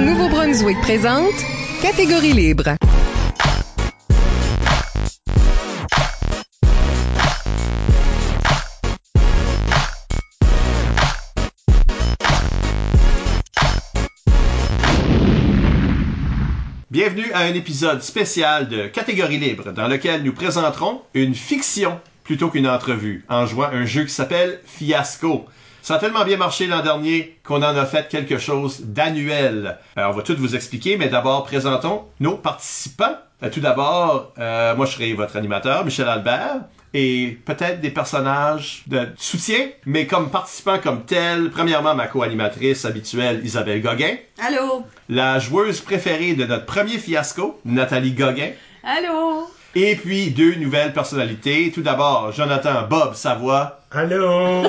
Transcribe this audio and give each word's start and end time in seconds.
Nouveau-Brunswick 0.00 0.80
présente 0.80 1.32
Catégorie 1.80 2.32
libre. 2.32 2.74
Bienvenue 16.90 17.30
à 17.32 17.40
un 17.40 17.54
épisode 17.54 18.02
spécial 18.02 18.68
de 18.68 18.88
Catégorie 18.88 19.38
libre 19.38 19.72
dans 19.72 19.86
lequel 19.86 20.24
nous 20.24 20.32
présenterons 20.32 21.02
une 21.14 21.36
fiction 21.36 22.00
plutôt 22.24 22.50
qu'une 22.50 22.66
entrevue 22.66 23.24
en 23.28 23.46
jouant 23.46 23.68
un 23.68 23.84
jeu 23.84 24.02
qui 24.02 24.12
s'appelle 24.12 24.60
Fiasco. 24.66 25.46
Ça 25.86 25.94
a 25.94 25.98
tellement 25.98 26.24
bien 26.24 26.36
marché 26.36 26.66
l'an 26.66 26.82
dernier 26.82 27.38
qu'on 27.44 27.62
en 27.62 27.76
a 27.76 27.86
fait 27.86 28.08
quelque 28.08 28.38
chose 28.38 28.80
d'annuel. 28.86 29.78
Alors, 29.94 30.10
on 30.10 30.16
va 30.16 30.22
tout 30.24 30.34
vous 30.36 30.56
expliquer, 30.56 30.96
mais 30.96 31.06
d'abord, 31.08 31.44
présentons 31.44 32.06
nos 32.18 32.36
participants. 32.36 33.14
Euh, 33.44 33.50
Tout 33.50 33.60
d'abord, 33.60 34.32
euh, 34.36 34.74
moi, 34.74 34.84
je 34.86 34.94
serai 34.94 35.12
votre 35.12 35.36
animateur, 35.36 35.84
Michel 35.84 36.08
Albert, 36.08 36.62
et 36.92 37.38
peut-être 37.44 37.80
des 37.80 37.90
personnages 37.90 38.82
de 38.88 39.06
soutien, 39.16 39.68
mais 39.84 40.08
comme 40.08 40.28
participants 40.28 40.80
comme 40.82 41.04
tels, 41.04 41.50
premièrement, 41.52 41.94
ma 41.94 42.08
co-animatrice 42.08 42.84
habituelle, 42.84 43.42
Isabelle 43.44 43.80
Gauguin, 43.80 44.16
Allô? 44.44 44.84
la 45.08 45.38
joueuse 45.38 45.80
préférée 45.80 46.34
de 46.34 46.46
notre 46.46 46.66
premier 46.66 46.98
fiasco, 46.98 47.60
Nathalie 47.64 48.10
Gauguin, 48.10 48.50
Allô? 48.82 49.48
Et 49.76 49.94
puis 49.94 50.30
deux 50.30 50.54
nouvelles 50.54 50.94
personnalités. 50.94 51.70
Tout 51.70 51.82
d'abord, 51.82 52.32
Jonathan 52.32 52.86
Bob 52.88 53.14
Savoie 53.14 53.80
Allô? 53.90 54.64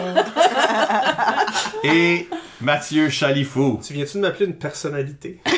et 1.84 2.28
Mathieu 2.60 3.10
Chalifou. 3.10 3.80
tu 3.86 3.94
viens-tu 3.94 4.18
de 4.18 4.22
m'appeler 4.22 4.48
une 4.48 4.56
personnalité? 4.56 5.40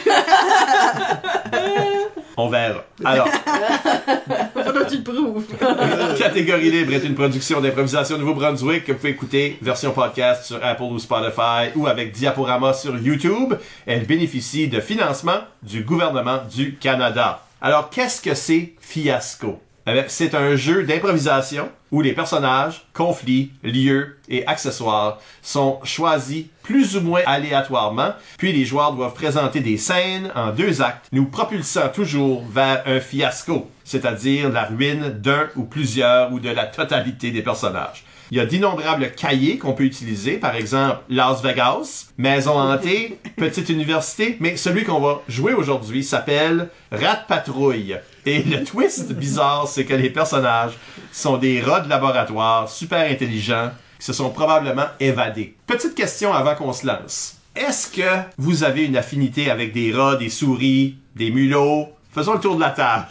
On 2.38 2.48
verra. 2.48 2.86
Alors, 3.04 3.28
Faudra 3.28 4.84
que 4.86 4.90
tu 4.90 4.98
le 4.98 5.04
prouves. 5.04 5.46
Catégorie 6.18 6.70
libre 6.72 6.94
est 6.94 7.04
une 7.04 7.16
production 7.16 7.60
d'improvisation 7.60 8.18
Nouveau-Brunswick 8.18 8.86
que 8.86 8.92
vous 8.92 9.00
pouvez 9.00 9.12
écouter 9.12 9.58
version 9.62 9.92
podcast 9.92 10.46
sur 10.46 10.64
Apple 10.64 10.84
ou 10.84 11.00
Spotify 11.00 11.72
ou 11.76 11.88
avec 11.88 12.14
Diaporama 12.14 12.74
sur 12.74 12.96
YouTube. 12.98 13.56
Elle 13.88 14.06
bénéficie 14.06 14.68
de 14.68 14.80
financement 14.80 15.40
du 15.64 15.84
gouvernement 15.84 16.40
du 16.50 16.76
Canada. 16.76 17.42
Alors, 17.62 17.90
qu'est-ce 17.90 18.22
que 18.22 18.36
c'est 18.36 18.74
Fiasco? 18.80 19.62
Eh 19.86 20.04
C'est 20.08 20.34
un 20.34 20.56
jeu 20.56 20.84
d'improvisation 20.84 21.70
où 21.92 22.02
les 22.02 22.14
personnages, 22.14 22.86
conflits, 22.94 23.52
lieux 23.64 24.18
et 24.30 24.48
accessoires 24.48 25.20
sont 25.42 25.80
choisis 25.84 26.46
plus 26.64 26.96
ou 26.96 27.02
moins 27.02 27.22
aléatoirement, 27.26 28.14
puis 28.38 28.54
les 28.54 28.64
joueurs 28.64 28.94
doivent 28.94 29.14
présenter 29.14 29.60
des 29.60 29.78
scènes 29.78 30.32
en 30.36 30.52
deux 30.52 30.82
actes, 30.82 31.08
nous 31.12 31.26
propulsant 31.26 31.90
toujours 31.90 32.46
vers 32.48 32.84
un 32.86 33.02
fiasco, 33.02 33.70
c'est-à-dire 33.84 34.50
la 34.50 34.66
ruine 34.66 35.10
d'un 35.10 35.50
ou 35.58 35.64
plusieurs 35.64 36.32
ou 36.32 36.40
de 36.40 36.50
la 36.50 36.66
totalité 36.66 37.32
des 37.32 37.42
personnages. 37.42 38.06
Il 38.32 38.38
y 38.38 38.42
a 38.42 38.46
d'innombrables 38.46 39.12
cahiers 39.12 39.58
qu'on 39.58 39.74
peut 39.74 39.86
utiliser, 39.86 40.38
par 40.38 40.56
exemple 40.56 41.00
Las 41.10 41.42
Vegas, 41.42 42.10
Maison 42.18 42.60
hantée, 42.60 43.18
Petite 43.38 43.70
université, 43.70 44.38
mais 44.40 44.56
celui 44.56 44.84
qu'on 44.84 45.00
va 45.00 45.22
jouer 45.28 45.54
aujourd'hui 45.54 46.04
s'appelle 46.04 46.70
Rat 46.92 47.24
Patrouille. 47.28 47.98
Et 48.28 48.44
le 48.44 48.64
twist 48.64 49.12
bizarre, 49.14 49.68
c'est 49.68 49.86
que 49.86 49.96
les 49.96 50.12
personnages 50.12 50.78
sont 51.12 51.38
des 51.38 51.60
rats 51.60 51.80
de 51.80 51.90
laboratoire 51.90 52.70
super 52.70 53.10
intelligents 53.10 53.72
qui 53.98 54.06
se 54.06 54.14
sont 54.14 54.30
probablement 54.30 54.88
évadés. 55.00 55.56
Petite 55.66 55.96
question 55.96 56.32
avant 56.32 56.54
qu'on 56.54 56.74
se 56.74 56.86
lance. 56.86 57.38
Est-ce 57.56 57.90
que 57.92 58.22
vous 58.38 58.64
avez 58.64 58.86
une 58.86 58.96
affinité 58.96 59.50
avec 59.50 59.74
des 59.74 59.92
rats, 59.92 60.18
des 60.18 60.30
souris, 60.30 60.98
des 61.16 61.32
mulots? 61.32 61.88
Faisons 62.14 62.34
le 62.34 62.40
tour 62.40 62.56
de 62.56 62.62
la 62.62 62.70
table. 62.70 63.08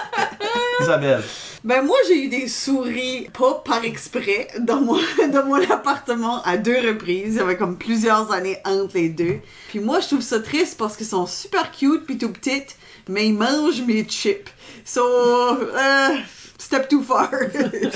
Isabelle. 0.80 1.22
Ben 1.64 1.80
moi 1.82 1.96
j'ai 2.06 2.24
eu 2.24 2.28
des 2.28 2.46
souris 2.46 3.26
pas 3.36 3.54
par 3.64 3.82
exprès 3.84 4.48
dans 4.60 4.80
mon 4.82 4.98
dans 5.32 5.46
mon 5.46 5.62
appartement 5.70 6.42
à 6.42 6.58
deux 6.58 6.76
reprises. 6.86 7.34
Il 7.34 7.36
y 7.36 7.40
avait 7.40 7.56
comme 7.56 7.78
plusieurs 7.78 8.30
années 8.32 8.58
entre 8.66 8.94
les 8.94 9.08
deux. 9.08 9.38
Puis 9.68 9.80
moi 9.80 10.00
je 10.00 10.08
trouve 10.08 10.20
ça 10.20 10.40
triste 10.40 10.76
parce 10.78 10.96
qu'ils 10.96 11.06
sont 11.06 11.26
super 11.26 11.70
cute 11.72 12.04
puis 12.04 12.18
tout 12.18 12.30
petites, 12.30 12.76
mais 13.08 13.26
ils 13.28 13.34
mangent 13.34 13.80
mes 13.86 14.04
chips. 14.04 14.50
So 14.84 15.00
euh, 15.02 16.16
step 16.58 16.88
too 16.88 17.02
far. 17.02 17.30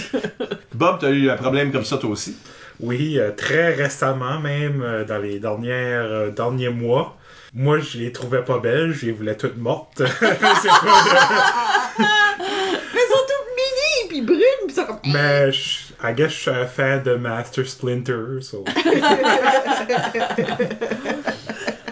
Bob, 0.75 0.99
t'as 1.01 1.11
eu 1.11 1.29
un 1.29 1.37
problème 1.37 1.71
comme 1.71 1.85
ça 1.85 1.99
toi 1.99 2.11
aussi? 2.11 2.37
Oui, 2.81 3.19
euh, 3.19 3.33
très 3.33 3.75
récemment, 3.75 4.39
même 4.39 4.81
euh, 4.83 5.05
dans 5.05 5.19
les 5.19 5.41
dernières, 5.41 6.05
euh, 6.05 6.31
derniers 6.31 6.69
mois. 6.71 7.17
Moi, 7.53 7.81
je 7.81 7.99
les 7.99 8.13
trouvais 8.13 8.45
pas 8.45 8.59
belles, 8.59 8.93
je 8.93 9.07
les 9.07 9.13
voulais 9.13 9.37
toutes 9.37 9.57
mortes. 9.57 10.01
C'est 10.21 10.29
pas 10.29 10.37
de- 10.37 11.99
mais 11.99 12.05
ils 12.95 13.11
sont 13.11 13.25
toutes 13.27 13.49
mini 13.57 14.09
puis 14.09 14.21
brunes 14.21 14.39
puis 14.67 14.69
ils 14.69 14.75
sont 14.75 14.85
comme 14.85 14.98
Mais 15.13 15.53
je, 15.53 15.93
I 16.03 16.13
guess 16.15 16.31
je 16.33 16.37
suis 16.37 16.51
un 16.51 16.67
fan 16.67 17.03
de 17.03 17.15
Master 17.15 17.67
Splinter, 17.67 18.41
so... 18.43 18.65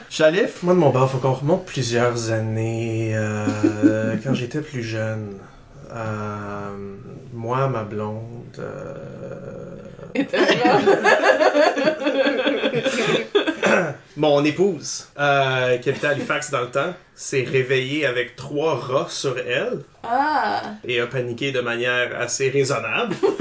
Chalif? 0.09 0.63
Moi, 0.63 0.75
de 0.75 0.79
mon 0.79 0.91
bord, 0.91 1.11
faut 1.11 1.19
qu'on 1.19 1.35
remonte 1.35 1.67
plusieurs 1.67 2.31
années. 2.31 3.13
euh, 3.15 4.17
quand 4.23 4.35
j'étais 4.35 4.61
plus 4.63 4.83
jeune. 4.83 5.39
Euh, 5.93 6.97
moi, 7.33 7.69
ma 7.69 7.85
blonde. 7.85 8.57
euh, 8.59 8.95
Mon 14.17 14.45
épouse, 14.45 15.09
euh, 15.19 15.77
qui 15.79 15.89
habitait 15.91 16.07
à 16.07 16.11
Halifax 16.11 16.51
dans 16.51 16.63
le 16.63 16.71
temps, 16.71 16.95
s'est 17.15 17.47
réveillée 17.51 18.05
avec 18.07 18.37
trois 18.37 18.75
rats 18.77 19.07
sur 19.09 19.37
elle 19.39 19.81
ah 20.09 20.63
et 20.85 21.01
a 21.01 21.07
paniqué 21.07 21.51
de 21.51 21.61
manière 21.61 22.11
assez 22.21 22.49
raisonnable. 22.51 23.17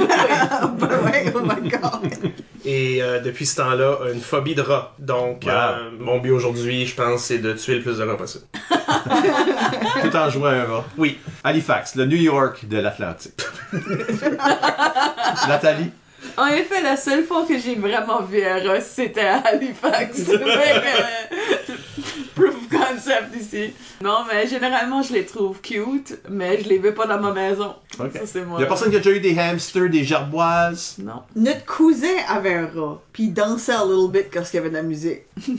ben 0.80 0.90
ouais 1.06 1.32
oh 1.36 1.40
my 1.42 1.70
god. 1.70 2.32
Et 2.64 3.04
euh, 3.04 3.20
depuis 3.20 3.46
ce 3.46 3.58
temps-là, 3.58 4.00
a 4.06 4.12
une 4.12 4.22
phobie 4.22 4.56
de 4.56 4.62
rats. 4.62 4.94
Donc, 4.98 5.44
Wow. 5.46 5.52
euh, 5.52 5.90
mon 6.00 6.18
but 6.20 6.32
aujourd'hui, 6.32 6.86
je 6.88 6.96
pense, 6.96 7.26
c'est 7.26 7.38
de 7.38 7.54
tuer 7.54 7.76
le 7.76 7.82
plus 7.82 7.98
de 8.00 8.04
rats 8.04 8.18
possible. 8.18 8.46
Tout 10.02 10.16
en 10.16 10.30
jouant 10.32 10.48
un 10.48 10.64
rat. 10.64 10.86
Oui. 10.98 11.20
Halifax, 11.44 11.96
le 11.96 12.06
New 12.06 12.18
York 12.18 12.66
de 12.68 12.78
l'Atlantique. 12.80 13.40
Nathalie? 15.48 15.92
En 16.38 16.48
effet, 16.48 16.82
la 16.82 16.98
seule 16.98 17.24
fois 17.24 17.46
que 17.46 17.58
j'ai 17.58 17.76
vraiment 17.76 18.22
vu 18.22 18.44
un 18.44 18.62
rat, 18.68 18.82
c'était 18.82 19.22
à 19.22 19.38
Halifax. 19.38 20.24
Proof 22.36 22.56
of 22.56 22.70
concept 22.70 23.36
ici. 23.40 23.74
Non, 24.02 24.26
mais 24.28 24.46
généralement, 24.48 25.02
je 25.02 25.14
les 25.14 25.26
trouve 25.26 25.62
cute, 25.62 26.18
mais 26.30 26.62
je 26.62 26.68
les 26.70 26.78
veux 26.78 26.94
pas 26.94 27.08
dans 27.08 27.20
ma 27.20 27.32
maison. 27.32 27.74
Ok. 28.00 28.12
Ça, 28.14 28.26
c'est 28.26 28.44
moi. 28.44 28.60
Il 28.60 28.64
y 28.64 28.66
a 28.66 28.68
personne 28.68 28.90
qui 28.90 28.98
a 28.98 29.00
déjà 29.00 29.16
eu 29.16 29.22
des 29.22 29.40
hamsters, 29.40 29.90
des 29.90 30.04
gerboises? 30.04 30.98
Non. 31.00 31.24
Notre 31.36 31.66
cousin 31.66 32.08
avait 32.28 32.56
un 32.56 32.68
rat, 32.68 33.02
puis 33.14 33.24
il 33.24 33.34
dansait 33.34 33.72
a 33.72 33.86
little 33.86 34.12
bit 34.12 34.26
quand 34.32 34.44
il 34.52 34.56
y 34.56 34.60
avait 34.60 34.70
de 34.70 34.76
la 34.76 34.84
musique. 34.84 35.22
Je, 35.40 35.50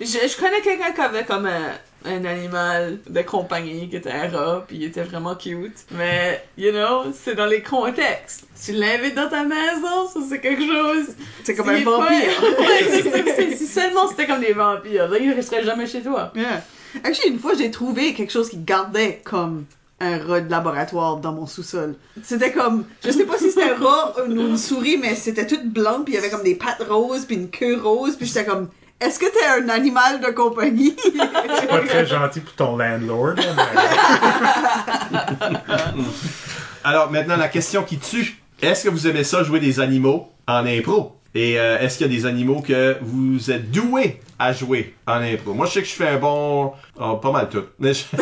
je 0.00 0.36
connais 0.36 0.60
quelqu'un 0.62 0.92
qui 0.92 1.00
avait 1.00 1.24
comme 1.24 1.46
un, 1.46 1.72
un 2.04 2.24
animal 2.24 2.98
de 3.08 3.22
compagnie 3.22 3.88
qui 3.88 3.96
était 3.96 4.10
un 4.10 4.28
rat, 4.28 4.64
puis 4.66 4.76
il 4.76 4.84
était 4.84 5.02
vraiment 5.02 5.34
cute. 5.34 5.84
Mais, 5.90 6.44
you 6.56 6.72
know, 6.72 7.12
c'est 7.14 7.34
dans 7.34 7.46
les 7.46 7.62
contextes. 7.62 8.46
Tu 8.64 8.72
l'invites 8.72 9.14
dans 9.14 9.28
ta 9.28 9.44
maison, 9.44 10.08
ça 10.12 10.20
c'est 10.28 10.40
quelque 10.40 10.66
chose. 10.66 11.14
C'est 11.44 11.54
comme 11.54 11.68
un 11.68 11.82
vampire. 11.82 12.30
Si 13.56 13.66
seulement 13.66 14.08
c'était 14.08 14.26
comme 14.26 14.40
des 14.40 14.52
vampires, 14.52 15.08
là, 15.08 15.18
il 15.18 15.32
resterait 15.32 15.64
jamais 15.64 15.86
chez 15.86 16.02
toi. 16.02 16.32
Yeah. 16.34 16.62
Actually, 17.04 17.32
une 17.32 17.38
fois, 17.38 17.54
j'ai 17.54 17.70
trouvé 17.70 18.14
quelque 18.14 18.32
chose 18.32 18.50
qui 18.50 18.58
gardait 18.58 19.20
comme 19.24 19.64
un 20.00 20.18
rat 20.18 20.40
de 20.40 20.50
laboratoire 20.50 21.18
dans 21.18 21.32
mon 21.32 21.46
sous-sol. 21.46 21.94
C'était 22.22 22.52
comme, 22.52 22.84
je 23.04 23.10
sais 23.10 23.24
pas 23.24 23.38
si 23.38 23.50
c'était 23.50 23.70
un 23.70 23.76
rat 23.76 24.14
ou 24.20 24.30
une 24.30 24.56
souris, 24.56 24.98
mais 24.98 25.14
c'était 25.14 25.46
tout 25.46 25.60
blanc, 25.64 26.02
puis 26.04 26.14
il 26.14 26.16
y 26.16 26.18
avait 26.18 26.30
comme 26.30 26.42
des 26.42 26.56
pattes 26.56 26.82
roses, 26.88 27.24
puis 27.24 27.36
une 27.36 27.50
queue 27.50 27.80
rose, 27.80 28.16
puis 28.16 28.26
j'étais 28.26 28.44
comme, 28.44 28.68
est-ce 29.02 29.18
que 29.18 29.26
t'es 29.26 29.62
un 29.62 29.68
animal 29.68 30.20
de 30.20 30.28
compagnie? 30.28 30.96
C'est 31.04 31.68
pas 31.68 31.80
très 31.80 32.06
gentil 32.06 32.40
pour 32.40 32.54
ton 32.54 32.76
landlord, 32.76 33.34
mais... 33.36 33.44
Alors 36.84 37.10
maintenant, 37.10 37.36
la 37.36 37.48
question 37.48 37.82
qui 37.82 37.98
tue. 37.98 38.38
Est-ce 38.60 38.84
que 38.84 38.88
vous 38.88 39.06
aimez 39.08 39.24
ça 39.24 39.42
jouer 39.42 39.60
des 39.60 39.80
animaux 39.80 40.30
en 40.46 40.64
impro? 40.66 41.16
Et 41.34 41.58
euh, 41.58 41.78
est-ce 41.80 41.98
qu'il 41.98 42.06
y 42.06 42.10
a 42.10 42.16
des 42.16 42.26
animaux 42.26 42.60
que 42.60 42.96
vous 43.00 43.50
êtes 43.50 43.70
doués 43.70 44.20
à 44.42 44.52
jouer 44.52 44.94
en 45.06 45.14
impro? 45.22 45.54
Moi, 45.54 45.66
je 45.66 45.72
sais 45.72 45.82
que 45.82 45.88
je 45.88 45.92
fais 45.94 46.08
un 46.08 46.18
bon... 46.18 46.72
oh, 47.00 47.16
pas 47.16 47.30
mal 47.32 47.48
tout. 47.48 47.64
Mais 47.78 47.92
je- 47.94 48.04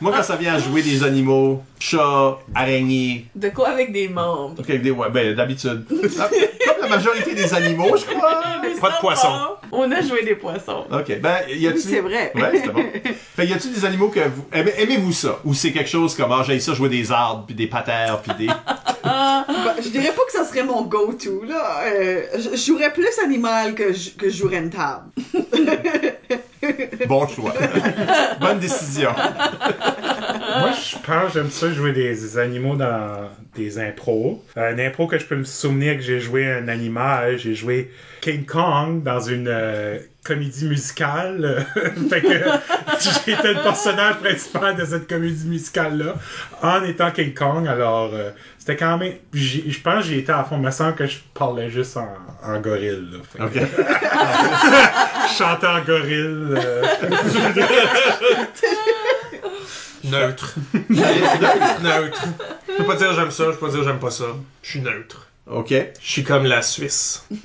Moi, 0.00 0.12
quand 0.14 0.22
ça 0.22 0.36
vient 0.36 0.54
à 0.54 0.58
jouer 0.58 0.82
des 0.82 1.02
animaux, 1.02 1.62
chats, 1.80 2.38
araignées, 2.54 3.26
De 3.34 3.48
quoi 3.48 3.68
avec 3.70 3.92
des 3.92 4.08
membres? 4.08 4.54
avec 4.60 4.82
des... 4.82 4.90
Ouais, 4.92 5.10
ben, 5.10 5.34
d'habitude. 5.34 5.84
Ah, 6.20 6.28
Comme 6.66 6.82
la 6.82 6.88
majorité 6.96 7.34
des 7.34 7.52
animaux, 7.52 7.96
je 7.96 8.04
crois. 8.04 8.42
Pas 8.80 8.90
de 8.90 9.00
poisson. 9.00 9.28
On 9.72 9.90
a 9.90 10.00
joué 10.02 10.22
des 10.24 10.36
poissons. 10.36 10.84
Ok, 10.92 11.18
ben, 11.20 11.38
y 11.48 11.66
a-tu... 11.66 11.78
Oui, 11.78 11.82
c'est 11.84 12.00
vrai. 12.00 12.30
Ouais, 12.34 12.50
c'était 12.54 12.68
bon. 12.68 12.84
Fait 13.34 13.46
y 13.46 13.52
a-tu 13.52 13.68
des 13.70 13.84
animaux 13.84 14.08
que 14.08 14.20
vous... 14.20 14.44
aimez- 14.52 14.74
Aimez-vous 14.78 15.12
ça? 15.12 15.40
Ou 15.44 15.52
c'est 15.52 15.72
quelque 15.72 15.90
chose 15.90 16.14
comme, 16.14 16.30
ah, 16.30 16.44
j'ai 16.46 16.60
ça 16.60 16.74
jouer 16.74 16.88
des 16.88 17.10
arbres, 17.10 17.44
puis 17.46 17.56
des 17.56 17.66
patères, 17.66 18.20
puis 18.22 18.46
des... 18.46 18.52
Bah, 19.04 19.74
je 19.82 19.88
dirais 19.88 20.12
pas 20.14 20.22
que 20.26 20.32
ça 20.32 20.44
serait 20.44 20.62
mon 20.64 20.82
go-to, 20.82 21.42
là. 21.48 21.80
Euh, 21.86 22.22
je, 22.36 22.50
je 22.56 22.62
jouerais 22.66 22.92
plus 22.92 23.08
animal 23.24 23.74
que 23.74 23.87
je, 23.92 24.10
que 24.10 24.28
je 24.28 24.36
jouerais 24.36 24.58
une 24.58 24.70
table. 24.70 25.10
Bon 27.06 27.26
choix. 27.26 27.54
Bonne 28.40 28.58
décision. 28.58 29.10
Moi, 30.60 30.70
je 30.72 30.96
pense 31.04 31.32
j'aime 31.34 31.50
ça 31.50 31.70
jouer 31.70 31.92
des 31.92 32.38
animaux 32.38 32.76
dans 32.76 33.30
des 33.54 33.78
impros. 33.78 34.42
Euh, 34.56 34.72
Un 34.74 34.78
impro 34.78 35.06
que 35.06 35.18
je 35.18 35.24
peux 35.24 35.36
me 35.36 35.44
souvenir 35.44 35.96
que 35.96 36.02
j'ai 36.02 36.20
joué 36.20 36.46
un 36.50 36.68
animal, 36.68 37.38
j'ai 37.38 37.54
joué 37.54 37.90
King 38.20 38.44
Kong 38.46 39.02
dans 39.02 39.20
une 39.20 39.48
euh, 39.48 39.98
comédie 40.24 40.66
musicale. 40.66 41.66
fait 42.10 42.22
que 42.22 42.28
j'étais 43.26 43.52
le 43.54 43.62
personnage 43.62 44.16
principal 44.16 44.76
de 44.76 44.84
cette 44.84 45.08
comédie 45.08 45.46
musicale-là 45.46 46.14
en 46.62 46.82
étant 46.84 47.10
King 47.10 47.34
Kong. 47.34 47.66
Alors, 47.66 48.10
euh, 48.14 48.30
c'était 48.58 48.76
quand 48.76 48.98
même... 48.98 49.14
Je 49.32 49.78
pense 49.80 50.04
que 50.04 50.10
j'ai 50.10 50.18
été 50.18 50.32
à 50.32 50.44
fond. 50.44 50.56
Il 50.56 50.62
me 50.62 50.70
semble 50.70 50.94
que 50.94 51.06
je 51.06 51.18
parlais 51.34 51.70
juste 51.70 51.96
en, 51.96 52.08
en 52.44 52.60
gorille. 52.60 53.08
là. 53.12 53.18
Fait 53.30 53.38
que 53.38 53.44
OK. 53.44 53.68
Je 55.30 55.34
chantais 55.36 55.66
en 55.66 55.80
gorille. 55.82 56.58
Euh, 60.04 60.08
Neutre. 60.28 60.54
neutre. 61.82 62.24
Je 62.68 62.74
peux 62.76 62.84
pas 62.84 62.96
dire 62.96 63.12
j'aime 63.14 63.30
ça, 63.30 63.44
je 63.46 63.50
peux 63.56 63.66
pas 63.66 63.72
dire 63.72 63.84
j'aime 63.84 63.98
pas 63.98 64.10
ça. 64.10 64.24
Je 64.62 64.70
suis 64.70 64.80
neutre. 64.80 65.26
OK. 65.50 65.70
Je 65.70 66.10
suis 66.10 66.24
comme 66.24 66.44
la 66.44 66.60
Suisse. 66.60 67.24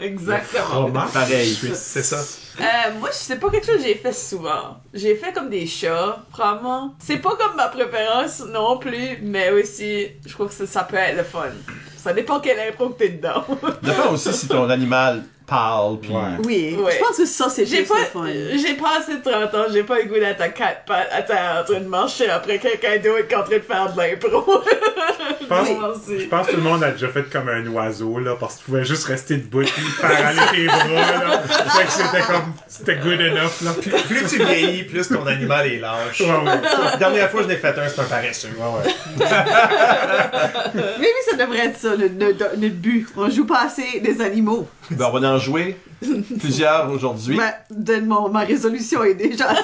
exactement. 0.00 0.64
fromage 0.64 1.12
Pareil. 1.12 1.54
suisse. 1.54 1.78
C'est 1.78 2.02
ça. 2.02 2.18
Euh, 2.60 2.64
moi, 2.98 3.08
c'est 3.12 3.38
pas 3.38 3.50
quelque 3.50 3.66
chose 3.66 3.76
que 3.76 3.82
j'ai 3.84 3.94
fait 3.94 4.12
souvent. 4.12 4.78
J'ai 4.92 5.14
fait 5.16 5.32
comme 5.32 5.48
des 5.48 5.66
chats, 5.66 6.22
probablement. 6.32 6.94
C'est 6.98 7.18
pas 7.18 7.36
comme 7.36 7.56
ma 7.56 7.68
préférence 7.68 8.40
non 8.40 8.78
plus, 8.78 9.18
mais 9.22 9.50
aussi, 9.52 10.08
je 10.26 10.34
crois 10.34 10.46
que 10.48 10.54
ça, 10.54 10.66
ça 10.66 10.82
peut 10.84 10.96
être 10.96 11.16
le 11.16 11.22
fun. 11.24 11.48
Ça 11.96 12.12
dépend 12.12 12.40
quelle 12.40 12.60
impro 12.60 12.90
que 12.90 12.98
t'es 12.98 13.08
dedans. 13.10 13.44
Dépend 13.82 14.12
aussi 14.12 14.32
si 14.32 14.48
ton 14.48 14.68
animal 14.70 15.22
parle, 15.48 15.98
puis... 16.00 16.10
Ouais. 16.12 16.22
Oui, 16.44 16.76
Ouais. 16.78 16.92
je 16.92 16.98
pense 17.04 17.16
que 17.16 17.24
ça, 17.26 17.48
c'est 17.48 17.64
J'ai 17.66 17.78
juste 17.78 17.88
pas, 17.88 17.98
le 18.00 18.04
fun. 18.06 18.26
j'ai 18.56 18.74
pas 18.74 18.98
assez 18.98 19.16
de 19.16 19.22
30 19.22 19.54
ans, 19.54 19.64
j'ai 19.72 19.82
pas 19.82 19.98
le 19.98 20.04
goût 20.04 20.14
d'être 20.14 20.40
à 20.40 20.48
quatre 20.48 20.84
pattes, 20.84 21.08
à 21.10 21.22
terre, 21.22 21.58
en 21.62 21.64
train 21.70 21.80
de 21.80 21.88
marcher 21.88 22.28
après 22.28 22.58
quelqu'un 22.58 22.96
d'autre 22.98 23.26
qui 23.26 23.34
est 23.34 23.36
en 23.36 23.42
train 23.44 23.56
de 23.56 23.62
faire 23.62 23.92
de 23.92 23.98
l'impro. 24.00 24.62
Je 25.40 25.46
pense, 25.46 25.68
Moi 25.70 25.94
je 26.18 26.24
pense 26.26 26.46
que 26.46 26.50
tout 26.52 26.56
le 26.58 26.62
monde 26.62 26.84
a 26.84 26.90
déjà 26.90 27.08
fait 27.08 27.22
comme 27.30 27.48
un 27.48 27.66
oiseau, 27.68 28.18
là, 28.18 28.36
parce 28.38 28.56
que 28.56 28.58
tu 28.60 28.64
pouvais 28.66 28.84
juste 28.84 29.04
rester 29.06 29.36
debout 29.38 29.62
et 29.62 29.66
faire 29.66 30.10
aller 30.26 30.40
tes 30.52 30.66
bras, 30.66 30.84
là. 30.84 31.40
Fait 31.40 31.84
que 31.86 31.90
c'était 31.92 32.20
comme, 32.26 32.52
c'était 32.66 32.96
good 32.96 33.18
enough, 33.20 33.62
là. 33.62 33.72
Plus, 33.80 33.90
plus 33.90 34.26
tu 34.28 34.44
vieillis, 34.44 34.82
plus 34.82 35.08
ton 35.08 35.26
animal 35.26 35.66
est 35.66 35.78
lâche. 35.78 36.20
Ouais, 36.20 36.26
ouais. 36.28 36.60
La 36.90 36.96
dernière 36.98 37.30
fois 37.30 37.42
je 37.44 37.48
l'ai 37.48 37.56
fait 37.56 37.68
un, 37.78 37.88
c'est 37.88 38.00
un 38.00 38.04
paresseux. 38.04 38.48
Ouais, 38.58 38.84
ouais. 38.84 39.26
Mais 40.74 40.82
oui, 41.00 41.06
ça 41.30 41.36
devrait 41.36 41.66
être 41.66 41.78
ça, 41.78 41.94
le- 41.96 42.08
le- 42.08 42.34
notre 42.56 42.74
but. 42.74 43.06
On 43.16 43.30
joue 43.30 43.46
pas 43.46 43.62
assez 43.66 44.00
des 44.00 44.20
animaux. 44.20 44.68
Ben, 44.90 45.06
on 45.08 45.12
va 45.12 45.20
en 45.38 45.40
jouer 45.40 45.76
plusieurs 46.40 46.90
aujourd'hui. 46.90 47.38
De- 47.70 48.00
mon- 48.00 48.28
ma 48.28 48.40
résolution 48.40 49.02
est 49.04 49.14
déjà... 49.14 49.46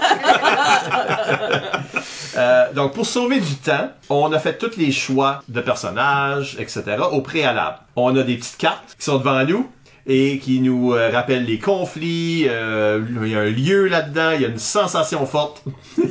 Euh, 2.36 2.72
donc, 2.72 2.94
pour 2.94 3.06
sauver 3.06 3.38
du 3.38 3.54
temps, 3.54 3.90
on 4.08 4.32
a 4.32 4.40
fait 4.40 4.58
tous 4.58 4.76
les 4.76 4.90
choix 4.90 5.42
de 5.48 5.60
personnages, 5.60 6.56
etc. 6.58 6.82
au 7.12 7.20
préalable. 7.20 7.76
On 7.94 8.16
a 8.16 8.24
des 8.24 8.34
petites 8.36 8.56
cartes 8.56 8.96
qui 8.98 9.04
sont 9.04 9.18
devant 9.18 9.44
nous 9.44 9.70
et 10.08 10.38
qui 10.40 10.58
nous 10.60 10.94
euh, 10.94 11.10
rappellent 11.12 11.44
les 11.44 11.60
conflits. 11.60 12.46
euh, 12.48 13.00
il 13.22 13.28
y 13.28 13.36
a 13.36 13.40
un 13.40 13.50
lieu 13.50 13.86
là-dedans, 13.86 14.32
il 14.34 14.42
y 14.42 14.44
a 14.44 14.48
une 14.48 14.58
sensation 14.58 15.24
forte. 15.26 15.62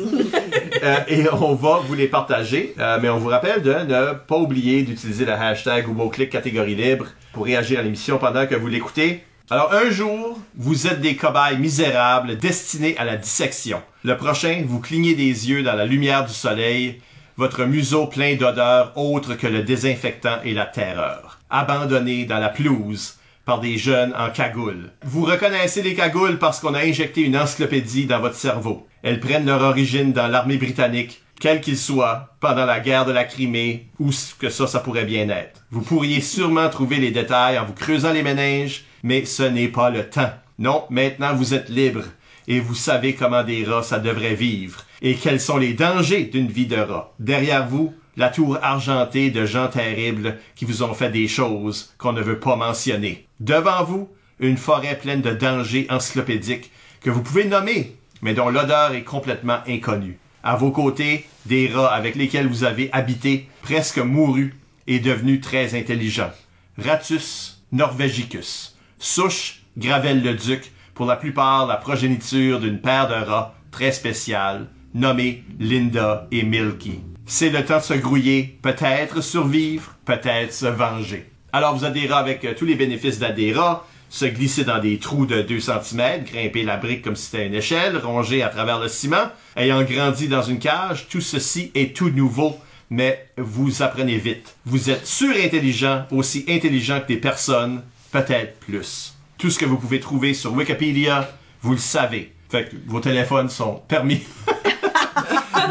Euh, 0.83 0.95
et 1.07 1.23
on 1.31 1.53
va 1.55 1.79
vous 1.87 1.93
les 1.93 2.07
partager. 2.09 2.75
Mais 3.01 3.07
on 3.07 3.17
vous 3.17 3.29
rappelle 3.29 3.61
de 3.61 3.71
ne 3.73 4.13
pas 4.13 4.35
oublier 4.35 4.81
d'utiliser 4.83 5.23
le 5.23 5.31
hashtag 5.31 5.87
ou 5.87 5.93
mot-clic 5.93 6.29
catégorie 6.29 6.75
libre 6.75 7.05
pour 7.31 7.45
réagir 7.45 7.79
à 7.79 7.83
l'émission 7.83 8.17
pendant 8.17 8.45
que 8.47 8.55
vous 8.55 8.67
l'écoutez. 8.67 9.23
Alors, 9.49 9.73
un 9.73 9.89
jour, 9.89 10.39
vous 10.55 10.87
êtes 10.87 11.01
des 11.01 11.17
cobayes 11.17 11.57
misérables 11.57 12.37
destinés 12.37 12.97
à 12.97 13.03
la 13.03 13.17
dissection. 13.17 13.81
Le 14.05 14.15
prochain, 14.15 14.63
vous 14.65 14.79
clignez 14.79 15.15
des 15.15 15.49
yeux 15.49 15.63
dans 15.63 15.75
la 15.75 15.85
lumière 15.85 16.25
du 16.25 16.31
soleil, 16.31 17.01
votre 17.35 17.65
museau 17.65 18.07
plein 18.07 18.35
d'odeurs 18.35 18.93
autres 18.97 19.33
que 19.33 19.47
le 19.47 19.61
désinfectant 19.61 20.37
et 20.45 20.53
la 20.53 20.65
terreur. 20.65 21.39
Abandonné 21.49 22.23
dans 22.23 22.39
la 22.39 22.47
pelouse 22.47 23.17
par 23.43 23.59
des 23.59 23.77
jeunes 23.77 24.13
en 24.17 24.29
cagoule. 24.29 24.91
Vous 25.03 25.25
reconnaissez 25.25 25.81
les 25.81 25.93
cagoules 25.93 26.39
parce 26.39 26.61
qu'on 26.61 26.73
a 26.73 26.79
injecté 26.79 27.19
une 27.19 27.37
encyclopédie 27.37 28.05
dans 28.05 28.21
votre 28.21 28.35
cerveau. 28.35 28.87
Elles 29.03 29.19
prennent 29.19 29.45
leur 29.45 29.61
origine 29.61 30.13
dans 30.13 30.27
l'armée 30.27 30.57
britannique, 30.57 31.21
quel 31.41 31.59
qu'il 31.59 31.77
soit, 31.77 32.29
pendant 32.39 32.65
la 32.65 32.79
guerre 32.79 33.03
de 33.03 33.11
la 33.11 33.25
Crimée, 33.25 33.89
ou 33.99 34.11
que 34.39 34.49
ça, 34.49 34.67
ça 34.67 34.79
pourrait 34.79 35.03
bien 35.03 35.27
être. 35.27 35.65
Vous 35.69 35.81
pourriez 35.81 36.21
sûrement 36.21 36.69
trouver 36.69 36.95
les 36.95 37.11
détails 37.11 37.59
en 37.59 37.65
vous 37.65 37.73
creusant 37.73 38.13
les 38.13 38.23
méninges, 38.23 38.85
mais 39.03 39.25
ce 39.25 39.43
n'est 39.43 39.67
pas 39.67 39.89
le 39.89 40.09
temps. 40.09 40.31
Non, 40.59 40.85
maintenant 40.89 41.35
vous 41.35 41.53
êtes 41.53 41.69
libre, 41.69 42.03
et 42.47 42.59
vous 42.59 42.75
savez 42.75 43.13
comment 43.15 43.43
des 43.43 43.63
rats 43.63 43.83
ça 43.83 43.99
devrait 43.99 44.35
vivre, 44.35 44.85
et 45.01 45.15
quels 45.15 45.41
sont 45.41 45.57
les 45.57 45.73
dangers 45.73 46.23
d'une 46.23 46.47
vie 46.47 46.67
de 46.67 46.77
rat? 46.77 47.13
Derrière 47.19 47.67
vous, 47.67 47.93
la 48.15 48.29
tour 48.29 48.57
argentée 48.61 49.31
de 49.31 49.45
gens 49.45 49.67
terribles 49.67 50.37
qui 50.55 50.65
vous 50.65 50.83
ont 50.83 50.93
fait 50.93 51.09
des 51.09 51.27
choses 51.27 51.93
qu'on 51.97 52.13
ne 52.13 52.21
veut 52.21 52.39
pas 52.39 52.55
mentionner. 52.55 53.25
Devant 53.39 53.83
vous, 53.83 54.09
une 54.39 54.57
forêt 54.57 54.97
pleine 54.97 55.21
de 55.21 55.31
dangers 55.31 55.87
encyclopédiques 55.89 56.71
que 57.01 57.09
vous 57.09 57.23
pouvez 57.23 57.45
nommer, 57.45 57.95
mais 58.21 58.33
dont 58.33 58.49
l'odeur 58.49 58.93
est 58.93 59.03
complètement 59.03 59.59
inconnue. 59.67 60.17
À 60.43 60.55
vos 60.55 60.71
côtés, 60.71 61.25
des 61.45 61.67
rats 61.67 61.93
avec 61.93 62.15
lesquels 62.15 62.47
vous 62.47 62.63
avez 62.63 62.89
habité, 62.91 63.47
presque 63.61 63.97
mourus 63.97 64.53
et 64.87 64.99
devenus 64.99 65.41
très 65.41 65.77
intelligents. 65.77 66.31
Ratus 66.77 67.63
norvegicus. 67.71 68.72
Souche 69.03 69.59
Gravel-le-Duc, 69.77 70.71
pour 70.93 71.05
la 71.05 71.17
plupart 71.17 71.67
la 71.67 71.75
progéniture 71.75 72.61
d'une 72.61 72.79
paire 72.79 73.09
de 73.09 73.13
rats 73.13 73.53
très 73.69 73.91
spéciale, 73.91 74.67
nommés 74.93 75.43
Linda 75.59 76.25
et 76.31 76.43
Milky. 76.43 77.01
C'est 77.25 77.49
le 77.49 77.65
temps 77.65 77.79
de 77.79 77.83
se 77.83 77.95
grouiller, 77.95 78.57
peut-être 78.61 79.19
survivre, 79.19 79.93
peut-être 80.05 80.53
se 80.53 80.67
venger. 80.67 81.29
Alors 81.51 81.75
vous 81.75 81.83
rats 81.83 82.17
avec 82.17 82.45
euh, 82.45 82.53
tous 82.57 82.63
les 82.63 82.75
bénéfices 82.75 83.19
rats, 83.53 83.85
se 84.09 84.23
glisser 84.23 84.63
dans 84.63 84.79
des 84.79 84.97
trous 84.99 85.25
de 85.25 85.41
2 85.41 85.59
cm, 85.59 86.23
grimper 86.23 86.63
la 86.63 86.77
brique 86.77 87.01
comme 87.01 87.17
si 87.17 87.25
c'était 87.25 87.47
une 87.47 87.55
échelle, 87.55 87.97
ronger 87.97 88.41
à 88.41 88.47
travers 88.47 88.79
le 88.79 88.87
ciment, 88.87 89.27
ayant 89.57 89.83
grandi 89.83 90.29
dans 90.29 90.43
une 90.43 90.59
cage, 90.59 91.09
tout 91.09 91.19
ceci 91.19 91.73
est 91.75 91.93
tout 91.93 92.09
nouveau, 92.09 92.57
mais 92.89 93.27
vous 93.37 93.83
apprenez 93.83 94.15
vite. 94.15 94.55
Vous 94.65 94.89
êtes 94.89 95.05
surintelligent, 95.05 96.05
aussi 96.11 96.45
intelligent 96.47 97.01
que 97.01 97.07
des 97.07 97.17
personnes, 97.17 97.81
peut-être 98.13 98.59
plus. 98.59 99.15
Tout 99.37 99.49
ce 99.49 99.59
que 99.59 99.65
vous 99.65 99.77
pouvez 99.77 99.99
trouver 99.99 100.33
sur 100.33 100.53
Wikipédia, 100.53 101.29
vous 101.61 101.73
le 101.73 101.79
savez. 101.79 102.31
Fait 102.49 102.69
que 102.69 102.75
vos 102.85 102.99
téléphones 102.99 103.49
sont 103.49 103.81
permis. 103.87 104.21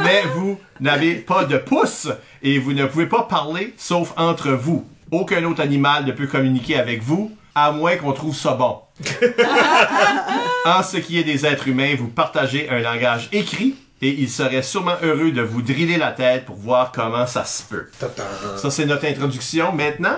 mais 0.05 0.23
vous 0.35 0.59
n'avez 0.81 1.14
pas 1.14 1.45
de 1.45 1.57
pouce 1.57 2.09
et 2.43 2.59
vous 2.59 2.73
ne 2.73 2.85
pouvez 2.87 3.07
pas 3.07 3.23
parler 3.23 3.73
sauf 3.78 4.12
entre 4.16 4.50
vous. 4.50 4.85
Aucun 5.12 5.45
autre 5.45 5.61
animal 5.61 6.05
ne 6.05 6.12
peut 6.12 6.26
communiquer 6.26 6.76
avec 6.76 7.02
vous, 7.02 7.31
à 7.55 7.71
moins 7.71 7.97
qu'on 7.97 8.12
trouve 8.12 8.35
ça 8.35 8.55
bon. 8.55 8.81
en 10.64 10.83
ce 10.83 10.97
qui 10.97 11.19
est 11.19 11.25
des 11.25 11.47
êtres 11.47 11.69
humains, 11.69 11.95
vous 11.97 12.09
partagez 12.09 12.69
un 12.71 12.81
langage 12.81 13.28
écrit 13.31 13.76
et 14.00 14.11
il 14.19 14.28
serait 14.28 14.62
sûrement 14.62 14.97
heureux 15.02 15.31
de 15.31 15.43
vous 15.43 15.62
driller 15.62 15.97
la 15.97 16.11
tête 16.11 16.47
pour 16.47 16.57
voir 16.57 16.90
comment 16.90 17.26
ça 17.26 17.45
se 17.45 17.62
peut. 17.62 17.87
Ça, 18.57 18.71
c'est 18.71 18.87
notre 18.87 19.07
introduction. 19.07 19.73
Maintenant, 19.73 20.16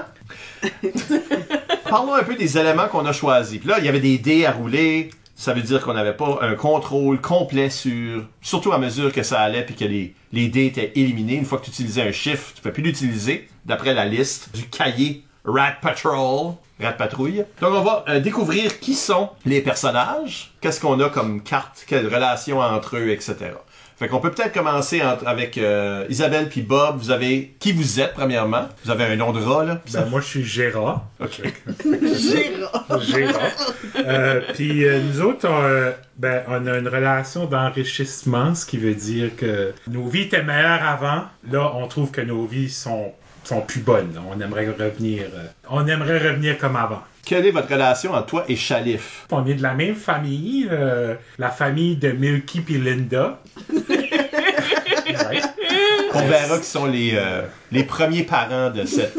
parlons 1.89 2.15
un 2.15 2.23
peu 2.23 2.35
des 2.35 2.59
éléments 2.59 2.89
qu'on 2.89 3.07
a 3.07 3.13
choisis. 3.13 3.59
Puis 3.59 3.69
là, 3.69 3.79
il 3.79 3.85
y 3.85 3.89
avait 3.89 4.01
des 4.01 4.19
dés 4.19 4.47
à 4.47 4.53
rouler. 4.53 5.11
Ça 5.37 5.53
veut 5.53 5.63
dire 5.63 5.83
qu'on 5.83 5.95
n'avait 5.95 6.17
pas 6.17 6.39
un 6.43 6.55
contrôle 6.55 7.21
complet 7.21 7.69
sur... 7.69 8.25
Surtout 8.41 8.73
à 8.73 8.79
mesure 8.79 9.13
que 9.13 9.23
ça 9.23 9.41
allait 9.41 9.65
puis 9.65 9.75
que 9.75 9.85
les, 9.85 10.15
les 10.33 10.49
dés 10.49 10.67
étaient 10.67 10.93
éliminés. 10.95 11.35
Une 11.35 11.45
fois 11.45 11.59
que 11.59 11.65
tu 11.65 11.71
utilisais 11.71 12.03
un 12.03 12.13
chiffre, 12.13 12.53
tu 12.55 12.61
ne 12.61 12.63
peux 12.63 12.73
plus 12.73 12.83
l'utiliser 12.83 13.49
d'après 13.65 13.95
la 13.95 14.05
liste 14.05 14.55
du 14.55 14.69
cahier 14.69 15.25
Rat 15.45 15.73
Patrol. 15.83 16.55
Rat 16.81 16.93
Patrouille. 16.93 17.45
Donc 17.61 17.73
on 17.73 17.83
va 17.83 18.05
euh, 18.09 18.21
découvrir 18.21 18.81
qui 18.81 18.95
sont 18.95 19.31
les 19.45 19.61
personnages, 19.61 20.53
qu'est-ce 20.61 20.81
qu'on 20.81 20.99
a 21.01 21.09
comme 21.09 21.43
carte, 21.43 21.85
quelle 21.87 22.13
relation 22.13 22.59
entre 22.59 22.97
eux, 22.97 23.11
etc. 23.11 23.53
Fait 23.97 24.09
qu'on 24.09 24.19
peut 24.19 24.31
peut-être 24.33 24.53
commencer 24.53 25.03
entre- 25.03 25.27
avec 25.29 25.57
euh, 25.57 26.05
Isabelle 26.09 26.49
puis 26.49 26.63
Bob. 26.63 26.99
Vous 26.99 27.11
avez 27.13 27.55
qui 27.61 27.73
vous 27.73 28.01
êtes 28.01 28.15
premièrement? 28.15 28.69
Vous 28.85 28.91
avez 28.91 29.05
un 29.05 29.17
nom 29.17 29.33
de 29.33 29.41
rat 29.41 29.65
là. 29.65 29.81
Ben, 29.93 30.07
moi, 30.07 30.21
je 30.21 30.27
suis 30.27 30.45
Gérard. 30.45 31.05
Ok. 31.21 31.43
Gérard. 31.85 33.01
Gérard. 33.03 33.51
Euh, 33.97 34.41
Puis 34.55 34.85
euh, 34.85 35.01
nous 35.01 35.21
autres, 35.23 35.49
on, 35.49 35.63
euh, 35.63 35.93
ben, 36.17 36.43
on 36.49 36.67
a 36.67 36.77
une 36.79 36.89
relation 36.89 37.47
d'enrichissement, 37.47 38.55
ce 38.55 38.67
qui 38.67 38.79
veut 38.79 38.95
dire 38.95 39.37
que 39.37 39.73
nos 39.89 40.07
vies 40.09 40.23
étaient 40.23 40.43
meilleures 40.43 40.83
avant. 40.83 41.23
Là, 41.51 41.73
on 41.77 41.87
trouve 41.87 42.11
que 42.11 42.21
nos 42.21 42.47
vies 42.47 42.71
sont, 42.71 43.13
sont 43.45 43.61
plus 43.61 43.81
bonnes. 43.81 44.21
On 44.31 44.41
aimerait 44.41 44.69
revenir. 44.69 45.23
euh, 45.35 45.47
on 45.71 45.87
aimerait 45.87 46.19
revenir 46.19 46.59
comme 46.59 46.77
avant. 46.77 47.03
Quelle 47.25 47.47
est 47.47 47.51
votre 47.51 47.71
relation 47.73 48.13
entre 48.13 48.27
toi 48.27 48.45
et 48.49 48.57
Chalif? 48.57 49.27
On 49.31 49.47
est 49.47 49.55
de 49.55 49.63
la 49.63 49.75
même 49.75 49.95
famille, 49.95 50.69
euh, 50.71 51.15
la 51.39 51.51
famille 51.51 51.97
de 51.97 52.11
Milky 52.13 52.61
puis 52.61 52.79
Linda. 52.79 53.41
Ouais. 53.71 55.41
On 56.15 56.27
verra 56.27 56.59
qui 56.59 56.65
sont 56.67 56.87
les, 56.87 57.13
euh, 57.15 57.43
les 57.73 57.83
premiers 57.83 58.23
parents 58.23 58.71
de 58.71 58.85
cette 58.85 59.17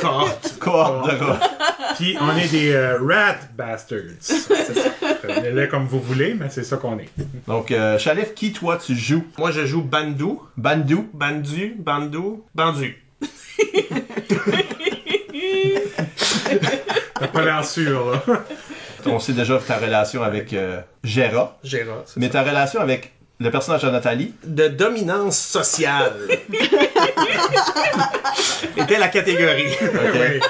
Cohorte. 0.00 0.56
cohorte 0.60 1.10
de 1.10 1.16
rats. 1.24 1.40
Puis 1.96 2.16
on 2.20 2.36
est 2.36 2.48
des 2.48 2.72
euh, 2.72 2.98
rat 3.00 3.36
bastards. 3.56 3.98
C'est 4.20 4.38
ça. 4.38 4.54
Prenez-le 5.22 5.66
comme 5.66 5.86
vous 5.86 6.00
voulez, 6.00 6.34
mais 6.34 6.48
c'est 6.48 6.62
ça 6.64 6.76
qu'on 6.76 6.98
est. 6.98 7.08
Donc, 7.48 7.70
euh, 7.72 7.98
Chalif, 7.98 8.34
qui 8.34 8.52
toi 8.52 8.78
tu 8.78 8.94
joues? 8.94 9.24
Moi, 9.36 9.50
je 9.50 9.66
joue 9.66 9.82
Bandou. 9.82 10.42
Bandou. 10.56 11.08
Bandu, 11.12 11.74
Bandou, 11.78 12.44
Bandu. 12.54 12.96
T'as 17.22 17.28
pas 17.28 17.44
l'air 17.44 17.64
sûr, 17.64 18.10
là. 18.10 18.22
On 19.06 19.18
sait 19.18 19.32
déjà 19.32 19.58
ta 19.58 19.76
relation 19.78 20.22
avec 20.22 20.52
euh, 20.52 20.80
Gérard. 21.04 21.56
Gérard. 21.62 22.02
c'est 22.06 22.18
Mais 22.18 22.26
ça. 22.26 22.32
ta 22.32 22.42
relation 22.42 22.80
avec 22.80 23.12
le 23.42 23.50
personnage 23.50 23.82
de 23.82 23.90
Nathalie, 23.90 24.34
De 24.44 24.68
dominance 24.68 25.38
sociale. 25.38 26.12
était 28.76 28.98
la 28.98 29.08
catégorie. 29.08 29.66
Oui. 29.82 30.40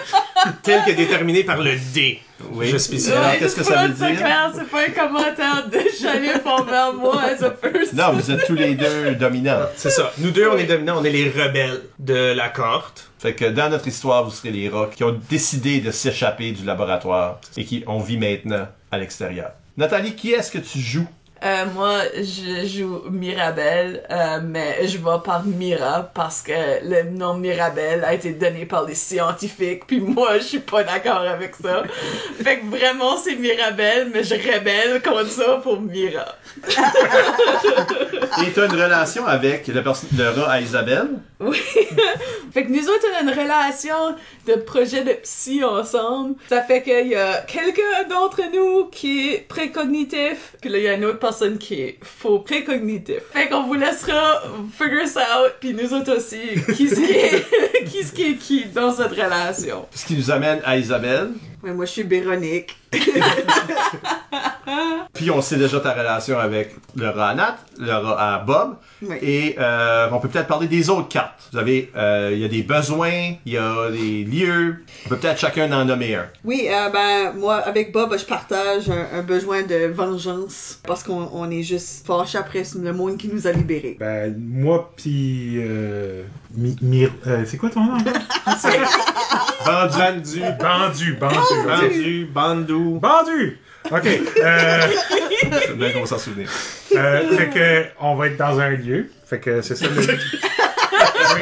Telle 0.63 0.85
que 0.85 0.91
déterminée 0.93 1.45
par 1.45 1.61
le 1.63 1.73
D. 1.95 2.21
Oui. 2.53 2.69
Je 2.69 2.77
spécifie. 2.77 3.13
Alors, 3.13 3.31
Ouais, 3.31 3.39
qu'est-ce 3.39 3.55
que 3.57 3.63
ça 3.63 3.87
veut 3.87 3.95
dire? 3.95 4.19
c'est 4.55 4.69
pas 4.69 4.81
un 4.87 4.91
commentaire 5.07 5.69
de 5.69 5.79
Chalif 6.01 6.41
envers 6.45 6.93
moi 6.95 7.23
as 7.23 7.43
a 7.45 7.51
person. 7.51 7.97
non, 7.97 8.13
vous 8.15 8.31
êtes 8.31 8.45
tous 8.47 8.55
les 8.55 8.75
deux 8.75 9.15
dominants. 9.15 9.61
C'est 9.77 9.91
ça. 9.91 10.13
Nous 10.19 10.31
deux, 10.33 10.49
on 10.49 10.59
est 10.59 10.65
dominants, 10.65 10.99
on 11.01 11.05
est 11.05 11.11
les 11.11 11.31
rebelles 11.31 11.83
de 12.01 12.33
la 12.35 12.49
cohorte. 12.49 13.09
Fait 13.21 13.35
que 13.35 13.45
dans 13.45 13.71
notre 13.71 13.87
histoire, 13.87 14.25
vous 14.25 14.33
serez 14.33 14.51
les 14.51 14.69
rats 14.69 14.91
qui 14.95 15.05
ont 15.05 15.19
décidé 15.31 15.81
de 15.81 15.93
s'échapper 15.93 16.51
du 16.51 16.65
laboratoire 16.65 17.41
et 17.57 17.65
qui 17.65 17.85
on 17.87 18.01
vit 18.01 18.19
maintenant 18.19 18.67
à 18.91 18.99
l'extérieur. 18.99 19.53
Nathalie, 19.77 20.17
qui 20.17 20.33
est-ce 20.33 20.51
que 20.51 20.59
tu 20.59 20.81
joues? 20.81 21.07
Euh, 21.45 21.65
moi, 21.75 22.03
je 22.15 22.67
joue 22.67 23.03
Mirabelle, 23.11 24.05
euh, 24.11 24.39
mais 24.45 24.87
je 24.87 24.97
vais 24.99 25.19
par 25.25 25.45
Mira 25.45 26.09
parce 26.15 26.41
que 26.41 26.53
le 26.85 27.11
nom 27.11 27.35
Mirabelle 27.35 28.05
a 28.05 28.15
été 28.15 28.33
donné 28.33 28.65
par 28.65 28.85
les 28.85 28.95
scientifiques, 28.95 29.89
puis 29.89 30.01
moi, 30.01 30.39
je 30.39 30.45
suis 30.45 30.59
pas 30.61 30.85
d'accord 30.85 31.23
avec 31.23 31.57
ça. 31.57 31.83
fait 32.45 32.61
que 32.61 32.67
vraiment, 32.67 33.17
c'est 33.17 33.35
Mirabelle, 33.35 34.11
mais 34.15 34.23
je 34.23 34.35
rebelle 34.35 35.03
contre 35.03 35.31
ça 35.31 35.61
pour 35.65 35.81
Mira. 35.81 36.37
Et 38.41 38.53
tu 38.53 38.61
as 38.61 38.67
une 38.67 38.81
relation 38.81 39.27
avec 39.27 39.67
le, 39.67 39.83
le 39.83 40.29
rat 40.29 40.53
à 40.53 40.61
Isabelle? 40.61 41.09
Oui. 41.41 41.59
fait 42.55 42.65
que 42.65 42.71
nous 42.71 42.89
autres, 42.89 43.05
on 43.13 43.17
a 43.19 43.33
une 43.33 43.39
relation 43.39 44.15
de 44.47 44.55
projet 44.55 45.03
de 45.03 45.13
psy 45.15 45.65
ensemble. 45.65 46.37
Ça 46.49 46.63
fait 46.63 46.83
qu'il 46.83 47.09
y 47.09 47.17
a 47.17 47.39
quelqu'un 47.43 48.05
d'entre 48.09 48.43
nous 48.53 48.87
qui 48.87 49.31
est 49.31 49.49
précognitif, 49.49 50.55
puis 50.61 50.71
là, 50.71 50.79
il 50.79 50.85
y 50.85 50.89
a 50.89 50.95
une 50.95 51.05
autre 51.05 51.19
personne 51.33 51.57
qui 51.57 51.75
est 51.81 51.99
faux 52.03 52.41
précognitif. 52.41 53.21
Fait 53.33 53.49
qu'on 53.49 53.63
vous 53.63 53.75
laissera 53.75 54.43
figure 54.79 55.09
ça 55.09 55.23
out, 55.41 55.55
puis 55.61 55.73
nous 55.73 55.95
autres 55.95 56.17
aussi, 56.17 56.41
qui 56.77 56.91
ce 56.91 56.95
qui 56.95 57.13
est, 57.13 57.85
qui 57.87 58.05
ce 58.05 58.13
qui 58.13 58.23
est 58.23 58.37
qui 58.37 58.67
dans 58.67 58.93
cette 58.93 59.13
relation. 59.13 59.87
Ce 59.95 60.05
qui 60.05 60.15
nous 60.15 60.31
amène 60.31 60.61
à 60.65 60.77
Isabelle. 60.77 61.31
Ouais, 61.63 61.73
moi, 61.73 61.87
je 61.87 61.93
suis 61.93 62.03
Véronique. 62.03 62.77
Puis 65.15 65.31
on 65.31 65.43
sait 65.43 65.57
déjà 65.57 65.79
ta 65.81 65.93
relation 65.93 66.39
avec 66.39 66.75
le 66.97 67.09
rat 67.11 67.29
à 67.31 67.35
Nat, 67.35 67.57
le 67.79 67.93
rat 67.93 68.35
à 68.35 68.39
Bob. 68.39 68.77
Oui. 69.03 69.17
Et 69.21 69.57
euh, 69.59 70.09
on 70.11 70.19
peut 70.21 70.29
peut-être 70.29 70.47
parler 70.47 70.69
des 70.69 70.89
autres 70.91 71.09
cartes. 71.09 71.49
Vous 71.53 71.59
avez, 71.59 71.91
euh, 71.97 72.31
il 72.33 72.39
y 72.39 72.45
a 72.45 72.49
des 72.49 72.63
besoins, 72.63 73.35
il 73.45 73.53
y 73.53 73.59
a 73.59 73.91
des 73.91 74.25
lieux. 74.25 74.77
On 75.05 75.09
peut 75.11 75.17
peut-être 75.19 75.39
chacun 75.39 75.71
en 75.73 75.85
nommer 75.85 76.15
un. 76.15 76.27
Oui, 76.45 76.67
euh, 76.71 76.89
ben, 76.89 77.33
moi, 77.39 77.57
avec 77.57 77.93
Bob, 77.93 78.17
je 78.19 78.25
partage 78.25 78.89
un, 78.89 79.19
un 79.19 79.23
besoin 79.23 79.63
de 79.63 79.93
vengeance 79.93 80.81
parce 80.87 81.03
qu'on 81.03 81.29
on 81.33 81.51
est 81.51 81.63
juste 81.63 82.07
fâchés 82.07 82.39
après 82.39 82.63
le 82.81 82.93
monde 82.93 83.17
qui 83.19 83.29
nous 83.29 83.47
a 83.47 83.53
libérés. 83.53 83.97
Ben, 84.01 84.35
moi 84.39 84.93
pis... 84.97 85.57
Euh, 85.59 86.23
mi, 86.55 86.77
mi- 86.81 87.09
euh, 87.27 87.45
c'est 87.47 87.59
quoi 87.59 87.69
ton 87.71 87.85
nom? 87.85 87.99
Bandu. 89.65 90.41
Bandu, 90.59 91.13
Bandu. 91.15 91.15
Bandu, 91.67 92.29
Bandou. 92.33 92.82
Bandu! 92.99 93.59
Ok. 93.91 94.07
Euh, 94.07 94.81
C'est 95.67 95.77
bien 95.77 95.91
qu'on 95.93 96.01
va 96.01 96.07
s'en 96.07 96.19
souvenir. 96.19 96.49
euh, 96.97 97.37
fait 97.37 97.49
que, 97.51 97.85
on 98.01 98.15
va 98.15 98.29
être 98.29 98.37
dans 98.37 98.61
un 98.61 98.71
lieu. 98.71 99.11
Fait 99.27 99.41
que 99.41 99.61
c'est 99.63 99.75
ça 99.77 99.87
le... 99.89 99.95
Oui, 101.35 101.41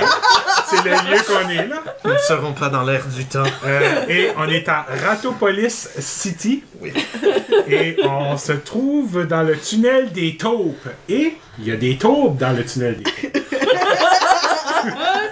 c'est 0.69 0.85
le 0.85 0.91
lieu 0.91 1.19
qu'on 1.27 1.49
est 1.51 1.67
là. 1.67 1.83
Nous 2.05 2.13
ne 2.13 2.19
serons 2.19 2.53
pas 2.53 2.69
dans 2.69 2.83
l'air 2.85 3.05
du 3.09 3.25
temps. 3.25 3.43
Euh, 3.65 4.05
et 4.09 4.31
on 4.39 4.49
est 4.49 4.69
à 4.69 4.87
Ratopolis 5.05 5.89
City. 5.99 6.63
Et 7.69 7.97
on 8.05 8.37
se 8.37 8.53
trouve 8.53 9.27
dans 9.27 9.43
le 9.43 9.59
tunnel 9.59 10.13
des 10.13 10.37
taupes. 10.37 10.89
Et 11.09 11.35
il 11.59 11.67
y 11.67 11.73
a 11.73 11.77
des 11.77 11.97
taupes 11.99 12.39
dans 12.39 12.57
le 12.57 12.65
tunnel 12.65 12.99
des 13.03 13.03
taupes. 13.11 13.43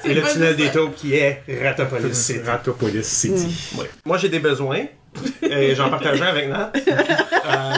Et 0.09 0.15
le 0.15 0.23
tunnel 0.23 0.57
des 0.57 0.71
taupes 0.71 0.95
qui 0.95 1.15
est 1.15 1.43
Ratopolis 1.63 2.15
City. 2.15 2.41
Ratopolis 2.47 3.05
City. 3.05 3.77
Moi, 4.05 4.19
j'ai 4.19 4.29
des 4.29 4.39
besoins. 4.41 4.87
Et 5.43 5.75
j'en 5.75 5.91
partage 5.91 6.21
un 6.23 6.27
avec 6.27 6.49
Nat. 6.49 6.73
Euh, 6.77 7.75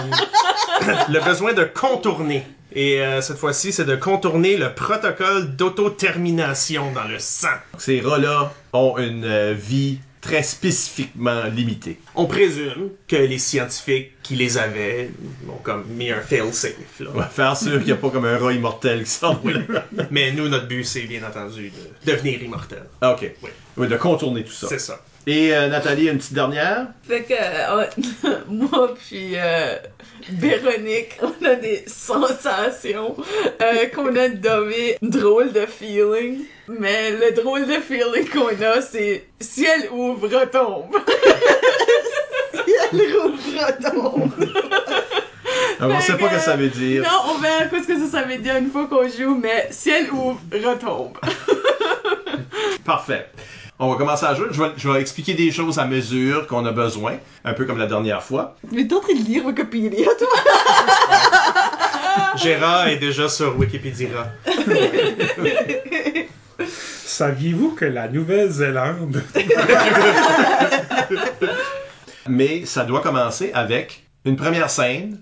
le 1.08 1.20
besoin 1.24 1.52
de 1.52 1.64
contourner. 1.64 2.44
Et 2.72 3.00
euh, 3.00 3.20
cette 3.20 3.38
fois-ci, 3.38 3.72
c'est 3.72 3.84
de 3.84 3.96
contourner 3.96 4.56
le 4.56 4.74
protocole 4.74 5.56
d'autotermination 5.56 6.92
dans 6.92 7.04
le 7.04 7.18
sang. 7.18 7.48
Ces 7.78 8.00
rats-là 8.00 8.52
ont 8.72 8.96
une 8.98 9.24
euh, 9.24 9.54
vie 9.56 9.98
très 10.20 10.42
spécifiquement 10.42 11.44
limitée. 11.44 11.98
On 12.14 12.26
présume 12.26 12.90
que 13.08 13.16
les 13.16 13.38
scientifiques 13.38 14.12
qui 14.22 14.36
les 14.36 14.58
avaient 14.58 15.10
ont 15.48 15.56
comme 15.62 15.84
mis 15.88 16.10
un 16.10 16.20
fail-safe. 16.20 16.74
là. 17.00 17.10
On 17.14 17.18
va 17.18 17.26
faire 17.26 17.56
sûr 17.56 17.78
qu'il 17.78 17.86
n'y 17.86 17.92
a 17.92 17.96
pas 17.96 18.10
comme 18.10 18.26
un 18.26 18.38
rat 18.38 18.52
immortel 18.52 19.04
qui 19.04 19.10
sort. 19.10 19.40
Oui. 19.44 19.54
Mais 20.10 20.32
nous, 20.32 20.48
notre 20.48 20.66
but, 20.68 20.84
c'est 20.84 21.02
bien 21.02 21.22
entendu 21.26 21.70
de 22.04 22.12
devenir 22.12 22.42
immortel. 22.42 22.84
Ah, 23.00 23.12
ok. 23.12 23.32
Oui. 23.42 23.50
Oui, 23.76 23.88
de 23.88 23.96
contourner 23.96 24.44
tout 24.44 24.52
ça. 24.52 24.68
C'est 24.68 24.78
ça. 24.78 25.00
Et 25.26 25.54
euh, 25.54 25.68
Nathalie, 25.68 26.08
une 26.08 26.16
petite 26.16 26.32
dernière? 26.32 26.86
Fait 27.06 27.22
que 27.22 27.34
euh, 27.34 27.84
moi 28.48 28.94
puis 28.94 29.32
euh, 29.34 29.76
Véronique, 30.30 31.18
on 31.20 31.44
a 31.44 31.56
des 31.56 31.84
sensations 31.86 33.16
euh, 33.60 33.86
qu'on 33.94 34.16
a 34.16 34.28
nommées 34.28 34.96
drôle 35.02 35.52
de 35.52 35.66
feeling. 35.66 36.44
Mais 36.68 37.10
le 37.10 37.32
drôle 37.32 37.66
de 37.66 37.74
feeling 37.74 38.28
qu'on 38.30 38.48
a, 38.64 38.80
c'est 38.80 39.26
ciel 39.40 39.90
ouvre 39.92 40.26
retombe. 40.26 40.96
Le 42.92 43.20
rouvre 43.22 43.66
retombe. 43.66 44.32
Alors, 45.80 45.96
on 45.96 46.00
sait 46.00 46.16
pas 46.16 46.30
ce 46.30 46.34
que 46.36 46.40
ça 46.40 46.56
veut 46.56 46.68
dire. 46.68 47.02
Non, 47.02 47.34
on 47.34 47.38
verra 47.38 47.64
quoi 47.66 47.82
ce 47.82 47.86
que 47.86 47.98
ça, 47.98 48.06
ça 48.06 48.22
veut 48.22 48.38
dire 48.38 48.56
une 48.56 48.70
fois 48.70 48.86
qu'on 48.86 49.08
joue, 49.08 49.34
mais 49.34 49.68
ciel 49.70 50.10
ouvre 50.12 50.40
retombe. 50.52 51.16
Parfait. 52.84 53.26
On 53.82 53.88
va 53.88 53.96
commencer 53.96 54.26
à 54.26 54.34
jouer. 54.34 54.48
Je 54.50 54.62
vais, 54.62 54.68
je 54.76 54.90
vais 54.90 55.00
expliquer 55.00 55.32
des 55.32 55.50
choses 55.50 55.78
à 55.78 55.86
mesure 55.86 56.46
qu'on 56.46 56.66
a 56.66 56.70
besoin, 56.70 57.14
un 57.46 57.54
peu 57.54 57.64
comme 57.64 57.78
la 57.78 57.86
dernière 57.86 58.22
fois. 58.22 58.54
Mais 58.70 58.86
t'es 58.86 58.94
en 58.94 59.00
train 59.00 59.14
de 59.14 59.24
lire 59.24 59.46
Wikipédia, 59.46 60.06
toi? 60.18 60.28
Gérard 62.36 62.88
est 62.88 62.98
déjà 62.98 63.30
sur 63.30 63.58
Wikipédia. 63.58 64.34
Saviez-vous 66.66 67.70
que 67.70 67.86
la 67.86 68.08
Nouvelle-Zélande 68.08 69.22
Mais 72.28 72.66
ça 72.66 72.84
doit 72.84 73.00
commencer 73.00 73.50
avec 73.54 74.04
une 74.26 74.36
première 74.36 74.68
scène. 74.68 75.18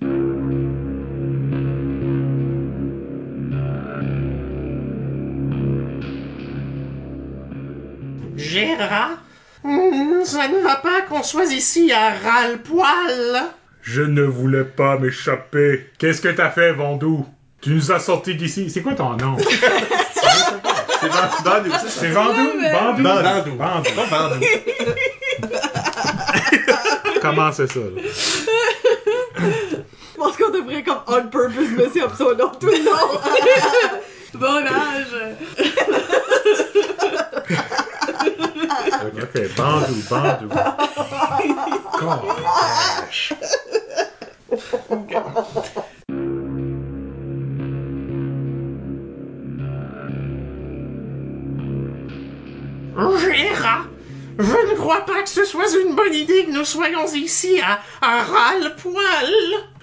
Gérard? 8.39 9.19
Hmm, 9.65 10.25
ça 10.25 10.49
ne 10.49 10.61
va 10.63 10.77
pas 10.77 11.03
qu'on 11.03 11.23
soit 11.23 11.47
ici 11.47 11.93
à 11.93 12.11
ras-le-poil. 12.11 13.43
Je 13.83 14.03
ne 14.03 14.23
voulais 14.23 14.65
pas 14.65 14.99
m'échapper. 14.99 15.91
Qu'est-ce 15.99 16.21
que 16.21 16.29
t'as 16.29 16.51
fait, 16.51 16.73
Vandou 16.73 17.27
Tu 17.61 17.71
nous 17.71 17.91
as 17.91 17.99
sortis 17.99 18.35
d'ici. 18.35 18.71
C'est 18.71 18.83
quoi 18.83 18.95
ton 18.95 19.17
nom? 19.17 19.37
C'est 21.01 21.07
nous, 21.07 21.73
c'est 21.87 22.11
Vandou 22.11 22.51
Bandou. 22.73 23.03
Bandou. 23.03 23.57
Pas 23.57 24.05
vendu. 24.05 24.47
Comment 27.23 27.53
c'est 27.53 27.67
ça 27.67 27.81
là? 27.81 28.03
Je 29.39 30.17
pense 30.17 30.37
qu'on 30.37 30.51
devrait 30.51 30.83
comme 30.83 30.99
on 31.07 31.23
purpose 31.29 31.71
messer 31.77 32.01
up 32.03 32.13
son 32.17 32.35
nom 32.35 32.51
tout 32.61 32.67
le 32.67 32.85
long. 32.85 33.21
Bon 34.35 34.67
âge. 34.67 35.37
Ok, 38.93 39.57
Bandou, 39.57 40.03
Bandou. 40.11 40.49
Gosh. 42.01 43.33
Gérard, 53.19 53.89
je 54.39 54.45
ne 54.45 54.75
crois 54.77 55.05
pas 55.05 55.23
que 55.23 55.29
ce 55.29 55.45
soit 55.45 55.69
une 55.85 55.95
bonne 55.95 56.15
idée 56.15 56.45
que 56.47 56.53
nous 56.53 56.65
soyons 56.65 57.07
ici 57.15 57.61
à, 57.61 57.81
à 58.01 58.23
ras-le-poil. 58.25 59.33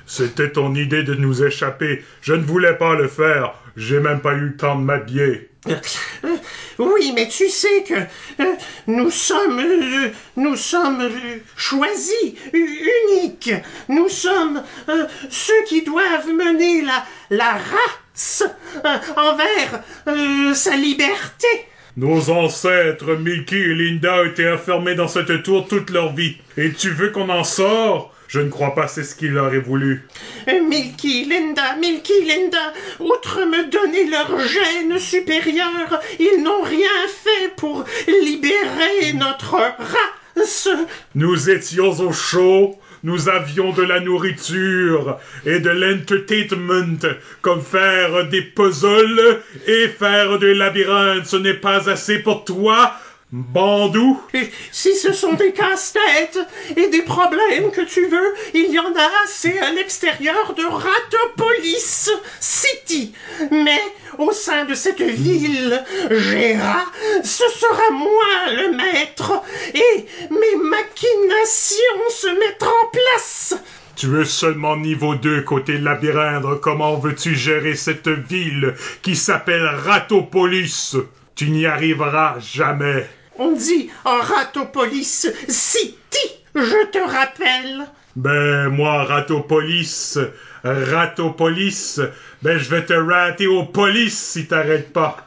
C'était 0.06 0.52
ton 0.52 0.76
idée 0.76 1.04
de 1.04 1.14
nous 1.16 1.44
échapper. 1.44 2.04
Je 2.22 2.34
ne 2.34 2.44
voulais 2.44 2.76
pas 2.76 2.96
le 2.96 3.08
faire. 3.08 3.54
J'ai 3.76 4.00
même 4.00 4.22
pas 4.22 4.34
eu 4.34 4.42
le 4.50 4.58
temps 4.58 4.78
de 4.78 4.84
m'habiller. 4.84 5.50
Euh, 5.68 6.38
Oui, 6.80 7.12
mais 7.16 7.28
tu 7.28 7.50
sais 7.50 7.84
que 7.84 7.94
euh, 7.94 8.54
nous 8.88 9.10
sommes, 9.10 9.60
euh, 9.60 10.10
nous 10.36 10.56
sommes 10.56 11.10
choisis, 11.56 12.34
uniques. 12.54 13.54
Nous 13.90 14.10
sommes 14.10 14.64
ceux 15.30 15.64
qui 15.68 15.84
doivent 15.84 16.28
mener 16.28 16.82
la, 16.82 17.06
la 17.30 17.54
race 17.54 18.44
envers 19.16 19.84
sa 20.56 20.76
liberté. 20.76 21.48
Nos 21.98 22.30
ancêtres, 22.30 23.16
Milky 23.16 23.56
et 23.56 23.74
Linda, 23.74 24.26
étaient 24.26 24.52
enfermés 24.52 24.96
dans 24.96 25.08
cette 25.08 25.44
tour 25.44 25.68
toute 25.68 25.90
leur 25.90 26.14
vie. 26.14 26.38
Et 26.58 26.74
tu 26.74 26.90
veux 26.90 27.10
qu'on 27.12 27.30
en 27.30 27.44
sort 27.44 28.15
Je 28.28 28.40
ne 28.40 28.50
crois 28.50 28.74
pas 28.76 28.88
c'est 28.88 29.04
ce 29.04 29.16
qu'il 29.16 29.38
aurait 29.38 29.60
voulu. 29.60 30.04
Milky, 30.48 31.26
Linda, 31.26 31.76
Milky, 31.76 32.26
Linda, 32.26 32.74
outre 33.00 33.46
me 33.46 33.70
donner 33.70 34.10
leur 34.10 34.40
gène 34.48 34.98
supérieur, 35.00 36.00
ils 36.20 36.42
n'ont 36.44 36.64
rien 36.64 37.08
fait 37.08 37.56
pour 37.56 37.86
libérer 38.08 39.14
notre 39.14 39.56
race. 39.56 40.70
Nous 41.14 41.50
étions 41.50 41.92
au 41.92 42.12
chaud, 42.12 42.78
nous 43.04 43.30
avions 43.30 43.72
de 43.72 43.84
la 43.84 44.00
nourriture 44.00 45.20
et 45.46 45.60
de 45.60 45.70
l'entertainment, 45.70 46.98
comme 47.42 47.62
faire 47.62 48.28
des 48.30 48.42
puzzles 48.42 49.42
et 49.68 49.88
faire 49.88 50.40
des 50.40 50.56
labyrinthes. 50.56 51.28
Ce 51.28 51.36
n'est 51.36 51.54
pas 51.54 51.88
assez 51.90 52.20
pour 52.20 52.44
toi, 52.46 52.96
Bandou 53.32 54.22
si 54.72 54.96
ce 54.96 55.12
sont 55.12 55.34
des 55.34 55.52
casse-têtes 55.52 56.40
et 56.78 56.88
des 56.90 57.02
problèmes 57.02 57.72
que 57.72 57.82
tu 57.82 58.06
veux, 58.06 58.34
il 58.54 58.72
y 58.72 58.78
en 58.78 58.94
a 58.96 59.24
assez 59.24 59.58
à 59.58 59.72
l'extérieur 59.72 60.54
de 60.54 60.64
Ratopolis 60.64 62.12
City. 62.40 63.14
Mais 63.52 63.82
au 64.20 64.32
sein 64.32 64.66
de 64.66 64.76
cette 64.76 65.02
ville, 65.02 65.84
Gera, 66.12 66.86
ce 67.24 67.44
sera 67.50 67.92
moi 67.92 68.52
le 68.52 68.78
maître 68.78 69.42
et 69.74 70.06
mes 70.30 70.56
machinations 70.64 72.10
se 72.10 72.28
mettent 72.28 72.64
en 72.64 72.88
place. 72.92 73.56
Tu 73.96 74.22
es 74.22 74.26
seulement 74.26 74.78
niveau 74.78 75.16
2 75.16 75.42
côté 75.42 75.78
labyrinthe. 75.78 76.62
Comment 76.62 76.98
veux-tu 76.98 77.34
gérer 77.34 77.76
cette 77.76 78.10
ville 78.10 78.76
qui 79.02 79.16
s'appelle 79.16 79.66
Ratopolis? 79.66 80.96
Tu 81.36 81.50
n'y 81.50 81.66
arriveras 81.66 82.40
jamais. 82.40 83.08
On 83.38 83.52
dit 83.52 83.90
Ratopolis 84.06 85.28
City, 85.50 86.32
je 86.56 86.86
te 86.88 86.98
rappelle. 86.98 87.88
Ben, 88.16 88.70
moi, 88.70 89.04
Ratopolis, 89.04 90.18
Ratopolis, 90.64 92.00
ben, 92.42 92.58
je 92.58 92.70
vais 92.70 92.86
te 92.86 92.94
rater 92.94 93.48
aux 93.48 93.66
polices 93.66 94.18
si 94.18 94.48
t'arrêtes 94.48 94.94
pas. 94.94 95.18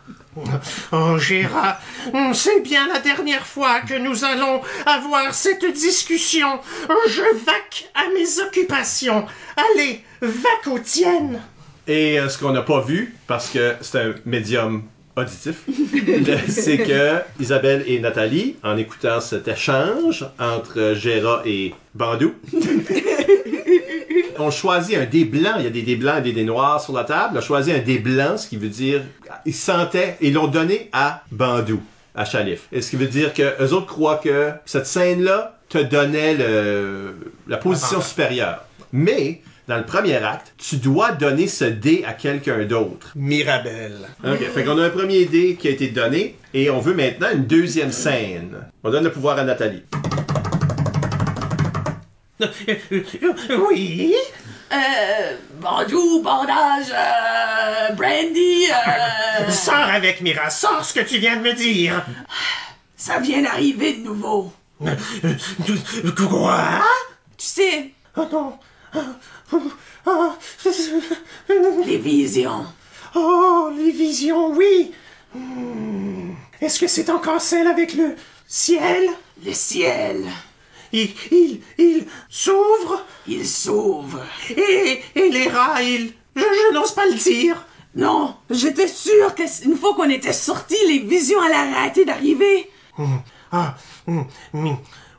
Oh, 0.92 1.18
Gérard, 1.18 1.80
c'est 2.32 2.60
bien 2.60 2.88
la 2.88 3.00
dernière 3.00 3.46
fois 3.46 3.80
que 3.80 3.98
nous 3.98 4.24
allons 4.24 4.62
avoir 4.86 5.34
cette 5.34 5.66
discussion. 5.74 6.60
Je 7.08 7.44
vaque 7.44 7.90
à 7.94 8.08
mes 8.14 8.40
occupations. 8.40 9.26
Allez, 9.56 10.02
vaque 10.22 10.68
aux 10.68 10.78
tiennes. 10.78 11.42
Et 11.86 12.20
euh, 12.20 12.28
ce 12.28 12.38
qu'on 12.38 12.52
n'a 12.52 12.62
pas 12.62 12.80
vu, 12.80 13.14
parce 13.26 13.50
que 13.50 13.74
c'est 13.80 13.98
un 13.98 14.14
médium 14.26 14.84
auditif, 15.18 15.62
c'est 16.48 16.78
que 16.78 17.18
Isabelle 17.40 17.84
et 17.86 17.98
Nathalie, 18.00 18.56
en 18.62 18.76
écoutant 18.76 19.20
cet 19.20 19.48
échange 19.48 20.26
entre 20.38 20.94
Gérard 20.94 21.42
et 21.46 21.74
Bandou, 21.94 22.34
ont 24.38 24.50
choisi 24.50 24.96
un 24.96 25.04
dé 25.04 25.24
blanc. 25.24 25.54
Il 25.58 25.64
y 25.64 25.66
a 25.66 25.70
des 25.70 25.82
dés 25.82 25.96
blancs 25.96 26.18
et 26.18 26.22
des 26.22 26.32
dés 26.32 26.44
noirs 26.44 26.80
sur 26.82 26.92
la 26.94 27.04
table. 27.04 27.34
Ils 27.34 27.38
ont 27.38 27.42
choisi 27.42 27.72
un 27.72 27.78
dé 27.78 27.98
blanc, 27.98 28.36
ce 28.36 28.48
qui 28.48 28.56
veut 28.56 28.68
dire 28.68 29.02
ils 29.44 29.54
sentaient 29.54 30.16
et 30.20 30.30
l'ont 30.30 30.46
donné 30.48 30.88
à 30.92 31.22
Bandou, 31.30 31.80
à 32.14 32.24
Chalif. 32.24 32.62
Et 32.72 32.80
ce 32.82 32.90
qui 32.90 32.96
veut 32.96 33.06
dire 33.06 33.32
que 33.34 33.62
eux 33.62 33.72
autres 33.72 33.86
croient 33.86 34.20
que 34.22 34.50
cette 34.66 34.86
scène-là 34.86 35.56
te 35.68 35.78
donnait 35.78 36.34
le- 36.34 37.14
la 37.46 37.56
position 37.58 38.00
supérieure. 38.00 38.64
Mais 38.92 39.42
dans 39.68 39.76
le 39.76 39.84
premier 39.84 40.16
acte, 40.16 40.54
tu 40.56 40.76
dois 40.76 41.12
donner 41.12 41.46
ce 41.46 41.64
dé 41.64 42.02
à 42.06 42.14
quelqu'un 42.14 42.64
d'autre. 42.64 43.12
Mirabelle. 43.14 44.08
Ok, 44.24 44.40
fait 44.54 44.64
qu'on 44.64 44.78
a 44.78 44.86
un 44.86 44.90
premier 44.90 45.26
dé 45.26 45.56
qui 45.56 45.68
a 45.68 45.70
été 45.70 45.88
donné 45.88 46.36
et 46.54 46.70
on 46.70 46.80
veut 46.80 46.94
maintenant 46.94 47.28
une 47.32 47.44
deuxième 47.46 47.92
scène. 47.92 48.56
On 48.82 48.90
donne 48.90 49.04
le 49.04 49.12
pouvoir 49.12 49.38
à 49.38 49.44
Nathalie. 49.44 49.82
Oui. 53.70 54.14
Euh, 54.72 55.36
bandou, 55.60 56.22
bandage, 56.22 56.86
euh, 56.92 57.92
brandy, 57.94 58.66
euh, 58.70 59.50
Sors 59.50 59.74
avec 59.74 60.20
Mira, 60.20 60.48
sors 60.50 60.84
ce 60.84 60.94
que 60.94 61.00
tu 61.00 61.18
viens 61.18 61.36
de 61.36 61.42
me 61.42 61.54
dire. 61.54 62.04
ça 62.96 63.18
vient 63.18 63.42
d'arriver 63.42 63.94
de 63.94 64.02
nouveau. 64.04 64.52
Quoi? 66.16 66.80
Tu 67.36 67.46
sais, 67.46 67.90
Oh 68.16 68.26
non. 68.30 68.52
Oh, 70.06 70.32
les 71.84 71.98
visions. 71.98 72.64
oh, 73.14 73.70
les 73.76 73.90
visions, 73.90 74.50
oui. 74.52 74.92
Hmm. 75.34 76.32
Est-ce 76.60 76.78
que 76.80 76.86
c'est 76.86 77.10
encore 77.10 77.40
celle 77.40 77.66
avec 77.66 77.94
le 77.94 78.14
ciel? 78.46 79.08
Le 79.44 79.52
ciel, 79.52 80.24
Il, 80.92 81.10
il, 81.30 81.60
il 81.78 82.06
s'ouvre 82.28 83.04
il 83.26 83.46
s'ouvre. 83.46 84.22
et, 84.50 85.02
et 85.14 85.28
les 85.30 85.48
rats, 85.48 85.82
ils... 85.82 86.12
Je, 86.34 86.42
je 86.42 86.74
n'ose 86.74 86.92
pas 86.92 87.06
le 87.06 87.14
dire. 87.14 87.66
Non, 87.94 88.36
j'étais 88.50 88.88
sûre 88.88 89.34
que 89.34 89.42
une 89.64 89.76
fois 89.76 89.94
qu'on 89.94 90.08
était 90.08 90.32
sortis, 90.32 90.76
les 90.86 91.00
visions 91.00 91.40
allaient 91.40 91.54
arrêter 91.76 92.04
d'arriver. 92.04 92.70
Ah, 93.52 93.76
hum, 94.06 94.26
hum, 94.54 94.76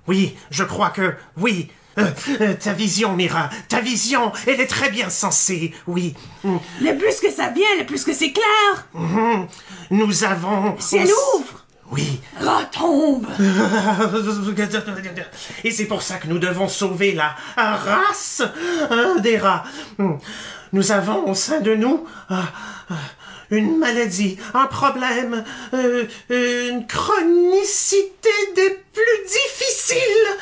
oui, 0.08 0.36
je 0.50 0.64
crois 0.64 0.90
que 0.90 1.14
oui. 1.38 1.70
Euh, 1.98 2.06
euh, 2.42 2.54
ta 2.54 2.74
vision, 2.74 3.14
Mira, 3.16 3.50
ta 3.68 3.82
vision, 3.82 4.32
elle 4.48 4.62
est 4.62 4.68
très 4.68 4.90
bien 4.90 5.10
sensée, 5.10 5.74
oui. 5.88 6.14
Le 6.44 6.98
plus 6.98 7.20
que 7.20 7.32
ça 7.32 7.50
vient, 7.50 7.76
le 7.78 7.86
plus 7.86 8.04
que 8.04 8.14
c'est 8.14 8.32
clair. 8.32 8.88
hum, 8.94 9.48
Nous 9.90 10.24
avons... 10.24 10.76
Si 10.80 10.98
elle 10.98 11.10
ouvre, 11.36 11.66
Oui. 11.92 12.22
retombe. 12.40 13.26
Et 15.64 15.72
c'est 15.72 15.86
pour 15.86 16.02
ça 16.04 16.18
que 16.18 16.28
nous 16.28 16.40
devons 16.40 16.70
sauver 16.70 17.14
la 17.14 17.36
race 17.58 18.44
hein, 18.92 19.16
des 19.20 19.38
rats. 19.38 19.64
Hum, 19.98 20.20
Nous 20.72 20.92
avons 20.92 21.28
au 21.28 21.34
sein 21.34 21.60
de 21.60 21.74
nous 21.76 22.06
ah, 22.30 22.44
une 23.52 23.80
maladie, 23.80 24.38
un 24.54 24.68
problème, 24.68 25.44
euh, 25.74 26.06
une 26.30 26.86
chronicité 26.86 28.30
des 28.56 28.78
plus 28.94 29.26
difficiles. 29.26 30.38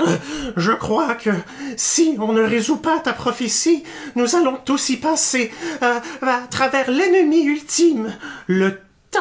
Euh, 0.00 0.16
je 0.56 0.72
crois 0.72 1.14
que 1.14 1.30
si 1.76 2.16
on 2.18 2.32
ne 2.32 2.42
résout 2.42 2.78
pas 2.78 2.98
ta 2.98 3.12
prophétie, 3.12 3.84
nous 4.16 4.34
allons 4.34 4.58
tous 4.64 4.88
y 4.88 4.96
passer 4.96 5.52
euh, 5.82 6.00
à 6.22 6.40
travers 6.50 6.90
l'ennemi 6.90 7.44
ultime, 7.44 8.12
le 8.48 8.80
temps. 9.10 9.20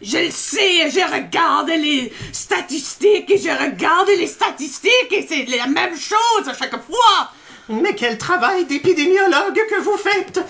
Je 0.00 0.18
le 0.18 0.30
sais, 0.30 0.90
je 0.90 1.12
regarde 1.12 1.68
les 1.68 2.12
statistiques 2.32 3.30
et 3.30 3.38
je 3.38 3.50
regarde 3.50 4.08
les 4.08 4.26
statistiques 4.26 5.12
et 5.12 5.26
c'est 5.28 5.44
la 5.56 5.66
même 5.66 5.96
chose 5.96 6.48
à 6.48 6.54
chaque 6.54 6.82
fois. 6.82 7.32
Mais 7.68 7.94
quel 7.94 8.16
travail 8.16 8.64
d'épidémiologue 8.64 9.60
que 9.68 9.80
vous 9.82 9.98
faites 9.98 10.40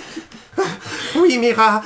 Oui, 1.16 1.38
Mira, 1.38 1.82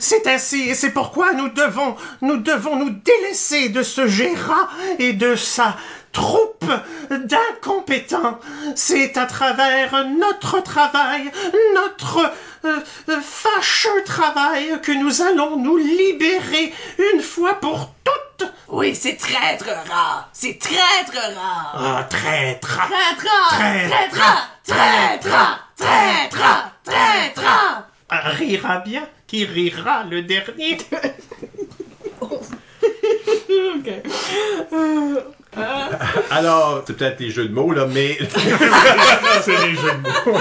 c'est 0.00 0.26
ainsi, 0.26 0.68
et 0.68 0.74
c'est 0.74 0.90
pourquoi 0.90 1.32
nous 1.32 1.48
devons, 1.48 1.96
nous 2.22 2.36
devons 2.38 2.76
nous 2.76 2.90
délaisser 2.90 3.68
de 3.68 3.82
ce 3.82 4.06
Gérard 4.06 4.70
et 4.98 5.12
de 5.12 5.36
sa 5.36 5.76
troupe 6.12 6.64
d'incompétents. 7.10 8.38
C'est 8.74 9.16
à 9.18 9.26
travers 9.26 10.06
notre 10.06 10.60
travail, 10.60 11.30
notre 11.74 12.32
euh, 12.64 12.80
euh, 13.08 13.20
fâcheux 13.20 14.04
travail, 14.04 14.80
que 14.82 14.92
nous 14.92 15.22
allons 15.22 15.56
nous 15.56 15.76
libérer 15.76 16.72
une 17.12 17.20
fois 17.20 17.54
pour 17.54 17.90
toutes. 18.04 18.50
Oui, 18.68 18.94
c'est 18.94 19.16
traître 19.16 19.66
rare. 19.66 20.28
C'est 20.32 20.58
traître 20.58 21.12
rare. 21.12 21.74
Ah, 21.74 22.04
traître 22.04 22.78
Traître 22.78 23.26
rare. 23.26 24.48
Traître. 24.66 25.28
Traître. 25.28 25.63
Traître. 25.76 26.72
Traître. 26.84 27.42
Ah, 28.08 28.30
rira 28.30 28.78
bien 28.80 29.06
qui 29.26 29.44
rira 29.44 30.04
le 30.04 30.22
dernier? 30.22 30.78
Alors, 36.30 36.82
c'est 36.86 36.96
peut-être 36.96 37.18
des 37.18 37.30
jeux 37.30 37.48
de 37.48 37.54
mots, 37.54 37.72
là, 37.72 37.86
mais, 37.86 38.18
C'est 39.42 39.66
les 39.66 39.74
jeux 39.74 39.92
de 39.92 40.02
mots. 40.02 40.38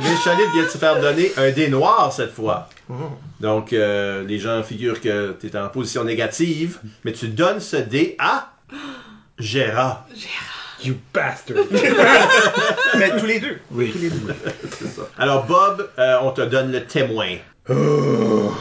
mais 0.00 0.16
Chalif 0.22 0.46
vient 0.54 0.64
de 0.64 0.68
se 0.68 0.78
faire 0.78 1.00
donner 1.00 1.32
un 1.36 1.50
dé 1.50 1.68
noir 1.68 2.12
cette 2.12 2.32
fois. 2.32 2.68
Donc, 3.40 3.72
euh, 3.72 4.24
les 4.24 4.38
gens 4.38 4.62
figurent 4.62 5.00
que 5.00 5.36
tu 5.40 5.48
es 5.48 5.56
en 5.56 5.68
position 5.68 6.04
négative, 6.04 6.78
mais 7.04 7.12
tu 7.12 7.26
donnes 7.28 7.60
ce 7.60 7.76
dé 7.76 8.14
à 8.18 8.52
Gérard. 9.38 10.06
You 10.82 10.94
bastard. 11.12 11.56
Mais 12.98 13.18
tous 13.18 13.26
les 13.26 13.40
deux. 13.40 13.58
Oui. 13.70 13.94
Alors, 15.18 15.46
Bob, 15.46 15.88
euh, 15.98 16.18
on 16.22 16.32
te 16.32 16.42
donne 16.42 16.72
le 16.72 16.84
témoin. 16.84 17.36
Oh. 17.70 18.52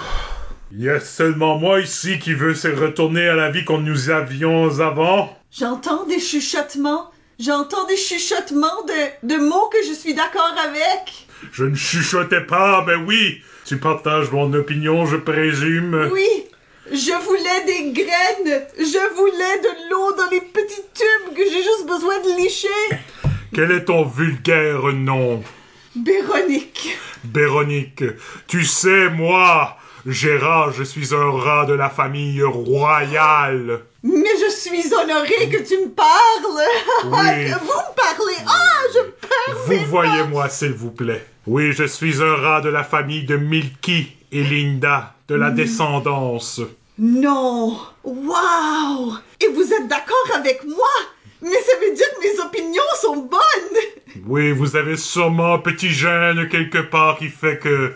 Il 0.72 0.82
y 0.82 0.90
a 0.90 1.00
seulement 1.00 1.58
moi 1.58 1.80
ici 1.80 2.20
qui 2.20 2.34
veut 2.34 2.56
se 2.56 2.68
retourner 2.68 3.28
à 3.28 3.36
la 3.36 3.52
vie 3.52 3.64
qu'on 3.64 3.80
nous 3.80 4.10
avions 4.10 4.80
avant. 4.80 5.38
J'entends 5.52 6.06
des 6.06 6.20
chuchotements. 6.20 7.12
J'entends 7.40 7.86
des 7.86 7.98
chuchotements 7.98 8.84
de, 8.88 9.28
de 9.28 9.36
mots 9.38 9.70
que 9.72 9.78
je 9.88 9.94
suis 9.94 10.14
d'accord 10.14 10.56
avec. 10.64 11.28
Je 11.52 11.66
ne 11.66 11.76
chuchotais 11.76 12.42
pas, 12.42 12.84
mais 12.88 12.96
oui, 12.96 13.42
tu 13.66 13.78
partages 13.78 14.32
mon 14.32 14.54
opinion, 14.54 15.06
je 15.06 15.18
présume. 15.18 16.10
Oui, 16.12 16.46
je 16.92 17.24
voulais 17.24 17.66
des 17.66 17.92
graines. 17.92 18.62
Je 18.78 19.16
voulais 19.16 19.60
de 19.62 19.90
l'eau 19.90 20.16
dans 20.16 20.30
les 20.30 20.42
petits 20.42 20.84
tubes 20.94 21.36
que 21.36 21.44
j'ai 21.44 21.64
juste 21.64 21.86
besoin 21.88 22.20
de 22.22 22.38
licher. 22.38 22.68
Quel 23.54 23.72
est 23.72 23.86
ton 23.86 24.06
vulgaire 24.06 24.84
nom? 24.94 25.44
Véronique. 26.04 26.98
Véronique, 27.24 28.04
tu 28.48 28.66
sais, 28.66 29.10
moi, 29.10 29.78
Gérard, 30.06 30.74
je 30.74 30.84
suis 30.84 31.16
un 31.16 31.32
rat 31.32 31.66
de 31.66 31.74
la 31.74 31.90
famille 31.90 32.44
royale. 32.44 33.82
Mais 34.04 34.30
je 34.40 34.52
suis 34.52 34.94
honorée 34.94 35.50
que 35.50 35.68
tu 35.68 35.78
me 35.80 35.90
parles. 35.90 36.10
Oui. 37.06 37.46
Vous 37.46 37.66
me 37.66 37.96
parlez. 37.96 38.38
Ah, 38.46 38.82
je 38.94 39.00
perds 39.28 39.58
Vous 39.66 39.86
voyez-moi, 39.90 40.50
s'il 40.50 40.74
vous 40.74 40.92
plaît. 40.92 41.26
Oui, 41.48 41.72
je 41.72 41.86
suis 41.86 42.22
un 42.22 42.36
rat 42.36 42.62
de 42.62 42.70
la 42.70 42.84
famille 42.84 43.24
de 43.24 43.38
Milky 43.38 44.15
et 44.32 44.44
Linda, 44.44 45.14
de 45.28 45.36
la 45.36 45.52
descendance. 45.52 46.62
Non! 46.98 47.78
Wow! 48.04 49.16
Et 49.42 49.48
vous 49.48 49.74
êtes 49.74 49.88
d'accord 49.88 50.30
avec 50.36 50.64
moi? 50.66 50.88
Mais 51.42 51.50
ça 51.52 51.78
veut 51.82 51.94
dire 51.94 52.06
que 52.16 52.22
mes 52.22 52.40
opinions 52.44 52.82
sont 53.02 53.18
bonnes! 53.18 54.22
Oui, 54.28 54.52
vous 54.52 54.76
avez 54.76 54.96
sûrement 54.96 55.56
un 55.56 55.60
petit 55.60 55.90
gène 55.90 56.48
quelque 56.48 56.80
part 56.80 57.18
qui 57.18 57.28
fait 57.28 57.60
que 57.60 57.94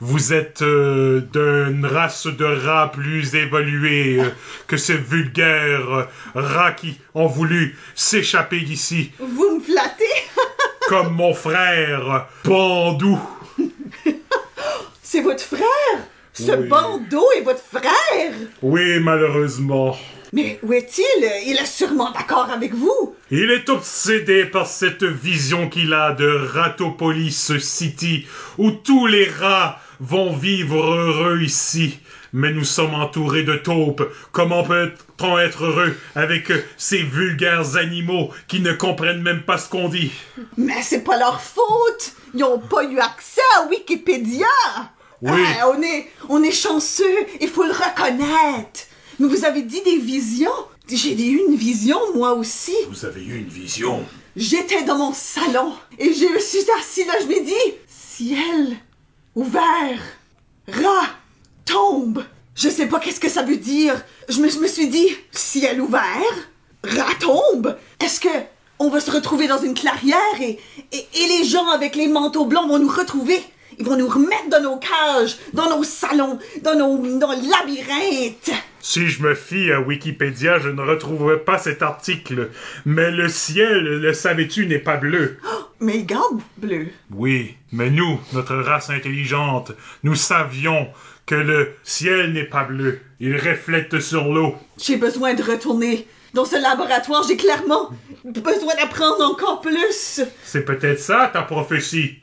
vous 0.00 0.32
êtes 0.32 0.62
euh, 0.62 1.22
d'une 1.32 1.86
race 1.86 2.26
de 2.26 2.44
rats 2.44 2.92
plus 2.92 3.34
évoluée 3.34 4.20
euh, 4.20 4.28
que 4.66 4.76
ces 4.76 4.96
vulgaires 4.96 5.90
euh, 5.90 6.04
rats 6.34 6.72
qui 6.72 6.98
ont 7.14 7.26
voulu 7.26 7.76
s'échapper 7.94 8.60
d'ici, 8.60 9.10
Vous 9.18 9.56
me 9.56 9.60
flattez? 9.60 10.04
comme 10.88 11.14
mon 11.14 11.34
frère 11.34 12.26
Bandou. 12.44 13.18
C'est 15.16 15.22
votre 15.22 15.42
frère? 15.44 15.98
Ce 16.34 16.52
Oui. 16.52 16.68
bandeau 16.68 17.24
est 17.38 17.40
votre 17.40 17.62
frère? 17.64 18.34
Oui, 18.60 19.00
malheureusement. 19.00 19.96
Mais 20.34 20.60
où 20.62 20.74
est-il? 20.74 21.30
Il 21.46 21.56
est 21.56 21.64
sûrement 21.64 22.10
d'accord 22.10 22.50
avec 22.50 22.74
vous. 22.74 23.16
Il 23.30 23.50
est 23.50 23.70
obsédé 23.70 24.44
par 24.44 24.66
cette 24.66 25.04
vision 25.04 25.70
qu'il 25.70 25.94
a 25.94 26.12
de 26.12 26.28
Ratopolis 26.52 27.56
City, 27.60 28.26
où 28.58 28.70
tous 28.72 29.06
les 29.06 29.30
rats 29.30 29.80
vont 30.00 30.34
vivre 30.36 30.84
heureux 30.84 31.40
ici. 31.40 31.98
Mais 32.34 32.52
nous 32.52 32.64
sommes 32.64 32.92
entourés 32.94 33.44
de 33.44 33.56
taupes. 33.56 34.06
Comment 34.32 34.64
peut-on 34.64 35.38
être 35.38 35.64
heureux 35.64 35.96
avec 36.14 36.52
ces 36.76 36.98
vulgaires 36.98 37.76
animaux 37.78 38.30
qui 38.48 38.60
ne 38.60 38.74
comprennent 38.74 39.22
même 39.22 39.44
pas 39.44 39.56
ce 39.56 39.70
qu'on 39.70 39.88
dit? 39.88 40.12
Mais 40.58 40.82
c'est 40.82 41.04
pas 41.04 41.16
leur 41.18 41.40
faute! 41.40 42.12
Ils 42.34 42.44
ont 42.44 42.58
pas 42.58 42.84
eu 42.84 42.98
accès 42.98 43.40
à 43.56 43.66
Wikipédia! 43.68 44.44
Oui. 45.22 45.40
Ah, 45.60 45.70
on 45.70 45.82
est, 45.82 46.10
on 46.28 46.42
est 46.42 46.52
chanceux, 46.52 47.26
il 47.40 47.48
faut 47.48 47.64
le 47.64 47.72
reconnaître! 47.72 48.80
Mais 49.18 49.28
vous 49.28 49.44
avez 49.44 49.62
dit 49.62 49.80
des 49.82 49.96
visions? 49.96 50.50
J'ai 50.88 51.14
eu 51.14 51.40
une 51.48 51.56
vision, 51.56 51.98
moi 52.14 52.34
aussi. 52.34 52.74
Vous 52.90 53.04
avez 53.04 53.24
eu 53.24 53.38
une 53.38 53.48
vision. 53.48 54.04
J'étais 54.36 54.82
dans 54.82 54.98
mon 54.98 55.12
salon 55.14 55.72
et 55.98 56.12
je 56.12 56.26
me 56.26 56.38
suis 56.38 56.66
assis 56.78 57.04
là, 57.04 57.14
je 57.20 57.26
me 57.26 57.44
dis 57.44 57.74
ciel 57.88 58.76
ouvert, 59.34 59.98
rat 60.68 61.08
tombe. 61.64 62.24
Je 62.54 62.68
sais 62.68 62.86
pas 62.86 63.00
qu'est-ce 63.00 63.20
que 63.20 63.28
ça 63.30 63.42
veut 63.42 63.56
dire. 63.56 64.00
Je 64.28 64.40
me, 64.40 64.48
je 64.48 64.58
me 64.58 64.68
suis 64.68 64.88
dit 64.88 65.08
ciel 65.32 65.80
ouvert, 65.80 66.02
rat 66.84 67.14
tombe. 67.20 67.76
Est-ce 67.98 68.20
que 68.20 68.28
on 68.78 68.90
va 68.90 69.00
se 69.00 69.10
retrouver 69.10 69.48
dans 69.48 69.60
une 69.60 69.74
clairière 69.74 70.40
et, 70.40 70.58
et, 70.92 71.06
et 71.14 71.26
les 71.28 71.44
gens 71.44 71.68
avec 71.68 71.96
les 71.96 72.06
manteaux 72.06 72.44
blancs 72.44 72.68
vont 72.68 72.78
nous 72.78 72.92
retrouver? 72.92 73.42
Ils 73.78 73.84
vont 73.84 73.96
nous 73.96 74.08
remettre 74.08 74.48
dans 74.50 74.62
nos 74.62 74.76
cages, 74.78 75.36
dans 75.52 75.76
nos 75.76 75.84
salons, 75.84 76.38
dans 76.62 76.74
nos, 76.74 77.02
labyrinthes. 77.02 78.52
Si 78.80 79.08
je 79.08 79.22
me 79.22 79.34
fie 79.34 79.70
à 79.70 79.80
Wikipédia, 79.80 80.58
je 80.58 80.68
ne 80.68 80.80
retrouverai 80.80 81.40
pas 81.40 81.58
cet 81.58 81.82
article. 81.82 82.50
Mais 82.86 83.10
le 83.10 83.28
ciel, 83.28 83.82
le 84.00 84.12
savais-tu, 84.14 84.66
n'est 84.66 84.78
pas 84.78 84.96
bleu. 84.96 85.38
Mais 85.80 86.04
garde 86.04 86.40
bleu. 86.56 86.86
Oui, 87.10 87.56
mais 87.72 87.90
nous, 87.90 88.18
notre 88.32 88.56
race 88.56 88.88
intelligente, 88.88 89.72
nous 90.04 90.14
savions 90.14 90.88
que 91.26 91.34
le 91.34 91.72
ciel 91.82 92.32
n'est 92.32 92.44
pas 92.44 92.64
bleu. 92.64 93.00
Il 93.20 93.36
reflète 93.36 94.00
sur 94.00 94.32
l'eau. 94.32 94.54
J'ai 94.78 94.96
besoin 94.96 95.34
de 95.34 95.42
retourner 95.42 96.06
dans 96.32 96.44
ce 96.44 96.60
laboratoire. 96.60 97.24
J'ai 97.26 97.36
clairement 97.36 97.90
besoin 98.24 98.74
d'apprendre 98.76 99.22
encore 99.24 99.60
plus. 99.60 100.20
C'est 100.44 100.64
peut-être 100.64 101.00
ça 101.00 101.30
ta 101.32 101.42
prophétie. 101.42 102.20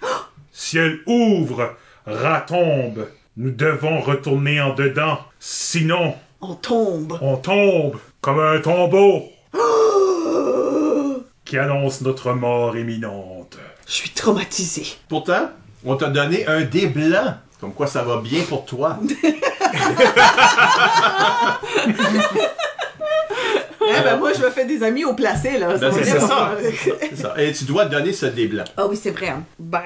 Ciel 0.55 0.99
ouvre, 1.07 1.75
rat 2.05 2.41
tombe. 2.41 3.07
Nous 3.37 3.49
devons 3.49 3.99
retourner 4.01 4.61
en 4.61 4.75
dedans. 4.75 5.17
Sinon, 5.39 6.13
On 6.41 6.53
tombe. 6.53 7.17
on 7.21 7.37
tombe 7.37 7.97
comme 8.21 8.39
un 8.39 8.59
tombeau 8.61 9.23
qui 11.43 11.57
annonce 11.57 12.01
notre 12.01 12.33
mort 12.33 12.77
imminente. 12.77 13.57
Je 13.87 13.93
suis 13.93 14.11
traumatisée. 14.11 14.85
Pourtant, 15.09 15.49
on 15.83 15.95
t'a 15.95 16.09
donné 16.09 16.45
un 16.45 16.61
dé 16.61 16.85
blanc. 16.87 17.35
Comme 17.59 17.73
quoi 17.73 17.87
ça 17.87 18.03
va 18.03 18.17
bien 18.21 18.43
pour 18.43 18.65
toi. 18.65 18.99
Eh 23.99 24.03
ben 24.03 24.17
moi, 24.17 24.33
je 24.33 24.41
me 24.41 24.49
fais 24.49 24.65
des 24.65 24.83
amis 24.83 25.05
au 25.05 25.13
placé, 25.13 25.57
là. 25.57 25.77
Ben, 25.77 25.91
c'est 25.91 26.19
ça. 26.19 26.55
ça. 27.15 27.33
Et 27.41 27.51
tu 27.53 27.65
dois 27.65 27.85
donner 27.85 28.13
ce 28.13 28.25
dé 28.25 28.47
blanc. 28.47 28.63
Ah 28.77 28.87
oui, 28.87 28.97
c'est 29.01 29.11
vrai. 29.11 29.27
hein. 29.29 29.43
Ben, 29.59 29.81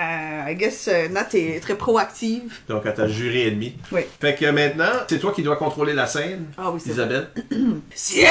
I 0.48 0.56
guess 0.56 0.88
euh, 0.88 1.08
Nat 1.10 1.28
est 1.34 1.60
très 1.62 1.76
proactive. 1.76 2.52
Donc 2.70 2.86
à 2.86 2.92
ta 2.92 3.08
jurée 3.08 3.48
ennemie. 3.48 3.76
Oui. 3.92 4.02
Fait 4.20 4.36
que 4.36 4.46
maintenant, 4.46 4.92
c'est 5.10 5.20
toi 5.20 5.32
qui 5.34 5.44
dois 5.44 5.56
contrôler 5.58 5.94
la 5.94 6.08
scène. 6.08 6.46
Ah 6.58 6.72
oui, 6.72 6.82
Isabelle. 6.86 7.30
Ciel 7.96 8.30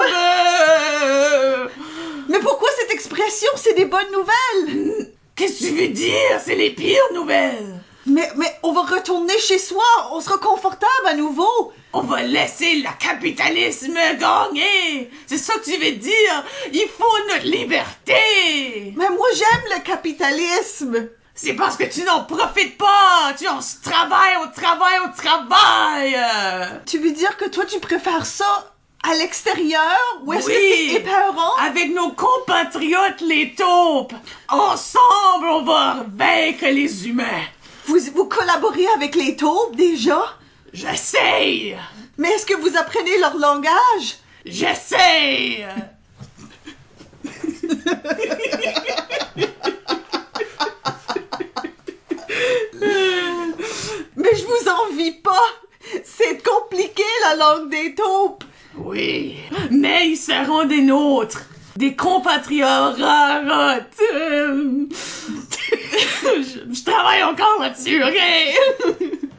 retombe! 0.00 0.10
Mais 2.28 2.38
pourquoi 2.40 2.68
cette 2.78 2.92
expression? 2.92 3.48
C'est 3.56 3.74
des 3.74 3.86
bonnes 3.86 4.10
nouvelles! 4.12 5.06
Qu'est-ce 5.34 5.60
que 5.62 5.68
tu 5.68 5.74
veux 5.76 5.88
dire? 5.88 6.40
C'est 6.44 6.54
les 6.54 6.70
pires 6.70 7.00
nouvelles. 7.14 7.80
Mais, 8.06 8.28
mais 8.36 8.46
on 8.62 8.72
va 8.72 8.82
retourner 8.82 9.38
chez 9.38 9.58
soi, 9.58 9.84
on 10.12 10.20
sera 10.20 10.38
confortable 10.38 11.06
à 11.06 11.14
nouveau! 11.14 11.72
On 11.92 12.00
va 12.02 12.22
laisser 12.22 12.76
le 12.76 12.88
capitalisme 12.98 13.98
gagner. 14.18 15.10
C'est 15.26 15.36
ça 15.38 15.54
que 15.54 15.64
tu 15.64 15.76
veux 15.76 15.92
dire? 15.92 16.44
Il 16.72 16.88
faut 16.96 17.28
notre 17.28 17.46
liberté. 17.46 18.94
Mais 18.96 19.10
moi, 19.10 19.26
j'aime 19.34 19.64
le 19.76 19.82
capitalisme! 19.82 21.08
C'est 21.34 21.54
parce 21.54 21.76
que 21.76 21.84
tu 21.84 22.02
n'en 22.02 22.24
profites 22.24 22.76
pas. 22.78 23.32
Tu 23.38 23.48
en 23.48 23.60
travailles, 23.82 24.36
on 24.44 24.50
travaille, 24.50 24.98
on 25.06 25.12
travaille. 25.12 26.16
Tu 26.86 26.98
veux 26.98 27.12
dire 27.12 27.36
que 27.36 27.46
toi, 27.46 27.64
tu 27.64 27.80
préfères 27.80 28.26
ça 28.26 28.72
à 29.02 29.14
l'extérieur? 29.14 29.98
Ou 30.24 30.34
est-ce 30.34 30.46
Oui. 30.46 30.52
que 30.52 30.58
c'est 30.92 31.00
épeurant? 31.00 31.56
Avec 31.66 31.94
nos 31.94 32.10
compatriotes 32.12 33.20
les 33.22 33.54
taupes. 33.54 34.12
Ensemble, 34.48 35.46
on 35.50 35.62
va 35.62 36.04
vaincre 36.14 36.66
les 36.66 37.08
humains. 37.08 37.44
Vous, 37.90 37.98
vous 38.14 38.26
collaborez 38.26 38.86
avec 38.94 39.16
les 39.16 39.34
taupes 39.34 39.74
déjà? 39.74 40.22
J'essaye. 40.72 41.76
Mais 42.18 42.28
est-ce 42.28 42.46
que 42.46 42.54
vous 42.54 42.76
apprenez 42.76 43.18
leur 43.18 43.36
langage? 43.36 44.18
J'essaye. 44.46 45.66
Mais 54.16 54.34
je 54.36 54.44
vous 54.44 54.68
envie 54.68 55.16
pas! 55.20 55.48
C'est 56.04 56.40
compliqué 56.44 57.02
la 57.24 57.34
langue 57.34 57.70
des 57.70 57.96
taupes! 57.96 58.44
Oui, 58.76 59.36
mais 59.72 60.10
ils 60.10 60.16
seront 60.16 60.64
des 60.64 60.82
nôtres. 60.82 61.42
Des 61.80 61.96
compatriotes 61.96 62.98
rarotes. 63.00 63.86
Je, 63.98 64.84
je 66.74 66.84
travaille 66.84 67.22
encore 67.22 67.58
là-dessus, 67.58 68.04
ok? 68.04 68.20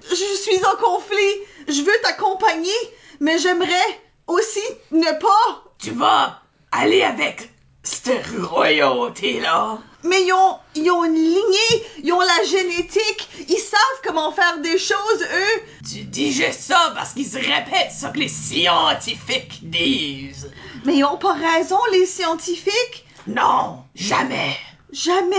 Je 0.09 0.15
suis 0.15 0.65
en 0.65 0.75
conflit! 0.75 1.35
Je 1.67 1.83
veux 1.83 2.01
t'accompagner, 2.01 2.71
mais 3.19 3.37
j'aimerais 3.37 4.01
aussi 4.25 4.59
ne 4.91 5.19
pas! 5.19 5.63
Tu 5.77 5.91
vas 5.91 6.41
aller 6.71 7.03
avec 7.03 7.51
cette 7.83 8.25
royauté-là. 8.41 9.77
Mais 10.03 10.23
ils 10.23 10.33
ont, 10.33 10.57
ils 10.73 10.89
ont 10.89 11.03
une 11.05 11.13
lignée, 11.13 11.85
ils 12.03 12.11
ont 12.11 12.21
la 12.21 12.43
génétique, 12.43 13.29
ils 13.49 13.59
savent 13.59 14.01
comment 14.03 14.31
faire 14.31 14.57
des 14.57 14.79
choses, 14.79 15.21
eux! 15.21 15.61
Tu 15.87 16.05
dis 16.05 16.31
juste 16.31 16.61
ça 16.61 16.91
parce 16.95 17.13
qu'ils 17.13 17.27
se 17.27 17.37
répètent 17.37 17.91
ce 17.95 18.07
que 18.07 18.17
les 18.17 18.27
scientifiques 18.27 19.59
disent. 19.61 20.49
Mais 20.85 20.95
ils 20.97 21.03
ont 21.05 21.17
pas 21.17 21.33
raison, 21.33 21.77
les 21.91 22.05
scientifiques! 22.05 23.05
Non, 23.27 23.83
jamais. 23.95 24.57
Jamais! 24.91 25.37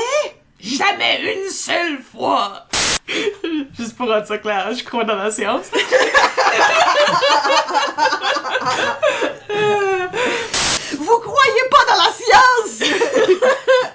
Jamais 0.61 1.35
une 1.35 1.51
seule 1.51 1.99
fois. 2.01 2.67
Juste 3.77 3.97
pour 3.97 4.09
rendre 4.09 4.27
ça 4.27 4.39
clair, 4.39 4.73
je 4.73 4.85
crois 4.85 5.05
dans 5.05 5.17
la 5.17 5.31
science. 5.33 5.67
Vous 10.99 11.19
croyez 11.19 11.65
pas 11.71 11.85
dans 11.89 11.99
la 11.99 12.13
science? 12.13 12.91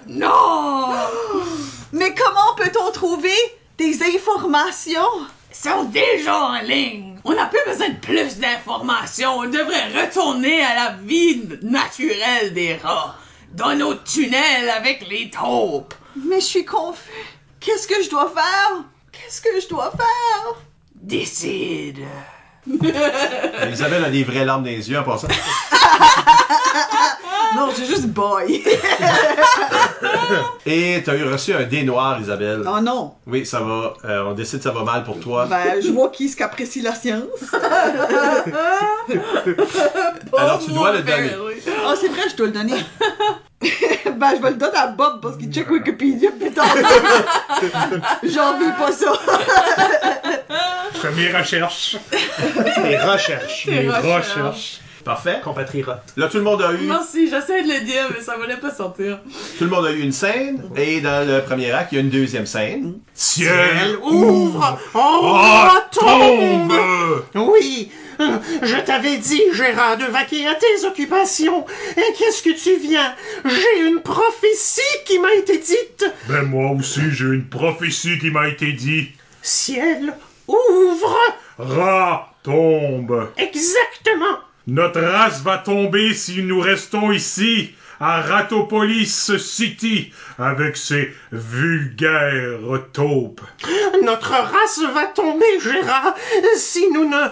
non! 0.08 0.94
Mais 1.94 2.14
comment 2.14 2.54
peut-on 2.58 2.92
trouver 2.92 3.38
des 3.78 3.98
informations? 4.04 5.08
Ils 5.52 5.56
sont 5.56 5.86
déjà 5.98 6.38
en 6.38 6.62
ligne. 6.62 7.20
On 7.24 7.34
n'a 7.34 7.46
plus 7.46 7.60
besoin 7.66 7.90
de 7.90 8.00
plus 8.00 8.38
d'informations. 8.38 9.40
On 9.40 9.46
devrait 9.46 10.02
retourner 10.02 10.62
à 10.62 10.76
la 10.76 10.96
vie 11.04 11.44
naturelle 11.62 12.54
des 12.54 12.76
rats. 12.76 13.16
Dans 13.54 13.76
nos 13.76 13.96
tunnels 13.96 14.70
avec 14.70 15.08
les 15.10 15.30
taupes. 15.30 15.94
Mais 16.16 16.40
je 16.40 16.46
suis 16.46 16.66
confus. 16.66 17.26
Qu'est-ce 17.60 17.88
que 17.88 18.04
je 18.04 18.10
dois 18.10 18.30
faire? 18.30 18.84
Qu'est-ce 19.12 19.42
que 19.42 19.60
je 19.60 19.68
dois 19.68 19.92
faire? 19.92 20.56
Décide. 20.96 22.06
Isabelle 23.72 24.06
a 24.06 24.10
des 24.10 24.24
vraies 24.24 24.46
larmes 24.46 24.64
dans 24.64 24.70
les 24.70 24.90
yeux 24.90 25.00
en 25.00 25.04
passant. 25.04 25.28
Non, 27.56 27.70
j'ai 27.78 27.86
juste 27.86 28.08
boy. 28.08 28.64
Et 30.66 31.02
t'as 31.06 31.16
eu 31.16 31.24
reçu 31.24 31.54
un 31.54 31.64
dé 31.64 31.84
noir, 31.84 32.20
Isabelle. 32.20 32.64
Oh 32.68 32.80
non. 32.82 33.14
Oui, 33.26 33.46
ça 33.46 33.60
va. 33.62 33.94
euh, 34.06 34.26
on 34.26 34.34
décide 34.34 34.60
que 34.60 34.64
ça 34.64 34.72
va 34.72 34.84
mal 34.84 35.04
pour 35.04 35.20
toi. 35.20 35.46
Ben, 35.46 35.82
je 35.82 35.90
vois 35.92 36.10
qui 36.10 36.26
est-ce 36.26 36.36
qu'apprécie 36.36 36.82
la 36.82 36.94
science. 36.94 37.24
Alors 40.38 40.60
tu 40.64 40.72
dois 40.72 40.92
le 40.94 41.02
donner. 41.02 41.32
Ah, 41.86 41.94
c'est 42.00 42.10
vrai, 42.10 42.22
je 42.30 42.36
dois 42.36 42.48
le 42.48 42.52
donner. 42.54 42.74
ben, 43.62 44.30
je 44.36 44.42
vais 44.42 44.50
le 44.52 44.56
donner 44.58 44.78
à 44.78 44.88
Bob 44.88 45.22
parce 45.22 45.38
qu'il 45.38 45.52
check 45.52 45.70
Wikipédia 45.70 46.32
plus 46.32 46.52
tard. 46.52 46.76
J'envie 48.24 48.72
pas 48.78 48.92
ça. 48.92 49.14
Je 50.94 51.00
fais 51.00 51.12
mes 51.12 51.32
recherches. 51.32 51.98
Les 52.84 52.98
recherches. 52.98 53.68
Mes 53.68 53.88
recherches. 53.90 54.80
Parfait. 55.08 55.40
Compatriotes. 55.44 56.02
Là, 56.18 56.28
tout 56.28 56.38
le 56.38 56.44
monde 56.44 56.62
a 56.62 56.74
eu, 56.74 56.86
Merci, 56.86 57.30
j'essaie 57.30 57.64
de 57.64 57.70
le 57.70 57.80
dire, 57.86 58.10
mais 58.14 58.22
ça 58.22 58.36
voulait 58.38 58.58
pas 58.58 58.74
sortir. 58.74 59.20
tout 59.58 59.64
le 59.64 59.70
monde 59.70 59.86
a 59.86 59.92
eu 59.92 60.02
une 60.02 60.12
scène. 60.12 60.70
Et 60.76 61.00
dans 61.02 61.26
le 61.26 61.42
premier 61.44 61.72
acte, 61.72 61.94
il 61.94 61.96
y 61.96 61.98
a 62.00 62.02
une 62.02 62.10
deuxième 62.10 62.46
scène. 62.46 63.00
Ciel 63.14 63.98
ouvre, 64.04 64.78
Oh, 64.94 65.68
tombe! 65.92 66.74
Oui, 67.36 67.90
euh, 68.20 68.38
je 68.64 68.76
t'avais 68.78 69.18
dit, 69.18 69.42
Gérard, 69.54 69.98
de 69.98 70.06
vaquer 70.06 70.46
à 70.48 70.56
tes 70.56 70.86
occupations. 70.86 71.66
Et 71.96 72.14
qu'est-ce 72.18 72.44
que 72.44 72.50
tu 72.62 72.78
viens? 72.78 73.14
J'ai 73.46 73.88
une 73.88 74.02
prophétie 74.02 74.82
qui 75.06 75.20
m'a 75.20 75.34
été 75.36 75.58
dite. 75.58 76.06
Ben 76.28 76.42
moi 76.44 76.72
aussi, 76.72 77.02
j'ai 77.12 77.26
une 77.26 77.46
prophétie 77.48 78.20
qui 78.20 78.30
m'a 78.30 78.50
été 78.50 78.74
dit. 78.74 79.10
Ciel, 79.42 80.14
ouvre. 80.48 81.18
Rat 81.60 82.34
tombe. 82.44 83.30
Exactement. 83.38 84.40
Notre 84.70 85.00
race 85.00 85.42
va 85.44 85.60
tomber 85.60 86.14
si 86.14 86.44
nous 86.44 86.60
restons 86.60 87.14
ici, 87.14 87.72
à 88.02 88.20
Ratopolis 88.20 89.38
City, 89.38 90.12
avec 90.38 90.76
ces 90.76 91.14
vulgaires 91.32 92.60
taupes. 92.92 93.40
Notre 94.04 94.32
race 94.32 94.82
va 94.94 95.06
tomber, 95.06 95.46
Gérard, 95.62 96.14
si 96.58 96.86
nous 96.92 97.06
ne, 97.06 97.28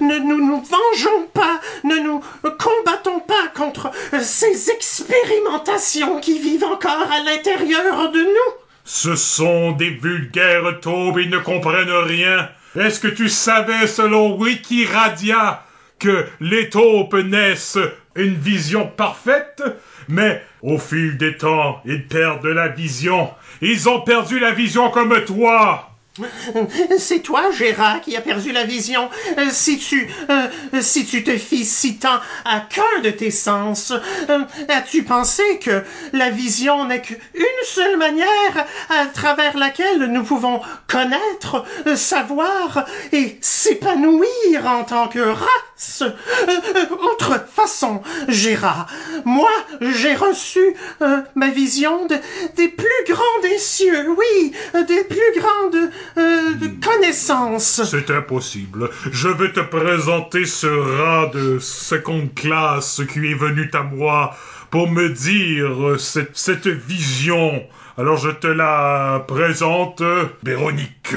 ne 0.00 0.18
nous, 0.20 0.38
nous 0.38 0.62
vengeons 0.62 1.26
pas, 1.34 1.60
ne 1.84 1.96
nous 1.96 2.22
combattons 2.42 3.20
pas 3.20 3.48
contre 3.54 3.90
ces 4.18 4.70
expérimentations 4.70 6.18
qui 6.18 6.38
vivent 6.38 6.64
encore 6.64 7.12
à 7.12 7.22
l'intérieur 7.24 8.10
de 8.10 8.20
nous. 8.20 8.54
Ce 8.86 9.16
sont 9.16 9.72
des 9.72 9.90
vulgaires 9.90 10.80
taupes, 10.80 11.18
ils 11.20 11.28
ne 11.28 11.40
comprennent 11.40 11.90
rien. 11.90 12.48
Est-ce 12.74 13.00
que 13.00 13.08
tu 13.08 13.28
savais, 13.28 13.86
selon 13.86 14.38
Wikiradia, 14.38 15.62
que 16.00 16.26
les 16.40 16.68
taupes 16.70 17.14
naissent 17.14 17.78
une 18.16 18.34
vision 18.34 18.88
parfaite, 18.88 19.62
mais 20.08 20.42
au 20.62 20.78
fil 20.78 21.16
des 21.16 21.36
temps, 21.36 21.80
ils 21.84 22.06
perdent 22.08 22.46
la 22.46 22.68
vision. 22.68 23.30
Ils 23.60 23.88
ont 23.88 24.00
perdu 24.00 24.40
la 24.40 24.50
vision 24.50 24.90
comme 24.90 25.24
toi. 25.24 25.86
C'est 26.98 27.20
toi, 27.20 27.50
Gérard, 27.52 28.00
qui 28.00 28.16
a 28.16 28.20
perdu 28.20 28.52
la 28.52 28.64
vision. 28.64 29.08
Si 29.50 29.78
tu, 29.78 30.08
euh, 30.28 30.48
si 30.80 31.06
tu 31.06 31.22
te 31.22 31.36
fies 31.36 31.64
si 31.64 31.98
tant 31.98 32.20
à 32.44 32.60
qu'un 32.60 33.00
de 33.02 33.10
tes 33.10 33.30
sens, 33.30 33.92
euh, 34.28 34.40
as-tu 34.68 35.04
pensé 35.04 35.42
que 35.60 35.84
la 36.12 36.30
vision 36.30 36.84
n'est 36.86 37.02
qu'une 37.02 37.18
seule 37.64 37.96
manière 37.96 38.66
à 38.88 39.06
travers 39.06 39.56
laquelle 39.56 40.06
nous 40.06 40.24
pouvons 40.24 40.60
connaître, 40.88 41.64
savoir 41.94 42.84
et 43.12 43.38
s'épanouir 43.40 44.66
en 44.66 44.84
tant 44.84 45.08
que 45.08 45.20
race? 45.20 45.69
Euh, 46.02 46.10
euh, 46.48 46.96
autre 47.12 47.46
façon, 47.48 48.02
Gérard, 48.28 48.86
moi, 49.24 49.50
j'ai 49.80 50.14
reçu 50.14 50.60
euh, 51.00 51.22
ma 51.34 51.50
vision 51.50 52.06
de, 52.06 52.16
des 52.56 52.68
plus 52.68 53.04
grands 53.08 53.40
des 53.42 53.58
cieux, 53.58 54.10
oui, 54.10 54.52
des 54.74 55.04
plus 55.04 55.40
grandes 55.40 55.90
euh, 56.18 56.52
connaissances. 56.84 57.82
C'est 57.84 58.10
impossible. 58.10 58.90
Je 59.10 59.28
vais 59.28 59.52
te 59.52 59.60
présenter 59.60 60.44
ce 60.44 60.66
rat 60.66 61.30
de 61.32 61.58
seconde 61.58 62.34
classe 62.34 63.00
qui 63.12 63.18
est 63.30 63.34
venu 63.34 63.70
à 63.72 63.82
moi 63.82 64.36
pour 64.70 64.90
me 64.90 65.08
dire 65.08 65.98
cette, 65.98 66.36
cette 66.36 66.68
vision. 66.68 67.62
Alors 67.96 68.18
je 68.18 68.30
te 68.30 68.46
la 68.46 69.24
présente, 69.26 70.02
Véronique. 70.42 71.14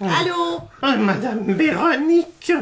Allô? 0.00 0.68
Euh, 0.84 0.96
Madame 0.96 1.44
Véronique, 1.46 2.52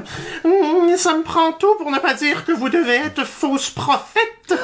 hum, 0.45 0.95
ça 0.97 1.15
me 1.17 1.23
prend 1.23 1.53
tout 1.53 1.75
pour 1.79 1.91
ne 1.91 1.99
pas 1.99 2.13
dire 2.13 2.45
que 2.45 2.53
vous 2.53 2.69
devez 2.69 2.97
être 2.97 3.25
fausse 3.25 3.71
prophète, 3.71 4.55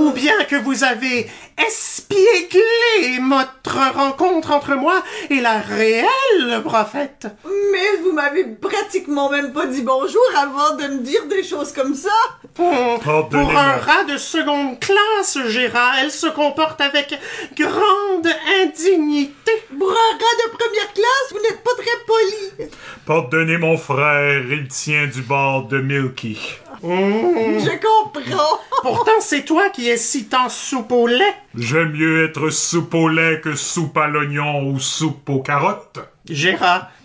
ou 0.00 0.10
bien 0.10 0.32
que 0.48 0.56
vous 0.56 0.82
avez 0.82 1.30
espiéglé 1.64 3.18
notre 3.20 3.76
rencontre 3.94 4.50
entre 4.52 4.74
moi 4.74 5.02
et 5.30 5.40
la 5.40 5.58
réelle 5.60 6.62
prophète. 6.64 7.28
Mais 7.72 8.02
vous 8.02 8.12
m'avez 8.12 8.44
pratiquement 8.44 9.30
même 9.30 9.52
pas 9.52 9.66
dit 9.66 9.82
bonjour 9.82 10.22
avant 10.36 10.74
de 10.76 10.84
me 10.88 10.98
dire 10.98 11.26
des 11.26 11.44
choses 11.44 11.72
comme 11.72 11.94
ça. 11.94 12.10
Pour 12.54 12.98
Pardonnez-moi. 13.04 13.60
un 13.60 13.76
rat 13.76 14.04
de 14.04 14.16
seconde 14.16 14.80
classe, 14.80 15.38
Gérard, 15.48 15.94
elle 16.00 16.10
se 16.10 16.26
comporte 16.26 16.80
avec 16.80 17.16
grande 17.56 18.28
indignité. 18.62 19.52
Pour 19.78 19.90
un 19.90 20.12
rat 20.12 20.36
de 20.44 20.50
première 20.56 20.92
classe, 20.92 21.30
vous 21.30 21.40
n'êtes 21.42 21.62
pas 21.62 21.74
très 21.76 22.04
poli. 22.06 22.70
Pardonnez 23.06 23.56
mon 23.58 23.76
frère, 23.76 24.42
il 24.50 24.68
tient 24.68 25.06
du 25.06 25.22
bord 25.22 25.66
de 25.68 25.80
Milky. 25.80 26.38
Hum, 26.82 27.58
Je 27.58 27.70
comprends. 27.78 28.58
Pourtant, 28.82 29.20
c'est 29.20 29.44
toi 29.44 29.70
qui 29.70 29.88
es 29.88 29.96
si 29.96 30.26
tant 30.26 30.48
soupe 30.48 30.92
au 30.92 31.06
lait. 31.06 31.34
J'aime 31.56 31.92
mieux 31.92 32.24
être 32.24 32.50
soupe 32.50 32.94
au 32.94 33.08
lait 33.08 33.40
que 33.42 33.54
soupe 33.56 33.96
à 33.96 34.06
l'oignon 34.06 34.62
ou 34.68 34.78
soupe 34.78 35.28
aux 35.28 35.40
carottes. 35.42 35.98
Gérard. 36.28 36.90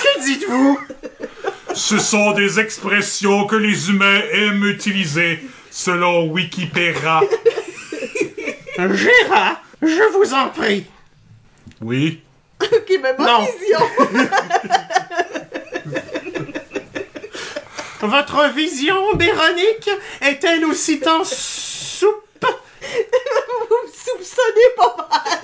que 0.00 0.24
dites-vous? 0.24 0.78
Ce 1.74 1.98
sont 1.98 2.32
des 2.32 2.58
expressions 2.60 3.46
que 3.46 3.56
les 3.56 3.88
humains 3.90 4.20
aiment 4.32 4.64
utiliser 4.66 5.40
selon 5.70 6.26
Wikipédia. 6.26 7.20
Gérard, 8.76 9.62
je 9.80 10.12
vous 10.12 10.34
en 10.34 10.48
prie. 10.48 10.84
Oui? 11.80 12.20
Ok, 12.62 12.90
mais 13.02 13.14
ma 13.16 13.24
Non. 13.24 13.40
vision. 13.40 13.78
Votre 18.00 18.48
vision, 18.54 19.16
Véronique, 19.16 19.90
est-elle 20.20 20.64
aussi 20.66 21.00
tant 21.00 21.24
soupe? 21.24 22.24
Vous 22.40 23.76
me 23.86 23.90
soupçonnez 23.92 24.70
pas 24.76 24.96
mal. 25.10 25.40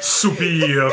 Soupir. 0.00 0.90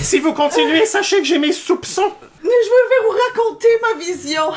Si 0.00 0.18
vous 0.18 0.32
continuez, 0.32 0.86
sachez 0.86 1.18
que 1.18 1.24
j'ai 1.24 1.38
mes 1.38 1.52
soupçons. 1.52 2.12
Je 2.42 2.48
vais 2.48 3.06
vous 3.06 3.16
raconter 3.28 3.68
ma 3.82 3.94
vision. 4.00 4.52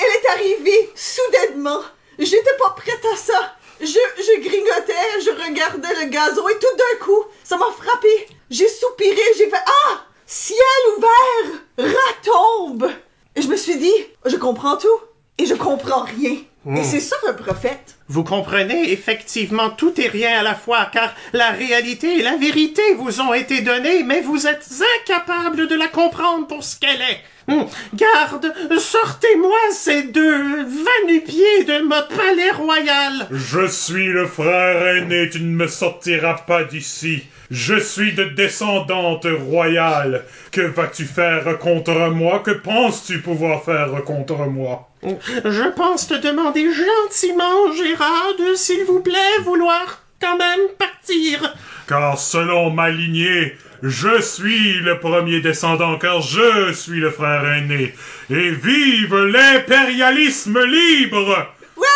Elle 0.00 0.22
est 0.22 0.28
arrivée 0.30 0.90
soudainement. 0.94 1.82
J'étais 2.18 2.56
pas 2.58 2.70
prête 2.70 3.04
à 3.12 3.16
ça. 3.16 3.54
Je, 3.80 3.86
je 3.86 4.40
grignotais, 4.40 5.20
je 5.24 5.30
regardais 5.30 6.04
le 6.04 6.10
gazon 6.10 6.46
et 6.48 6.58
tout 6.58 6.76
d'un 6.76 7.04
coup, 7.04 7.24
ça 7.44 7.56
m'a 7.56 7.70
frappé. 7.72 8.08
J'ai 8.50 8.68
soupiré, 8.68 9.20
j'ai 9.38 9.48
fait 9.48 9.56
Ah! 9.86 10.04
Ciel 10.26 10.58
ouvert! 10.96 11.60
Rat 11.78 12.16
tombe! 12.22 12.90
Et 13.36 13.42
je 13.42 13.48
me 13.48 13.56
suis 13.56 13.76
dit, 13.76 13.92
je 14.26 14.36
comprends 14.36 14.76
tout 14.76 15.00
et 15.38 15.46
je 15.46 15.54
comprends 15.54 16.02
rien. 16.04 16.36
Et 16.76 16.84
c'est 16.84 17.00
ça 17.00 17.16
un 17.26 17.32
prophète. 17.32 17.96
Vous 18.12 18.24
comprenez, 18.24 18.90
effectivement, 18.90 19.70
tout 19.70 20.00
et 20.00 20.08
rien 20.08 20.40
à 20.40 20.42
la 20.42 20.56
fois, 20.56 20.90
car 20.92 21.14
la 21.32 21.50
réalité 21.50 22.18
et 22.18 22.22
la 22.24 22.36
vérité 22.36 22.82
vous 22.98 23.20
ont 23.20 23.32
été 23.32 23.60
données, 23.60 24.02
mais 24.02 24.20
vous 24.20 24.48
êtes 24.48 24.66
incapables 24.98 25.68
de 25.68 25.76
la 25.76 25.86
comprendre 25.86 26.48
pour 26.48 26.64
ce 26.64 26.80
qu'elle 26.80 27.00
est. 27.00 27.20
Hum, 27.46 27.66
Garde, 27.94 28.52
sortez-moi 28.80 29.56
ces 29.70 30.02
deux 30.02 30.64
va-nu-pieds 30.64 31.62
de 31.64 31.84
mon 31.84 32.16
palais 32.16 32.50
royal. 32.50 33.28
Je 33.30 33.68
suis 33.68 34.08
le 34.08 34.26
frère 34.26 34.96
aîné, 34.96 35.30
tu 35.30 35.40
ne 35.40 35.54
me 35.54 35.68
sortiras 35.68 36.38
pas 36.48 36.64
d'ici. 36.64 37.22
Je 37.52 37.78
suis 37.78 38.12
de 38.14 38.24
descendante 38.24 39.28
royale. 39.46 40.24
Que 40.50 40.62
vas-tu 40.62 41.04
faire 41.04 41.58
contre 41.60 42.10
moi? 42.10 42.40
Que 42.40 42.50
penses-tu 42.50 43.20
pouvoir 43.20 43.62
faire 43.62 44.02
contre 44.04 44.46
moi? 44.46 44.89
Je 45.02 45.70
pense 45.70 46.08
te 46.08 46.14
demander 46.14 46.68
gentiment, 46.72 47.72
Gérard, 47.72 48.34
de, 48.38 48.54
s'il 48.54 48.84
vous 48.84 49.00
plaît, 49.00 49.38
vouloir 49.44 50.02
quand 50.20 50.36
même 50.36 50.60
partir. 50.78 51.54
Car 51.88 52.18
selon 52.18 52.70
ma 52.70 52.90
lignée, 52.90 53.56
je 53.82 54.20
suis 54.20 54.74
le 54.80 55.00
premier 55.00 55.40
descendant, 55.40 55.98
car 55.98 56.20
je 56.20 56.72
suis 56.74 57.00
le 57.00 57.10
frère 57.10 57.50
aîné. 57.50 57.94
Et 58.28 58.50
vive 58.50 59.16
l'impérialisme 59.16 60.62
libre! 60.64 61.48
Ouais! 61.78 61.86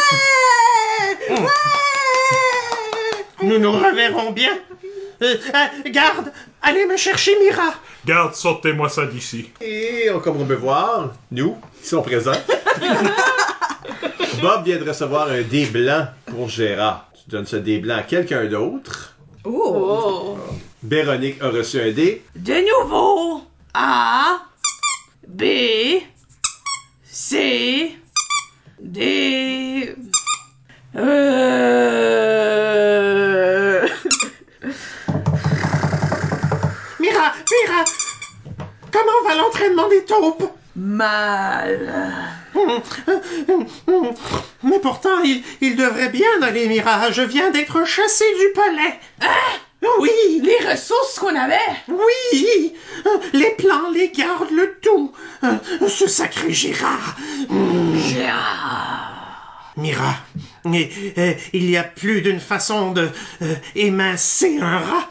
Ouais! 1.29 1.47
Nous 3.43 3.59
nous 3.59 3.73
reverrons 3.73 4.33
bien. 4.33 4.59
Euh, 5.23 5.37
euh, 5.55 5.91
garde, 5.91 6.33
allez 6.63 6.87
me 6.87 6.97
chercher 6.97 7.39
Mira. 7.41 7.75
Garde, 8.05 8.35
sortez-moi 8.35 8.89
ça 8.89 9.07
d'ici. 9.07 9.51
Et 9.61 10.09
euh, 10.09 10.19
comme 10.19 10.41
on 10.41 10.45
peut 10.45 10.55
voir, 10.55 11.13
nous, 11.31 11.57
qui 11.83 11.89
sont 11.89 12.03
présents, 12.03 12.33
Bob 14.41 14.65
vient 14.65 14.79
de 14.79 14.89
recevoir 14.89 15.29
un 15.29 15.43
dé 15.43 15.67
blanc 15.67 16.09
pour 16.27 16.49
Gérard. 16.49 17.09
Tu 17.15 17.31
donnes 17.31 17.47
ce 17.47 17.57
dé 17.57 17.79
blanc 17.79 17.97
à 17.99 18.03
quelqu'un 18.03 18.47
d'autre. 18.47 19.15
Oh! 19.45 20.37
Oh. 20.37 20.39
Véronique 20.83 21.41
a 21.41 21.49
reçu 21.49 21.81
un 21.81 21.93
dé. 21.93 22.23
De 22.37 22.83
nouveau, 22.83 23.43
A, 23.73 24.41
B, 25.27 25.45
C, 27.05 27.97
D, 28.81 29.95
euh... 30.97 32.35
Mira, 37.51 37.75
Mira, 37.75 37.85
comment 38.93 39.29
va 39.29 39.35
l'entraînement 39.37 39.89
des 39.89 40.05
taupes? 40.05 40.51
Mal. 40.77 42.13
Mais 44.63 44.79
pourtant, 44.81 45.21
il, 45.25 45.43
il 45.61 45.77
devrait 45.77 46.09
bien 46.09 46.43
aller, 46.43 46.67
Mira. 46.69 47.11
Je 47.13 47.23
viens 47.23 47.51
d'être 47.51 47.85
chassé 47.87 48.25
du 48.41 48.53
palais. 48.55 48.99
Oui, 50.01 50.11
Les 50.43 50.67
ressources 50.71 51.19
qu'on 51.19 51.35
avait. 51.37 51.59
oui. 51.89 52.73
Les 53.35 53.51
plans, 53.51 53.91
les 53.93 54.09
gardes, 54.11 54.51
le 54.51 54.79
tout. 54.81 55.13
Ce 55.87 56.09
sacré 56.09 56.53
Gérard. 56.53 57.17
Gérard. 57.97 59.11
Mira, 59.77 60.15
et, 60.73 60.91
euh, 61.19 61.35
il 61.53 61.69
y 61.69 61.77
a 61.77 61.83
plus 61.83 62.23
d'une 62.23 62.39
façon 62.41 62.93
de 62.93 63.11
euh, 63.43 63.55
émincer 63.75 64.59
un 64.61 64.79
rat. 64.79 65.09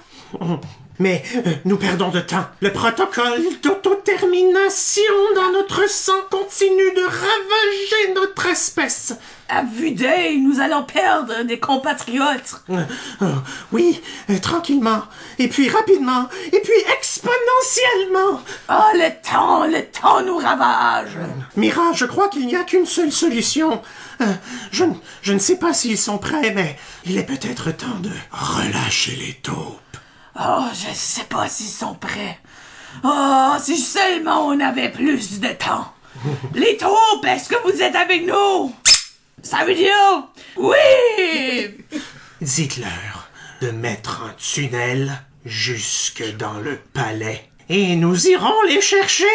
Mais 1.00 1.24
euh, 1.36 1.52
nous 1.66 1.78
perdons 1.78 2.10
de 2.10 2.20
temps. 2.20 2.46
Le 2.62 2.72
protocole 2.72 3.42
d'autotermination 3.64 5.02
dans 5.36 5.52
notre 5.52 5.90
sang 5.90 6.14
continue 6.30 6.92
de 6.96 7.04
ravager 7.04 8.14
notre 8.16 8.46
espèce. 8.48 9.14
À 9.50 9.64
vue 9.64 9.92
d'œil, 9.92 10.38
nous 10.40 10.60
allons 10.60 10.84
perdre 10.84 11.44
des 11.44 11.60
compatriotes. 11.60 12.64
Euh, 12.70 12.84
euh, 13.22 13.34
oui, 13.72 14.02
tranquillement, 14.42 15.04
et 15.40 15.48
puis 15.48 15.70
rapidement, 15.70 16.28
et 16.52 16.60
puis 16.60 16.74
exponentiellement. 16.98 18.42
Oh, 18.70 18.74
le 18.96 19.10
temps, 19.30 19.66
le 19.66 19.84
temps 19.86 20.22
nous 20.24 20.38
ravage. 20.38 21.18
Mira, 21.56 21.92
je 21.94 22.06
crois 22.06 22.30
qu'il 22.30 22.46
n'y 22.48 22.56
a 22.56 22.64
qu'une 22.64 22.86
seule 22.86 23.12
solution. 23.12 23.82
Je, 24.72 24.86
ne- 24.86 24.94
je 25.22 25.34
ne 25.34 25.40
sais 25.40 25.58
pas 25.58 25.74
s'ils 25.74 25.98
sont 25.98 26.18
prêts, 26.18 26.52
mais 26.56 26.78
il 27.06 27.18
est 27.18 27.24
peut-être 27.26 27.72
temps 27.76 28.00
de 28.00 28.12
relâcher 28.32 29.16
les 29.18 29.34
taupes. 29.34 29.80
Oh, 30.40 30.66
je 30.74 30.94
sais 30.94 31.26
pas 31.26 31.48
s'ils 31.48 31.68
sont 31.68 31.94
prêts. 31.94 32.40
Oh, 33.04 33.54
si 33.62 33.78
seulement 33.78 34.48
on 34.48 34.60
avait 34.60 34.90
plus 34.90 35.40
de 35.40 35.50
temps. 35.50 35.94
Les 36.56 36.78
taupes, 36.78 37.26
est-ce 37.26 37.50
que 37.50 37.62
vous 37.64 37.82
êtes 37.82 37.96
avec 37.96 38.26
nous? 38.26 38.74
Ça 39.44 39.64
veut 39.66 39.76
dire? 39.76 40.28
Oui! 40.56 41.78
Dites-leur 42.42 43.30
de 43.62 43.72
mettre 43.72 44.24
un 44.24 44.34
tunnel 44.38 45.12
jusque 45.46 46.24
dans 46.38 46.60
le 46.60 46.78
palais. 46.78 47.50
Et 47.70 47.96
nous 47.96 48.28
irons 48.28 48.62
les 48.68 48.82
chercher 48.82 49.26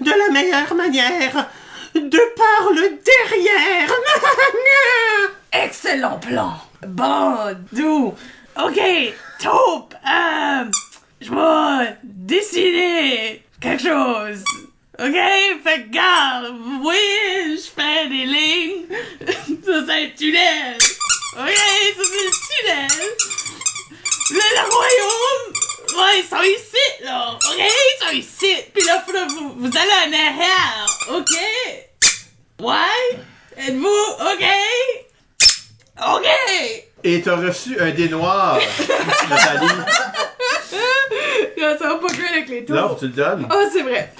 de 0.00 0.10
la 0.10 0.32
meilleure 0.32 0.74
manière, 0.74 1.48
de 1.94 2.34
par 2.36 2.70
le 2.72 2.98
derrière. 3.04 3.92
Excellent 5.52 6.18
plan. 6.18 6.54
Bon, 6.86 7.56
d'où? 7.72 8.14
Ok, 8.56 8.78
taupe, 9.42 9.94
euh, 10.06 10.70
je 11.20 11.28
vais 11.28 11.96
dessiner 12.04 13.42
quelque 13.60 13.82
chose. 13.82 14.44
Ok? 14.96 15.16
Fait 15.64 15.82
que, 15.82 15.90
garde, 15.90 16.54
oui, 16.84 17.56
je 17.56 17.68
fais 17.74 18.08
des 18.08 18.26
lignes. 18.26 18.86
ça, 19.26 19.72
c'est 19.86 19.92
un 19.92 20.08
tunnel. 20.16 20.78
Ok? 21.36 21.50
Ça, 21.50 22.02
c'est 22.04 22.24
le 22.24 22.30
tunnel. 22.46 22.88
Le 24.30 24.70
royaume, 24.70 25.52
ouais, 25.98 26.20
ils 26.20 26.28
sont 26.30 26.42
ici, 26.42 27.04
là. 27.04 27.32
Ok? 27.34 27.58
Ils 27.58 28.04
sont 28.04 28.12
ici. 28.12 28.54
Puis 28.72 28.84
là, 28.84 29.04
vous, 29.30 29.54
vous 29.56 29.70
allez 29.76 29.98
en 30.06 30.12
arrière. 30.12 30.86
Ok? 31.10 31.32
Ouais? 32.60 33.18
Êtes-vous 33.56 33.88
ok? 34.20 34.44
Ok! 35.98 36.93
Et 37.04 37.20
t'as 37.20 37.36
reçu 37.36 37.78
un 37.78 37.90
dé 37.90 38.08
noir, 38.08 38.58
Nathalie. 39.30 39.68
Ça 41.78 41.88
va 41.88 41.94
pas 41.96 42.12
bien 42.14 42.26
avec 42.30 42.48
les 42.48 42.64
tours. 42.64 42.76
Non, 42.76 42.94
tu 42.94 43.06
le 43.06 43.12
donnes. 43.12 43.46
Oh, 43.50 43.64
c'est 43.72 43.82
vrai. 43.82 44.12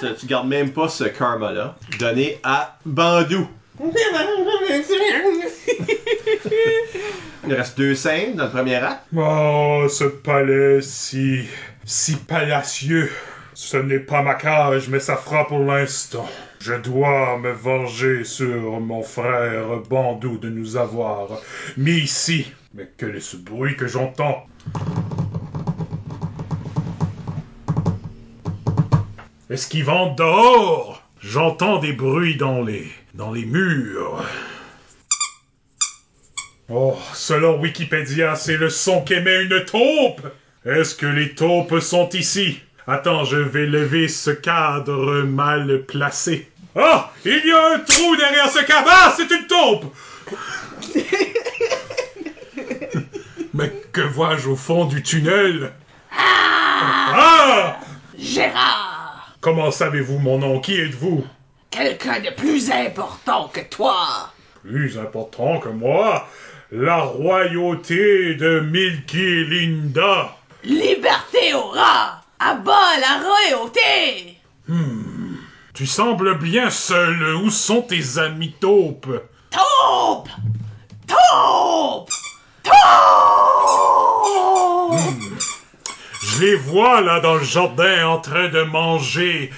tu, 0.00 0.06
tu 0.20 0.26
gardes 0.26 0.48
même 0.48 0.72
pas 0.72 0.88
ce 0.88 1.04
karma-là. 1.04 1.76
Donné 1.98 2.40
à 2.42 2.76
Bandou. 2.84 3.48
Il 7.46 7.54
reste 7.54 7.76
deux 7.78 7.94
scènes 7.94 8.34
dans 8.34 8.44
le 8.44 8.50
premier 8.50 8.76
acte. 8.76 9.04
Oh, 9.16 9.86
ce 9.88 10.04
palais 10.04 10.80
si. 10.80 11.42
si 11.84 12.16
palacieux. 12.16 13.10
Ce 13.56 13.78
n'est 13.78 14.00
pas 14.00 14.20
ma 14.20 14.34
cage, 14.34 14.90
mais 14.90 15.00
ça 15.00 15.16
fera 15.16 15.46
pour 15.46 15.60
l'instant. 15.60 16.28
Je 16.60 16.74
dois 16.74 17.38
me 17.38 17.52
venger 17.52 18.22
sur 18.22 18.80
mon 18.80 19.02
frère 19.02 19.78
Bandou 19.88 20.36
de 20.36 20.50
nous 20.50 20.76
avoir 20.76 21.28
mis 21.78 22.00
ici. 22.00 22.52
Mais 22.74 22.86
quel 22.98 23.16
est 23.16 23.20
ce 23.20 23.38
bruit 23.38 23.74
que 23.74 23.86
j'entends? 23.86 24.46
Est-ce 29.48 29.68
qu'ils 29.68 29.86
vont 29.86 30.12
dehors? 30.12 31.02
J'entends 31.22 31.78
des 31.78 31.94
bruits 31.94 32.36
dans 32.36 32.62
les. 32.62 32.86
dans 33.14 33.32
les 33.32 33.46
murs. 33.46 34.22
Oh, 36.68 36.94
selon 37.14 37.58
Wikipédia, 37.58 38.34
c'est 38.34 38.58
le 38.58 38.68
son 38.68 39.00
qu'émet 39.00 39.44
une 39.44 39.64
taupe. 39.64 40.20
Est-ce 40.66 40.94
que 40.94 41.06
les 41.06 41.34
taupes 41.34 41.78
sont 41.80 42.10
ici? 42.10 42.60
Attends, 42.88 43.24
je 43.24 43.36
vais 43.36 43.66
lever 43.66 44.06
ce 44.06 44.30
cadre 44.30 45.22
mal 45.22 45.82
placé. 45.86 46.48
Ah! 46.76 47.10
Il 47.24 47.42
y 47.44 47.50
a 47.50 47.74
un 47.74 47.80
trou 47.80 48.14
derrière 48.14 48.48
ce 48.48 48.64
cadre! 48.64 48.88
Ah! 48.88 49.12
C'est 49.16 49.28
une 49.28 49.48
taupe! 49.48 49.92
Mais 53.54 53.72
que 53.90 54.02
vois-je 54.02 54.50
au 54.50 54.54
fond 54.54 54.84
du 54.84 55.02
tunnel? 55.02 55.72
Ah! 56.16 57.80
Gérard! 58.16 59.34
Comment 59.40 59.72
savez-vous 59.72 60.18
mon 60.18 60.38
nom? 60.38 60.60
Qui 60.60 60.80
êtes-vous? 60.80 61.26
Quelqu'un 61.70 62.20
de 62.20 62.30
plus 62.36 62.70
important 62.70 63.50
que 63.52 63.62
toi! 63.68 64.30
Plus 64.62 64.96
important 64.96 65.58
que 65.58 65.70
moi? 65.70 66.28
La 66.70 66.98
royauté 66.98 68.36
de 68.36 68.60
Milky 68.60 69.44
Linda. 69.44 70.36
Liberté 70.62 71.52
au 71.54 71.66
rat! 71.66 72.22
À 72.38 72.54
bas 72.54 72.98
la 73.00 73.20
royauté! 73.26 74.36
Tu 75.72 75.86
sembles 75.86 76.38
bien 76.38 76.70
seul. 76.70 77.36
Où 77.36 77.50
sont 77.50 77.82
tes 77.82 78.18
amis 78.18 78.54
taupes? 78.60 79.08
Taupe! 79.50 80.28
Taupe! 81.06 82.10
Taupe! 82.62 82.74
Je 86.22 86.40
les 86.40 86.56
vois 86.56 87.00
là 87.00 87.20
dans 87.20 87.36
le 87.36 87.44
jardin 87.44 88.06
en 88.06 88.18
train 88.20 88.48
de 88.48 88.62
manger 88.62 89.50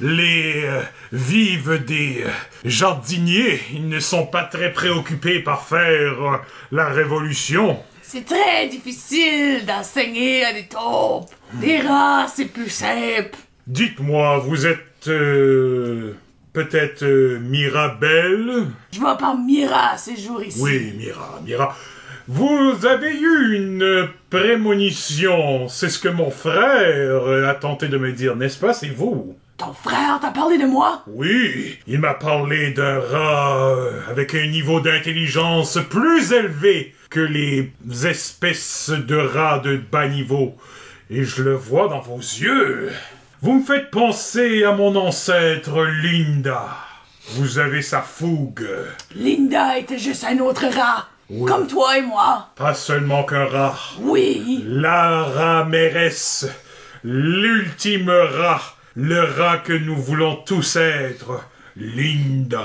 les 0.00 0.64
euh, 0.64 0.82
vives 1.12 1.84
des 1.84 2.24
euh, 2.26 2.30
jardiniers. 2.64 3.62
Ils 3.72 3.88
ne 3.88 4.00
sont 4.00 4.26
pas 4.26 4.44
très 4.44 4.72
préoccupés 4.72 5.40
par 5.40 5.62
faire 5.66 6.22
euh, 6.22 6.36
la 6.70 6.88
révolution. 6.88 7.82
C'est 8.08 8.24
très 8.24 8.68
difficile 8.68 9.66
d'enseigner 9.66 10.44
à 10.44 10.52
des 10.52 10.66
taupes. 10.66 11.28
Des 11.54 11.80
rats, 11.80 12.26
c'est 12.32 12.44
plus 12.44 12.70
simple. 12.70 13.36
Dites-moi, 13.66 14.38
vous 14.38 14.64
êtes 14.64 15.08
euh, 15.08 16.14
peut-être 16.52 17.02
euh, 17.02 17.40
Mirabelle? 17.40 18.68
Je 18.92 19.00
vois 19.00 19.18
pas 19.18 19.34
Mira 19.34 19.96
ces 19.98 20.16
jours 20.16 20.40
ici. 20.40 20.60
Oui, 20.62 20.94
Mira, 20.96 21.40
Mira. 21.44 21.76
Vous 22.28 22.86
avez 22.86 23.12
eu 23.12 23.56
une 23.56 24.08
prémonition, 24.30 25.66
c'est 25.68 25.88
ce 25.88 25.98
que 25.98 26.08
mon 26.08 26.30
frère 26.30 27.48
a 27.48 27.54
tenté 27.54 27.88
de 27.88 27.98
me 27.98 28.12
dire, 28.12 28.36
n'est-ce 28.36 28.58
pas, 28.58 28.72
c'est 28.72 28.88
vous 28.88 29.36
Ton 29.56 29.72
frère 29.72 30.20
t'a 30.20 30.30
parlé 30.30 30.58
de 30.58 30.66
moi? 30.66 31.02
Oui, 31.08 31.76
il 31.88 31.98
m'a 31.98 32.14
parlé 32.14 32.70
d'un 32.70 33.00
rat 33.00 33.76
avec 34.08 34.34
un 34.34 34.46
niveau 34.46 34.80
d'intelligence 34.80 35.78
plus 35.90 36.32
élevé 36.32 36.94
que 37.10 37.20
les 37.20 37.72
espèces 38.06 38.90
de 38.90 39.16
rats 39.16 39.60
de 39.60 39.76
bas 39.76 40.08
niveau. 40.08 40.56
Et 41.10 41.24
je 41.24 41.42
le 41.42 41.54
vois 41.54 41.88
dans 41.88 42.00
vos 42.00 42.18
yeux. 42.18 42.90
Vous 43.42 43.60
me 43.60 43.64
faites 43.64 43.90
penser 43.90 44.64
à 44.64 44.72
mon 44.72 44.96
ancêtre 44.96 45.84
Linda. 45.84 46.68
Vous 47.30 47.58
avez 47.58 47.82
sa 47.82 48.02
fougue. 48.02 48.68
Linda 49.14 49.78
était 49.78 49.98
juste 49.98 50.24
un 50.24 50.38
autre 50.38 50.66
rat. 50.66 51.06
Oui. 51.28 51.50
Comme 51.50 51.66
toi 51.66 51.98
et 51.98 52.02
moi. 52.02 52.50
Pas 52.56 52.74
seulement 52.74 53.24
qu'un 53.24 53.46
rat. 53.46 53.78
Oui. 54.00 54.64
La 54.66 55.24
rat 55.24 55.64
mairesse. 55.64 56.46
L'ultime 57.02 58.10
rat. 58.10 58.62
Le 58.94 59.22
rat 59.22 59.58
que 59.58 59.72
nous 59.72 59.96
voulons 59.96 60.36
tous 60.46 60.76
être. 60.76 61.44
Linda. 61.76 62.64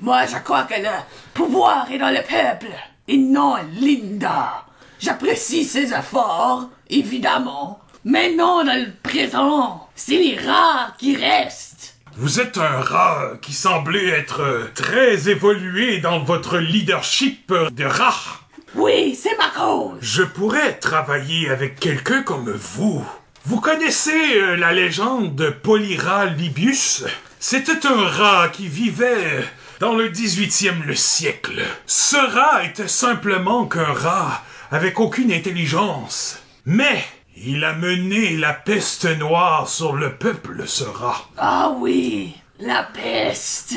Moi, 0.00 0.26
je 0.26 0.38
crois 0.38 0.64
que 0.64 0.74
le 0.74 0.88
pouvoir 1.32 1.90
est 1.92 1.98
dans 1.98 2.10
le 2.10 2.22
peuple. 2.22 2.72
Et 3.08 3.16
non 3.16 3.56
Linda. 3.74 4.64
J'apprécie 5.00 5.64
ses 5.64 5.92
efforts, 5.92 6.68
évidemment. 6.88 7.80
Mais 8.04 8.32
non 8.32 8.64
dans 8.64 8.80
le 8.80 8.92
présent. 9.02 9.88
C'est 9.94 10.18
les 10.18 10.38
rats 10.38 10.94
qui 10.98 11.16
restent. 11.16 11.96
Vous 12.16 12.40
êtes 12.40 12.58
un 12.58 12.80
rat 12.80 13.32
qui 13.40 13.52
semblait 13.52 14.08
être 14.08 14.42
euh, 14.42 14.70
très 14.74 15.28
évolué 15.28 15.98
dans 15.98 16.20
votre 16.20 16.58
leadership 16.58 17.52
de 17.72 17.84
rat. 17.84 18.40
Oui, 18.74 19.18
c'est 19.20 19.36
ma 19.38 19.48
cause. 19.48 19.98
Je 20.00 20.22
pourrais 20.22 20.78
travailler 20.78 21.48
avec 21.50 21.80
quelqu'un 21.80 22.22
comme 22.22 22.50
vous. 22.50 23.04
Vous 23.44 23.60
connaissez 23.60 24.36
euh, 24.36 24.56
la 24.56 24.72
légende 24.72 25.34
de 25.34 25.50
Polyra 25.50 26.26
Libius? 26.26 27.04
C'était 27.40 27.86
un 27.86 28.06
rat 28.06 28.48
qui 28.50 28.68
vivait 28.68 29.44
dans 29.82 29.96
le 29.96 30.10
18e 30.10 30.84
le 30.84 30.94
siècle. 30.94 31.60
Ce 31.86 32.14
rat 32.14 32.62
était 32.62 32.86
simplement 32.86 33.66
qu'un 33.66 33.92
rat 33.92 34.40
avec 34.70 35.00
aucune 35.00 35.32
intelligence. 35.32 36.38
Mais 36.66 37.02
il 37.36 37.64
a 37.64 37.72
mené 37.72 38.36
la 38.36 38.52
peste 38.52 39.06
noire 39.18 39.68
sur 39.68 39.94
le 39.94 40.12
peuple, 40.12 40.68
ce 40.68 40.84
rat. 40.84 41.24
Ah 41.36 41.74
oui, 41.80 42.32
la 42.60 42.84
peste. 42.84 43.74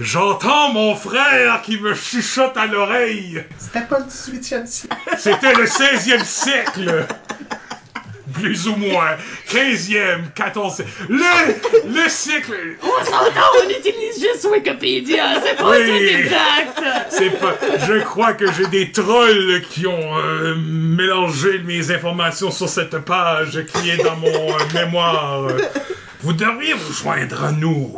J'entends 0.00 0.72
mon 0.72 0.96
frère 0.96 1.62
qui 1.62 1.78
me 1.78 1.94
chuchote 1.94 2.56
à 2.56 2.66
l'oreille. 2.66 3.44
C'était 3.58 3.86
pas 3.86 4.00
le 4.00 4.06
18e 4.06 4.66
siècle. 4.66 4.96
C'était 5.18 5.54
le 5.54 5.66
16e 5.66 6.24
siècle. 6.24 7.06
Plus 8.32 8.66
ou 8.68 8.76
moins. 8.76 9.16
15e, 9.50 10.32
14e. 10.36 10.84
Le, 11.08 11.94
le 12.02 12.08
siècle. 12.08 12.54
On 12.82 13.04
s'entend, 13.04 13.40
on 13.64 13.68
utilise 13.68 14.20
juste 14.20 14.46
Wikipédia, 14.50 15.40
c'est 15.44 15.56
pas 15.56 15.70
Oui. 15.70 15.86
tout 15.86 16.18
exact. 16.18 16.82
C'est 17.10 17.30
pas. 17.40 17.54
Je 17.86 18.00
crois 18.04 18.32
que 18.34 18.50
j'ai 18.52 18.66
des 18.68 18.90
trolls 18.92 19.62
qui 19.70 19.86
ont 19.86 20.18
euh, 20.18 20.54
mélangé 20.56 21.58
mes 21.60 21.90
informations 21.90 22.50
sur 22.50 22.68
cette 22.68 22.98
page 22.98 23.64
qui 23.72 23.90
est 23.90 24.02
dans 24.02 24.16
mon 24.16 24.28
euh, 24.28 24.58
mémoire. 24.74 25.46
Vous 26.22 26.32
devriez 26.32 26.74
vous 26.74 26.92
joindre 26.92 27.44
à 27.44 27.52
nous. 27.52 27.96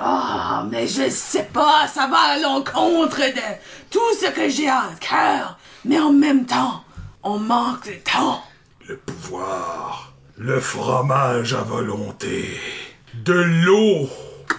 Ah, 0.00 0.64
mais 0.70 0.86
je 0.88 1.08
sais 1.08 1.48
pas, 1.52 1.86
ça 1.86 2.08
va 2.08 2.18
à 2.18 2.38
l'encontre 2.38 3.18
de 3.20 3.40
tout 3.90 4.00
ce 4.20 4.30
que 4.30 4.48
j'ai 4.48 4.68
à 4.68 4.84
cœur. 5.00 5.56
Mais 5.84 5.98
en 6.00 6.12
même 6.12 6.44
temps, 6.44 6.82
on 7.22 7.38
manque 7.38 7.86
de 7.86 7.92
temps. 8.10 8.42
Le 8.92 8.98
pouvoir, 8.98 10.12
le 10.36 10.60
fromage 10.60 11.54
à 11.54 11.62
volonté, 11.62 12.60
de 13.24 13.32
l'eau, 13.32 14.06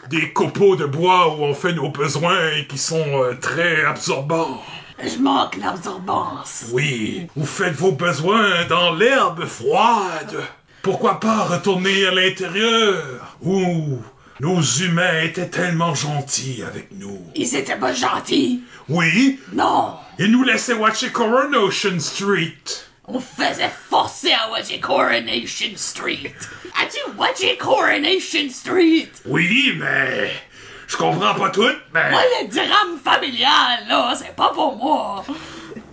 des 0.10 0.34
copeaux 0.34 0.76
de 0.76 0.86
bois 0.86 1.36
où 1.36 1.44
on 1.44 1.54
fait 1.54 1.74
nos 1.74 1.90
besoins 1.90 2.50
et 2.58 2.66
qui 2.66 2.80
sont 2.80 3.22
euh, 3.22 3.36
très 3.40 3.86
absorbants. 3.86 4.60
Je 5.04 5.20
manque 5.20 5.58
l'absorbance. 5.58 6.66
Oui, 6.72 7.28
vous 7.36 7.46
faites 7.46 7.76
vos 7.76 7.92
besoins 7.92 8.66
dans 8.70 8.96
l'herbe 8.96 9.46
froide. 9.46 10.36
Pourquoi 10.82 11.20
pas 11.20 11.44
retourner 11.44 12.08
à 12.08 12.12
l'intérieur 12.16 13.38
où 13.44 14.00
nos 14.40 14.62
humains 14.64 15.22
étaient 15.22 15.50
tellement 15.50 15.94
gentils 15.94 16.64
avec 16.68 16.88
nous? 16.94 17.22
Ils 17.36 17.56
étaient 17.56 17.78
pas 17.78 17.94
gentils. 17.94 18.64
Oui, 18.90 19.40
Non, 19.54 19.94
ils 20.18 20.32
nous 20.32 20.42
laissaient 20.44 20.74
watcher 20.74 21.12
Coronation 21.12 22.00
Street. 22.00 22.56
On 23.08 23.20
faisait 23.20 23.72
forcer 23.90 24.32
à 24.34 24.50
watcher 24.52 24.80
Coronation 24.80 25.72
Street? 25.76 26.34
As-tu 26.82 27.00
watché 27.18 27.58
Coronation 27.58 28.50
Street? 28.50 29.10
Oui, 29.26 29.74
mais 29.78 30.32
je 30.88 30.96
comprends 30.98 31.36
pas 31.36 31.50
tout, 31.50 31.70
mais 31.94 32.12
Moi, 32.12 32.22
le 32.42 32.48
drame 32.48 32.98
familial, 33.04 33.88
là, 33.88 34.14
c'est 34.16 34.36
pas 34.36 34.50
pour 34.54 34.76
moi. 34.78 35.24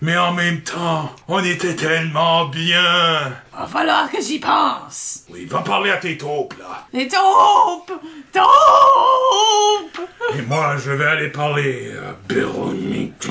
mais 0.01 0.17
en 0.17 0.33
même 0.33 0.63
temps, 0.63 1.11
on 1.29 1.43
était 1.45 1.75
tellement 1.77 2.47
bien. 2.47 3.33
Va 3.53 3.67
falloir 3.67 4.11
que 4.11 4.21
j'y 4.23 4.39
pense. 4.39 5.25
Oui, 5.29 5.45
va 5.47 5.61
parler 5.61 5.91
à 5.91 5.97
tes 5.99 6.17
taupes 6.17 6.55
là. 6.59 6.87
Les 6.93 7.09
taupes! 7.09 7.93
Taupes! 8.33 10.09
Et 10.39 10.43
moi, 10.43 10.77
je 10.79 10.93
vais 10.93 11.07
aller 11.07 11.29
parler 11.29 11.93
à 11.97 12.33
Véronique. 12.33 13.27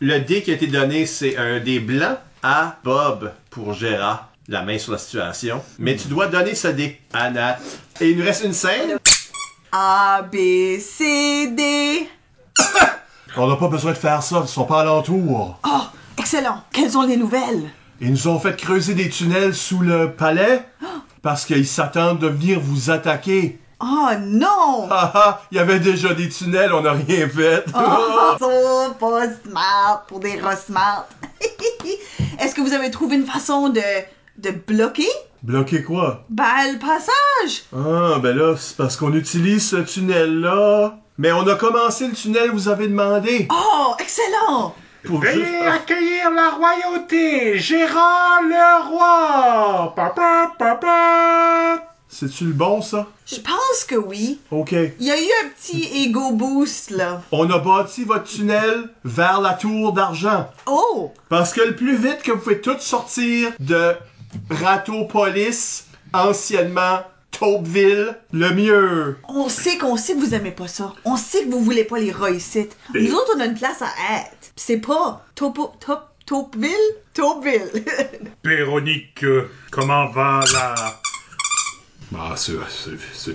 Le 0.00 0.20
dé 0.20 0.42
qui 0.42 0.52
a 0.52 0.54
été 0.54 0.68
donné, 0.68 1.06
c'est 1.06 1.36
un 1.36 1.58
dé 1.58 1.80
blanc 1.80 2.16
à 2.44 2.76
Bob 2.84 3.32
pour 3.50 3.74
Gérard. 3.74 4.28
La 4.46 4.62
main 4.62 4.78
sur 4.78 4.92
la 4.92 4.98
situation. 4.98 5.60
Mais 5.80 5.96
tu 5.96 6.06
dois 6.06 6.28
donner 6.28 6.54
ce 6.54 6.68
dé 6.68 7.00
à 7.12 7.30
Nat. 7.30 7.58
Et 8.00 8.10
il 8.10 8.16
nous 8.16 8.24
reste 8.24 8.44
une 8.44 8.52
scène. 8.52 8.96
A, 9.72 10.22
B, 10.22 10.78
C, 10.78 11.48
D. 11.48 12.08
On 13.36 13.48
n'a 13.48 13.56
pas 13.56 13.66
besoin 13.66 13.90
de 13.90 13.98
faire 13.98 14.22
ça, 14.22 14.40
ils 14.42 14.48
sont 14.48 14.64
pas 14.64 14.82
alentour. 14.82 15.58
Oh, 15.66 15.82
excellent. 16.16 16.62
Quelles 16.72 16.92
sont 16.92 17.02
les 17.02 17.16
nouvelles? 17.16 17.68
Ils 18.00 18.12
nous 18.12 18.28
ont 18.28 18.38
fait 18.38 18.56
creuser 18.56 18.94
des 18.94 19.10
tunnels 19.10 19.54
sous 19.54 19.80
le 19.80 20.12
palais 20.12 20.64
parce 21.22 21.44
qu'ils 21.44 21.66
s'attendent 21.66 22.20
de 22.20 22.28
venir 22.28 22.60
vous 22.60 22.90
attaquer. 22.90 23.58
Oh 23.80 24.08
non! 24.20 24.88
Ah 24.90 25.12
ah, 25.14 25.40
il 25.52 25.56
y 25.56 25.60
avait 25.60 25.78
déjà 25.78 26.12
des 26.14 26.28
tunnels, 26.28 26.72
on 26.72 26.82
n'a 26.82 26.92
rien 26.92 27.28
fait. 27.28 27.64
Oh, 27.74 28.34
so 28.38 28.92
pas 28.98 29.26
smart 29.46 30.04
pour 30.08 30.20
des 30.20 30.38
rats 30.40 30.56
smart. 30.56 31.06
Est-ce 32.40 32.54
que 32.54 32.60
vous 32.60 32.72
avez 32.72 32.90
trouvé 32.90 33.16
une 33.16 33.26
façon 33.26 33.68
de, 33.68 33.80
de 34.38 34.50
bloquer? 34.50 35.08
Bloquer 35.42 35.82
quoi? 35.84 36.24
Ben, 36.28 36.72
le 36.72 36.78
passage! 36.78 37.62
Ah, 37.72 38.18
ben 38.20 38.36
là, 38.36 38.54
c'est 38.58 38.76
parce 38.76 38.96
qu'on 38.96 39.12
utilise 39.12 39.68
ce 39.70 39.76
tunnel-là. 39.76 40.96
Mais 41.18 41.32
on 41.32 41.46
a 41.48 41.54
commencé 41.56 42.06
le 42.08 42.14
tunnel, 42.14 42.50
vous 42.52 42.68
avez 42.68 42.88
demandé. 42.88 43.46
Oh, 43.52 43.94
excellent! 44.00 44.74
Pour 45.04 45.22
juste- 45.22 45.40
accueillir 45.72 46.30
la 46.32 46.50
royauté, 46.50 47.58
Gérard 47.58 48.40
le 48.42 48.88
roi. 48.90 49.92
Papa, 49.96 50.52
papa. 50.58 51.82
C'est-tu 52.08 52.44
le 52.44 52.52
bon, 52.52 52.80
ça? 52.80 53.06
Je 53.26 53.36
pense 53.36 53.84
que 53.86 53.94
oui. 53.94 54.40
OK. 54.50 54.72
Il 54.72 55.06
y 55.06 55.10
a 55.10 55.20
eu 55.20 55.28
un 55.44 55.48
petit 55.50 56.04
ego 56.04 56.32
boost, 56.32 56.90
là. 56.90 57.22
On 57.32 57.48
a 57.50 57.58
bâti 57.58 58.04
votre 58.04 58.24
tunnel 58.24 58.88
vers 59.04 59.40
la 59.40 59.54
tour 59.54 59.92
d'argent. 59.92 60.50
Oh! 60.66 61.12
Parce 61.28 61.52
que 61.52 61.60
le 61.60 61.76
plus 61.76 61.96
vite 61.96 62.22
que 62.22 62.32
vous 62.32 62.38
pouvez 62.38 62.60
tous 62.60 62.80
sortir 62.80 63.52
de 63.60 63.94
Ratopolis, 64.50 65.84
anciennement 66.14 67.00
Taupeville, 67.30 68.16
le 68.32 68.54
mieux. 68.54 69.16
On 69.28 69.48
sait 69.48 69.76
qu'on 69.78 69.96
sait 69.96 70.14
que 70.14 70.20
vous 70.20 70.34
aimez 70.34 70.50
pas 70.50 70.66
ça. 70.66 70.94
On 71.04 71.16
sait 71.16 71.44
que 71.44 71.50
vous 71.50 71.60
voulez 71.60 71.84
pas 71.84 71.98
les 71.98 72.14
ici. 72.34 72.68
Nous 72.94 73.12
autres, 73.12 73.32
on 73.36 73.40
a 73.40 73.46
une 73.46 73.54
place 73.54 73.82
à 73.82 73.90
être. 74.16 74.52
Pis 74.56 74.62
C'est 74.62 74.78
pas 74.78 75.24
Topo... 75.34 75.72
Top... 75.78 76.08
Taupeville? 76.26 76.72
Taupeville. 77.14 77.84
Véronique, 78.44 79.24
euh, 79.24 79.48
comment 79.70 80.06
va 80.08 80.40
la... 80.52 80.74
Ah, 82.16 82.34
ce, 82.36 82.52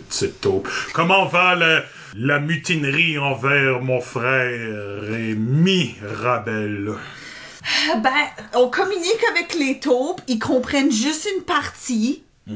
ce, 0.10 0.26
taupe. 0.26 0.68
Comment 0.94 1.26
va 1.26 1.56
la, 1.56 1.84
la 2.16 2.40
mutinerie 2.40 3.18
envers 3.20 3.82
mon 3.82 4.02
frère 4.02 5.02
Rémi 5.02 5.96
Rabel? 6.02 6.94
ben, 8.04 8.10
on 8.56 8.70
communique 8.70 9.24
avec 9.32 9.54
les 9.56 9.80
taupes. 9.80 10.22
Ils 10.28 10.40
comprennent 10.40 10.92
juste 10.92 11.30
une 11.38 11.44
partie. 11.44 12.24
C'est, 12.48 12.54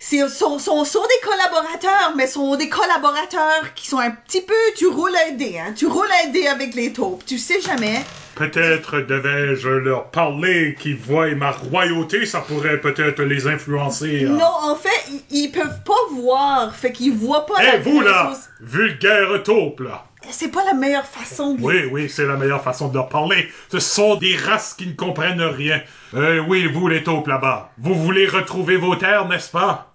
sont, 0.00 0.58
sont, 0.58 0.84
sont 0.84 1.02
des 1.02 1.28
collaborateurs, 1.28 2.12
mais 2.16 2.26
sont 2.26 2.56
des 2.56 2.68
collaborateurs 2.68 3.74
qui 3.74 3.86
sont 3.86 3.98
un 3.98 4.10
petit 4.10 4.40
peu, 4.40 4.54
tu 4.76 4.86
roules 4.86 5.12
un 5.28 5.32
dé, 5.32 5.58
hein. 5.58 5.72
Tu 5.76 5.86
roules 5.86 6.08
un 6.24 6.28
dé 6.30 6.46
avec 6.46 6.74
les 6.74 6.92
taupes. 6.92 7.22
Tu 7.26 7.38
sais 7.38 7.60
jamais. 7.60 8.00
Peut-être 8.34 9.00
devais-je 9.00 9.68
leur 9.68 10.06
parler 10.10 10.74
qu'ils 10.80 10.96
voient 10.96 11.34
ma 11.34 11.50
royauté, 11.50 12.24
ça 12.24 12.40
pourrait 12.40 12.80
peut-être 12.80 13.20
les 13.22 13.46
influencer. 13.46 14.24
hein. 14.26 14.30
Non, 14.32 14.70
en 14.72 14.76
fait, 14.76 15.12
ils, 15.30 15.42
ils 15.44 15.48
peuvent 15.52 15.82
pas 15.84 15.92
voir. 16.14 16.74
Fait 16.74 16.92
qu'ils 16.92 17.12
voient 17.12 17.44
pas 17.44 17.62
la 17.62 17.76
Eh, 17.76 17.78
vous 17.80 18.00
là, 18.00 18.32
vulgaire 18.60 19.42
taupe 19.44 19.80
là. 19.80 20.04
C'est 20.30 20.48
pas 20.50 20.64
la 20.64 20.74
meilleure 20.74 21.06
façon 21.06 21.54
de 21.54 21.62
Oui, 21.62 21.86
oui, 21.90 22.08
c'est 22.08 22.26
la 22.26 22.36
meilleure 22.36 22.62
façon 22.62 22.88
de 22.88 22.94
leur 22.94 23.08
parler. 23.08 23.48
Ce 23.72 23.80
sont 23.80 24.16
des 24.16 24.36
races 24.36 24.74
qui 24.74 24.86
ne 24.86 24.92
comprennent 24.92 25.40
rien. 25.42 25.80
Euh, 26.14 26.38
oui, 26.46 26.66
vous 26.66 26.88
les 26.88 27.02
taupes 27.02 27.26
là-bas, 27.26 27.70
vous 27.78 27.94
voulez 27.94 28.26
retrouver 28.26 28.76
vos 28.76 28.94
terres, 28.96 29.26
n'est-ce 29.28 29.50
pas? 29.50 29.89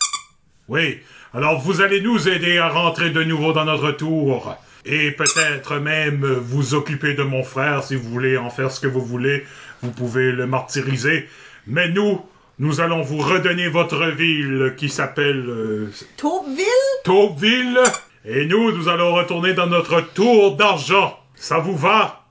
Oui. 0.67 0.99
Alors 1.33 1.59
vous 1.59 1.81
allez 1.81 2.01
nous 2.01 2.27
aider 2.27 2.57
à 2.57 2.69
rentrer 2.69 3.09
de 3.09 3.23
nouveau 3.23 3.53
dans 3.53 3.65
notre 3.65 3.91
tour. 3.91 4.55
Et 4.85 5.11
peut-être 5.11 5.77
même 5.77 6.23
vous 6.25 6.75
occuper 6.75 7.15
de 7.15 7.23
mon 7.23 7.43
frère 7.43 7.83
si 7.83 7.95
vous 7.95 8.07
voulez 8.09 8.37
en 8.37 8.49
faire 8.49 8.71
ce 8.71 8.79
que 8.79 8.87
vous 8.87 9.03
voulez. 9.03 9.45
Vous 9.81 9.91
pouvez 9.91 10.31
le 10.31 10.45
martyriser. 10.45 11.27
Mais 11.67 11.89
nous, 11.89 12.21
nous 12.59 12.79
allons 12.81 13.01
vous 13.01 13.17
redonner 13.17 13.67
votre 13.67 14.05
ville 14.11 14.75
qui 14.77 14.89
s'appelle 14.89 15.45
euh, 15.47 15.91
Taupeville? 16.17 16.65
Taupeville. 17.03 17.79
Et 18.25 18.45
nous, 18.45 18.71
nous 18.71 18.87
allons 18.87 19.13
retourner 19.13 19.53
dans 19.53 19.67
notre 19.67 20.01
tour 20.01 20.55
d'argent. 20.55 21.19
Ça 21.35 21.57
vous 21.59 21.75
va? 21.75 22.23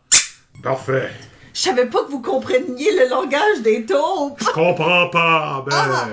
Parfait. 0.62 1.10
Je 1.52 1.60
savais 1.60 1.86
pas 1.86 2.04
que 2.04 2.10
vous 2.10 2.22
compreniez 2.22 2.90
le 2.98 3.08
langage 3.10 3.62
des 3.62 3.84
taupes. 3.84 4.40
Je 4.40 4.50
comprends 4.52 5.08
pas, 5.08 5.64
ben, 5.68 5.76
Ah. 5.76 6.08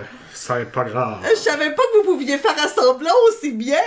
C'est 0.48 0.72
pas 0.72 0.84
grave. 0.86 1.20
Je 1.30 1.36
savais 1.36 1.70
pas 1.76 1.84
que 1.94 1.98
vous 2.00 2.14
pouviez 2.14 2.38
faire 2.40 2.56
assemblant 2.64 3.14
aussi 3.30 3.52
bien. 3.52 3.78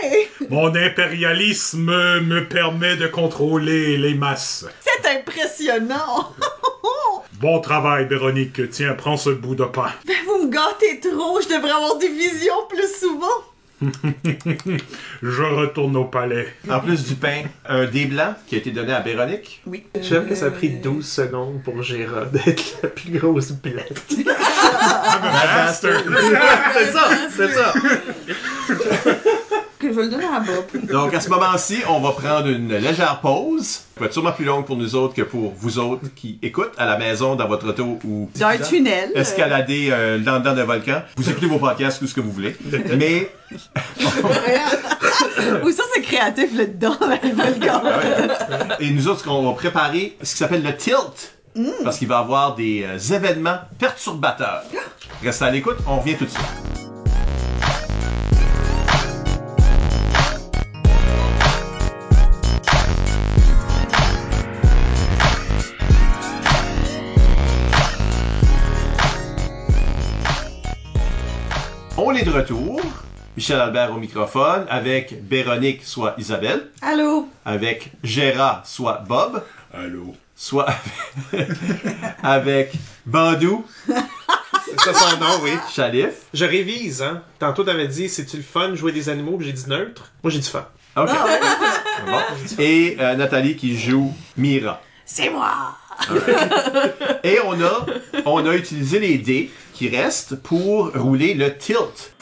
Mon 0.51 0.75
impérialisme 0.75 1.91
me 2.21 2.47
permet 2.49 2.97
de 2.97 3.09
contrôler 3.09 3.97
les 3.97 4.15
masses. 4.15 4.65
C'est 4.81 5.19
impressionnant. 5.19 6.33
Bon 7.41 7.61
travail, 7.61 8.07
Véronique. 8.07 8.71
Tiens, 8.71 8.95
prends 8.95 9.17
ce 9.17 9.29
bout 9.31 9.55
de 9.55 9.65
pain. 9.65 9.91
Ben, 10.07 10.15
vous 10.27 10.47
me 10.47 10.51
gâtez 10.51 11.01
trop. 11.01 11.41
Je 11.43 11.49
devrais 11.49 11.73
avoir 11.73 11.97
des 11.99 12.09
visions 12.09 12.67
plus 12.71 12.89
souvent. 13.01 13.27
Je 15.23 15.43
retourne 15.43 15.97
au 15.97 16.05
palais. 16.05 16.47
En 16.71 16.81
plus 16.81 17.05
du 17.05 17.15
pain, 17.15 17.43
un 17.67 17.85
dé 17.87 18.07
blanc 18.07 18.35
qui 18.47 18.55
a 18.55 18.59
été 18.59 18.71
donné 18.71 18.93
à 18.93 19.01
Véronique. 19.01 19.63
Oui. 19.67 19.85
J'aime 20.01 20.27
que 20.27 20.35
ça 20.35 20.47
a 20.47 20.51
pris 20.51 20.71
12 20.71 21.07
secondes 21.07 21.63
pour 21.63 21.83
Gérard 21.83 22.27
d'être 22.33 22.79
la 22.83 22.89
plus 22.89 23.19
grosse 23.19 23.53
blette. 23.53 24.17
Master. 25.23 26.03
c'est 26.75 26.93
ça, 26.93 27.09
c'est 27.37 27.53
ça. 27.53 27.75
Que 29.85 29.91
je 29.93 29.97
vais 29.97 30.05
le 30.05 30.09
donner 30.11 30.25
à 30.25 30.41
Bob. 30.41 30.87
Donc 30.91 31.13
à 31.13 31.21
ce 31.21 31.29
moment-ci, 31.29 31.77
on 31.91 32.01
va 32.01 32.13
prendre 32.13 32.49
une 32.49 32.75
légère 32.75 33.21
pause. 33.21 33.67
Ça 33.67 34.01
va 34.01 34.07
être 34.07 34.13
sûrement 34.15 34.33
plus 34.33 34.47
longue 34.47 34.65
pour 34.65 34.77
nous 34.79 34.95
autres 34.95 35.13
que 35.15 35.21
pour 35.21 35.53
vous 35.55 35.79
autres 35.79 36.07
qui 36.17 36.39
écoutent 36.41 36.73
à 36.79 36.87
la 36.87 36.97
maison, 36.97 37.35
dans 37.37 37.47
votre 37.47 37.69
auto 37.69 37.99
ou 38.05 38.31
Dans 38.37 38.47
un 38.47 38.57
tunnel. 38.57 39.11
escalader 39.15 39.89
euh, 39.91 40.19
dans, 40.19 40.41
dans 40.41 40.55
le 40.55 40.63
volcan. 40.63 41.03
Vous 41.19 41.29
écoutez 41.29 41.47
vos 41.47 41.59
podcasts, 41.59 41.99
tout 41.99 42.07
ce 42.07 42.15
que 42.15 42.23
vous 42.23 42.33
voulez. 42.33 42.57
Mais 42.99 43.31
Ou 45.63 45.71
ça, 45.71 45.83
c'est 45.95 46.01
créatif 46.01 46.57
là-dedans, 46.57 46.97
dans 46.99 47.07
le 47.09 47.35
volcan. 47.35 47.83
et 48.81 48.91
nous 48.91 49.07
autres, 49.09 49.29
on 49.31 49.47
va 49.47 49.53
préparer 49.53 50.17
ce 50.23 50.33
qui 50.33 50.39
s'appelle 50.39 50.63
le 50.63 50.75
tilt. 50.77 51.35
Parce 51.85 51.99
qu'il 51.99 52.09
va 52.09 52.17
y 52.17 52.19
avoir 52.21 52.55
des 52.57 52.85
euh, 52.85 53.15
événements 53.15 53.59
perturbateurs. 53.79 54.63
Restez 55.23 55.45
à 55.45 55.51
l'écoute, 55.51 55.77
on 55.87 55.99
revient 56.01 56.17
tout 56.17 56.25
de 56.25 56.31
suite. 56.31 56.94
Retour. 72.35 72.81
Michel 73.37 73.61
Albert 73.61 73.93
au 73.93 73.99
microphone, 73.99 74.67
avec 74.69 75.15
Véronique, 75.29 75.85
soit 75.85 76.15
Isabelle, 76.19 76.67
Allô? 76.83 77.29
avec 77.45 77.91
Gérard, 78.03 78.63
soit 78.65 79.05
Bob, 79.09 79.43
Allô? 79.73 80.15
soit 80.37 80.67
avec 82.23 82.73
Bandou, 83.07 83.65
C'est 83.87 84.81
ça 84.81 84.95
son 84.95 85.17
nom, 85.19 85.39
oui. 85.43 85.51
Chalif. 85.73 86.15
Je 86.33 86.45
révise, 86.45 87.03
hein. 87.03 87.23
Tantôt, 87.39 87.63
t'avais 87.65 87.87
dit, 87.89 88.09
c'est-tu 88.09 88.39
le 88.39 88.43
fun 88.43 88.71
de 88.71 88.75
jouer 88.75 88.91
des 88.93 89.09
animaux? 89.09 89.39
J'ai 89.41 89.53
dit 89.53 89.69
neutre. 89.69 90.11
Moi, 90.23 90.31
j'ai 90.33 90.39
du 90.41 90.49
fun. 90.49 90.67
OK. 90.97 91.09
Bon. 92.07 92.19
Et 92.59 92.97
euh, 93.01 93.15
Nathalie 93.15 93.57
qui 93.57 93.79
joue 93.79 94.13
Mira. 94.37 94.81
C'est 95.05 95.31
moi! 95.31 95.77
Et 97.23 97.39
on 97.45 97.53
a, 97.63 97.87
on 98.25 98.45
a 98.47 98.55
utilisé 98.55 98.99
les 98.99 99.19
dés 99.19 99.51
qui 99.75 99.89
restent 99.89 100.37
pour 100.37 100.93
rouler 100.95 101.35
le 101.35 101.57
tilt. 101.59 102.15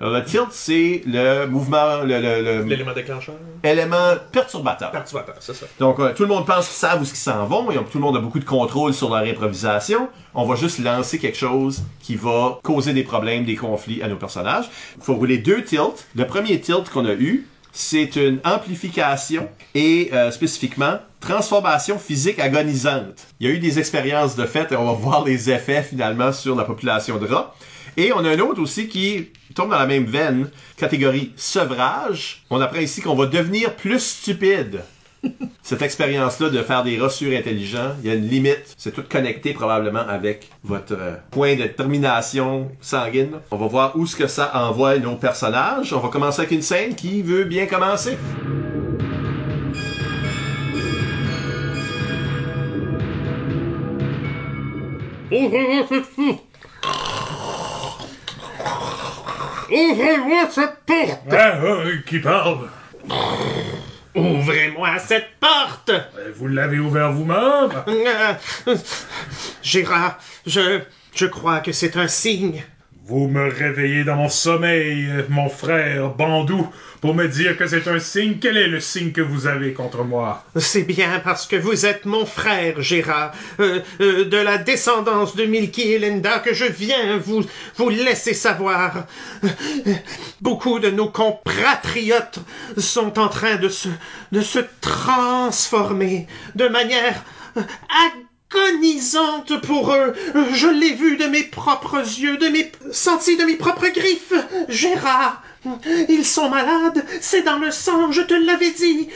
Alors, 0.00 0.14
le 0.14 0.24
tilt, 0.24 0.46
c'est 0.50 1.02
le 1.06 1.44
mouvement, 1.46 1.98
le, 2.02 2.18
le- 2.18 2.40
le 2.42 2.62
L'élément 2.64 2.94
déclencheur. 2.94 3.34
élément 3.62 4.14
perturbateur. 4.32 4.90
Perturbateur, 4.90 5.34
c'est 5.40 5.52
ça. 5.54 5.66
Donc, 5.78 6.00
euh, 6.00 6.14
tout 6.14 6.22
le 6.22 6.30
monde 6.30 6.46
pense 6.46 6.66
qu'ils 6.68 6.76
savent 6.78 7.02
où 7.02 7.04
ils 7.04 7.08
s'en 7.08 7.44
vont 7.44 7.70
et 7.70 7.74
tout 7.74 7.98
le 7.98 8.00
monde 8.00 8.16
a 8.16 8.20
beaucoup 8.20 8.38
de 8.38 8.46
contrôle 8.46 8.94
sur 8.94 9.10
leur 9.14 9.24
improvisation. 9.28 10.08
On 10.32 10.46
va 10.46 10.56
juste 10.56 10.78
lancer 10.78 11.18
quelque 11.18 11.36
chose 11.36 11.82
qui 12.00 12.16
va 12.16 12.58
causer 12.62 12.94
des 12.94 13.02
problèmes, 13.02 13.44
des 13.44 13.56
conflits 13.56 14.02
à 14.02 14.08
nos 14.08 14.16
personnages. 14.16 14.70
Il 14.96 15.02
faut 15.04 15.16
rouler 15.16 15.36
deux 15.36 15.62
tilts. 15.64 16.06
Le 16.14 16.26
premier 16.26 16.58
tilt 16.62 16.88
qu'on 16.88 17.04
a 17.04 17.12
eu, 17.12 17.46
c'est 17.72 18.16
une 18.16 18.40
amplification 18.44 19.48
et 19.74 20.10
euh, 20.12 20.30
spécifiquement 20.30 20.98
transformation 21.20 21.98
physique 21.98 22.38
agonisante. 22.38 23.26
Il 23.38 23.48
y 23.48 23.50
a 23.50 23.54
eu 23.54 23.58
des 23.58 23.78
expériences 23.78 24.36
de 24.36 24.46
fait 24.46 24.72
et 24.72 24.76
on 24.76 24.86
va 24.86 24.92
voir 24.92 25.24
les 25.24 25.50
effets 25.50 25.82
finalement 25.82 26.32
sur 26.32 26.56
la 26.56 26.64
population 26.64 27.18
de 27.18 27.26
rats. 27.26 27.54
Et 27.96 28.12
on 28.12 28.24
a 28.24 28.30
un 28.30 28.38
autre 28.38 28.62
aussi 28.62 28.88
qui 28.88 29.28
tombe 29.54 29.70
dans 29.70 29.78
la 29.78 29.86
même 29.86 30.06
veine, 30.06 30.48
catégorie 30.76 31.32
sevrage. 31.36 32.44
On 32.48 32.60
apprend 32.60 32.80
ici 32.80 33.02
qu'on 33.02 33.14
va 33.14 33.26
devenir 33.26 33.76
plus 33.76 34.00
stupide. 34.00 34.82
Cette 35.62 35.82
expérience-là 35.82 36.50
de 36.50 36.62
faire 36.62 36.82
des 36.82 36.98
rats 36.98 37.10
surintelligents, 37.10 37.92
il 38.02 38.08
y 38.08 38.12
a 38.12 38.14
une 38.14 38.28
limite. 38.28 38.74
C'est 38.76 38.92
tout 38.92 39.04
connecté 39.08 39.52
probablement 39.52 40.00
avec 40.00 40.48
votre 40.64 40.96
euh, 40.98 41.16
point 41.30 41.56
de 41.56 41.64
termination 41.64 42.70
sanguine. 42.80 43.32
On 43.50 43.56
va 43.56 43.66
voir 43.66 43.96
où 43.96 44.06
ce 44.06 44.16
que 44.16 44.26
ça 44.26 44.50
envoie 44.54 44.98
nos 44.98 45.16
personnages. 45.16 45.92
On 45.92 46.00
va 46.00 46.08
commencer 46.08 46.40
avec 46.40 46.52
une 46.52 46.62
scène 46.62 46.94
qui 46.94 47.22
veut 47.22 47.44
bien 47.44 47.66
commencer. 47.66 48.16
Ouvrez-moi 55.32 55.86
cette 55.88 56.14
porte! 56.16 56.40
Ouvrez-moi 59.70 60.48
cette 60.50 60.84
porte! 60.84 61.20
Ah, 61.30 61.60
ah, 61.62 61.84
qui 62.04 62.18
parle? 62.18 62.68
Ouvrez-moi 64.14 64.98
cette 64.98 65.38
porte! 65.38 65.92
Vous 66.34 66.48
l'avez 66.48 66.78
ouvert 66.78 67.12
vous-même? 67.12 67.70
Euh, 67.86 68.76
Gérard, 69.62 70.18
je, 70.46 70.80
je 71.14 71.26
crois 71.26 71.60
que 71.60 71.72
c'est 71.72 71.96
un 71.96 72.08
signe. 72.08 72.64
Vous 73.10 73.26
me 73.26 73.48
réveillez 73.48 74.04
dans 74.04 74.14
mon 74.14 74.28
sommeil, 74.28 75.08
mon 75.30 75.48
frère 75.48 76.10
Bandou, 76.10 76.64
pour 77.00 77.12
me 77.12 77.26
dire 77.26 77.56
que 77.56 77.66
c'est 77.66 77.88
un 77.88 77.98
signe. 77.98 78.38
Quel 78.40 78.56
est 78.56 78.68
le 78.68 78.78
signe 78.78 79.10
que 79.10 79.20
vous 79.20 79.48
avez 79.48 79.72
contre 79.72 80.04
moi? 80.04 80.44
C'est 80.54 80.84
bien 80.84 81.18
parce 81.18 81.44
que 81.48 81.56
vous 81.56 81.86
êtes 81.86 82.04
mon 82.04 82.24
frère, 82.24 82.80
Gérard, 82.80 83.32
euh, 83.58 83.80
euh, 84.00 84.26
de 84.26 84.36
la 84.36 84.58
descendance 84.58 85.34
de 85.34 85.44
Milky 85.44 85.90
et 85.90 85.98
Linda 85.98 86.38
que 86.38 86.54
je 86.54 86.66
viens 86.66 87.16
vous, 87.16 87.42
vous 87.78 87.88
laisser 87.88 88.32
savoir. 88.32 89.06
Beaucoup 90.40 90.78
de 90.78 90.90
nos 90.90 91.08
compatriotes 91.08 92.38
sont 92.76 93.18
en 93.18 93.26
train 93.26 93.56
de 93.56 93.68
se, 93.68 93.88
de 94.30 94.40
se 94.40 94.60
transformer 94.80 96.28
de 96.54 96.68
manière 96.68 97.24
agonisante 98.50 99.60
pour 99.62 99.92
eux. 99.92 100.14
Je 100.54 100.68
l'ai 100.68 100.94
vu 100.94 101.16
de 101.16 101.26
mes 101.26 101.44
propres 101.44 101.98
yeux, 101.98 102.36
de 102.36 102.48
mes 102.48 102.70
senti 102.92 103.36
de 103.36 103.44
mes 103.44 103.56
propres 103.56 103.88
griffes. 103.88 104.32
Gérard, 104.68 105.42
ils 106.08 106.24
sont 106.24 106.48
malades, 106.48 107.04
c'est 107.20 107.42
dans 107.42 107.58
le 107.58 107.70
sang, 107.70 108.12
je 108.12 108.22
te 108.22 108.34
l'avais 108.34 108.70
dit. 108.70 109.08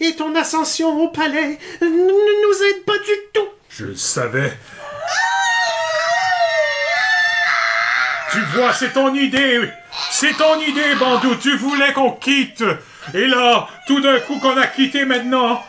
Et 0.00 0.14
ton 0.16 0.34
ascension 0.34 1.00
au 1.00 1.08
palais 1.08 1.58
ne 1.80 1.88
nous 1.88 2.62
aide 2.70 2.84
pas 2.84 2.98
du 2.98 3.12
tout. 3.32 3.48
Je 3.68 3.86
le 3.86 3.96
savais. 3.96 4.52
Tu 8.32 8.40
vois, 8.54 8.72
c'est 8.72 8.94
ton 8.94 9.14
idée. 9.14 9.60
C'est 10.10 10.36
ton 10.36 10.58
idée, 10.60 10.94
Bandou. 10.98 11.34
Tu 11.36 11.56
voulais 11.56 11.92
qu'on 11.92 12.12
quitte. 12.12 12.64
Et 13.12 13.26
là, 13.26 13.68
tout 13.86 14.00
d'un 14.00 14.20
coup 14.20 14.38
qu'on 14.38 14.56
a 14.56 14.66
quitté 14.66 15.04
maintenant, 15.04 15.62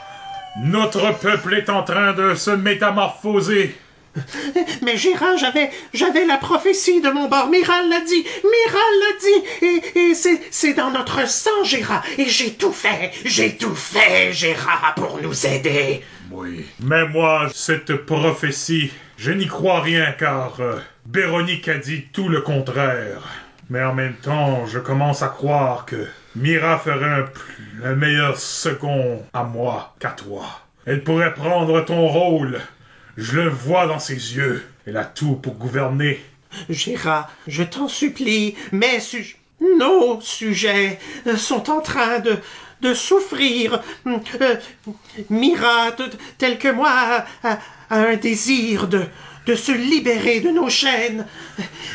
notre 0.61 1.17
peuple 1.19 1.55
est 1.55 1.69
en 1.69 1.83
train 1.83 2.13
de 2.13 2.35
se 2.35 2.51
métamorphoser. 2.51 3.75
Mais 4.83 4.95
Gérard, 4.95 5.37
j'avais, 5.37 5.71
j'avais 5.93 6.25
la 6.25 6.37
prophétie 6.37 7.01
de 7.01 7.09
mon 7.09 7.27
bord. 7.27 7.49
Miral 7.49 7.89
l'a 7.89 8.01
dit, 8.01 8.23
Miral 8.43 8.93
l'a 9.01 9.19
dit, 9.19 9.65
et, 9.65 9.99
et 9.99 10.13
c'est, 10.13 10.39
c'est 10.51 10.73
dans 10.73 10.91
notre 10.91 11.27
sang, 11.27 11.63
Gérard. 11.63 12.03
Et 12.17 12.27
j'ai 12.27 12.53
tout 12.53 12.71
fait, 12.71 13.11
j'ai 13.25 13.57
tout 13.57 13.75
fait, 13.75 14.31
Gérard, 14.33 14.93
pour 14.95 15.19
nous 15.21 15.45
aider. 15.47 16.03
Oui. 16.31 16.65
Mais 16.79 17.07
moi, 17.07 17.49
cette 17.53 17.95
prophétie, 18.05 18.91
je 19.17 19.31
n'y 19.31 19.47
crois 19.47 19.81
rien 19.81 20.11
car 20.17 20.59
euh, 20.59 20.77
Véronique 21.11 21.67
a 21.67 21.77
dit 21.77 22.03
tout 22.13 22.29
le 22.29 22.41
contraire. 22.41 23.21
Mais 23.69 23.83
en 23.83 23.93
même 23.93 24.15
temps, 24.15 24.65
je 24.67 24.79
commence 24.79 25.23
à 25.23 25.29
croire 25.29 25.85
que 25.85 26.07
Mira 26.35 26.79
ferait 26.79 27.25
un, 27.83 27.95
meilleur 27.95 28.39
second 28.39 29.23
à 29.33 29.43
moi 29.43 29.93
qu'à 29.99 30.09
toi. 30.09 30.45
Elle 30.85 31.03
pourrait 31.03 31.33
prendre 31.33 31.85
ton 31.85 32.07
rôle. 32.07 32.59
Je 33.17 33.39
le 33.39 33.49
vois 33.49 33.85
dans 33.85 33.99
ses 33.99 34.35
yeux. 34.35 34.65
Elle 34.87 34.97
a 34.97 35.05
tout 35.05 35.35
pour 35.35 35.53
gouverner. 35.53 36.19
Gérard, 36.69 37.31
je 37.47 37.63
t'en 37.63 37.87
supplie, 37.87 38.55
mes 38.71 38.99
sujets, 38.99 39.37
nos 39.77 40.19
sujets 40.21 40.99
sont 41.37 41.69
en 41.69 41.81
train 41.81 42.19
de, 42.19 42.37
de 42.81 42.93
souffrir. 42.93 43.81
Euh, 44.07 44.55
Mira, 45.29 45.91
tel 46.37 46.57
que 46.57 46.67
moi, 46.71 47.25
a, 47.43 47.59
un 47.91 48.15
désir 48.15 48.87
de, 48.87 49.03
de 49.45 49.55
se 49.55 49.71
libérer 49.71 50.39
de 50.39 50.49
nos 50.49 50.69
chaînes. 50.69 51.25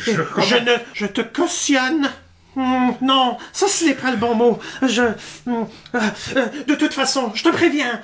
Je 0.05 0.11
ne, 0.11 0.77
je 0.93 1.05
te 1.05 1.21
cautionne. 1.21 2.09
Hum, 2.55 2.95
non, 3.01 3.37
ça 3.53 3.67
ce 3.67 3.85
n'est 3.85 3.93
pas 3.93 4.11
le 4.11 4.17
bon 4.17 4.35
mot. 4.35 4.59
Je, 4.81 5.03
hum, 5.47 5.67
euh, 5.95 5.99
euh, 6.35 6.47
de 6.67 6.75
toute 6.75 6.93
façon, 6.93 7.31
je 7.35 7.43
te 7.43 7.49
préviens, 7.49 8.01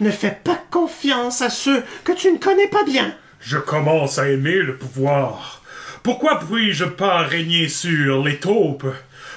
ne 0.00 0.10
fais 0.10 0.38
pas 0.42 0.60
confiance 0.70 1.42
à 1.42 1.50
ceux 1.50 1.82
que 2.04 2.12
tu 2.12 2.32
ne 2.32 2.38
connais 2.38 2.68
pas 2.68 2.84
bien. 2.84 3.14
Je 3.40 3.58
commence 3.58 4.18
à 4.18 4.28
aimer 4.28 4.56
le 4.56 4.76
pouvoir. 4.76 5.62
Pourquoi 6.02 6.40
puis-je 6.40 6.84
pas 6.84 7.18
régner 7.18 7.68
sur 7.68 8.24
les 8.24 8.38
taupes? 8.38 8.86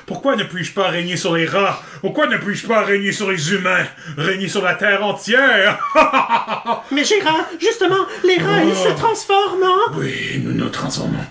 Pourquoi 0.09 0.35
ne 0.35 0.43
puis-je 0.43 0.71
pas 0.73 0.87
régner 0.87 1.17
sur 1.17 1.35
les 1.35 1.45
rats? 1.45 1.79
Pourquoi 2.01 2.25
ne 2.25 2.37
puis-je 2.37 2.65
pas 2.65 2.81
régner 2.81 3.11
sur 3.11 3.29
les 3.29 3.53
humains? 3.53 3.85
Régner 4.17 4.47
sur 4.47 4.63
la 4.63 4.73
terre 4.73 5.05
entière? 5.05 5.77
Mais 6.91 7.03
Gérard, 7.03 7.45
justement, 7.59 8.07
les 8.23 8.37
rats, 8.41 8.63
ils 8.63 8.75
se 8.75 8.89
transforment 8.97 9.63
en... 9.63 9.97
Oui, 9.97 10.41
nous 10.43 10.53
nous 10.53 10.69
transformons. 10.69 11.23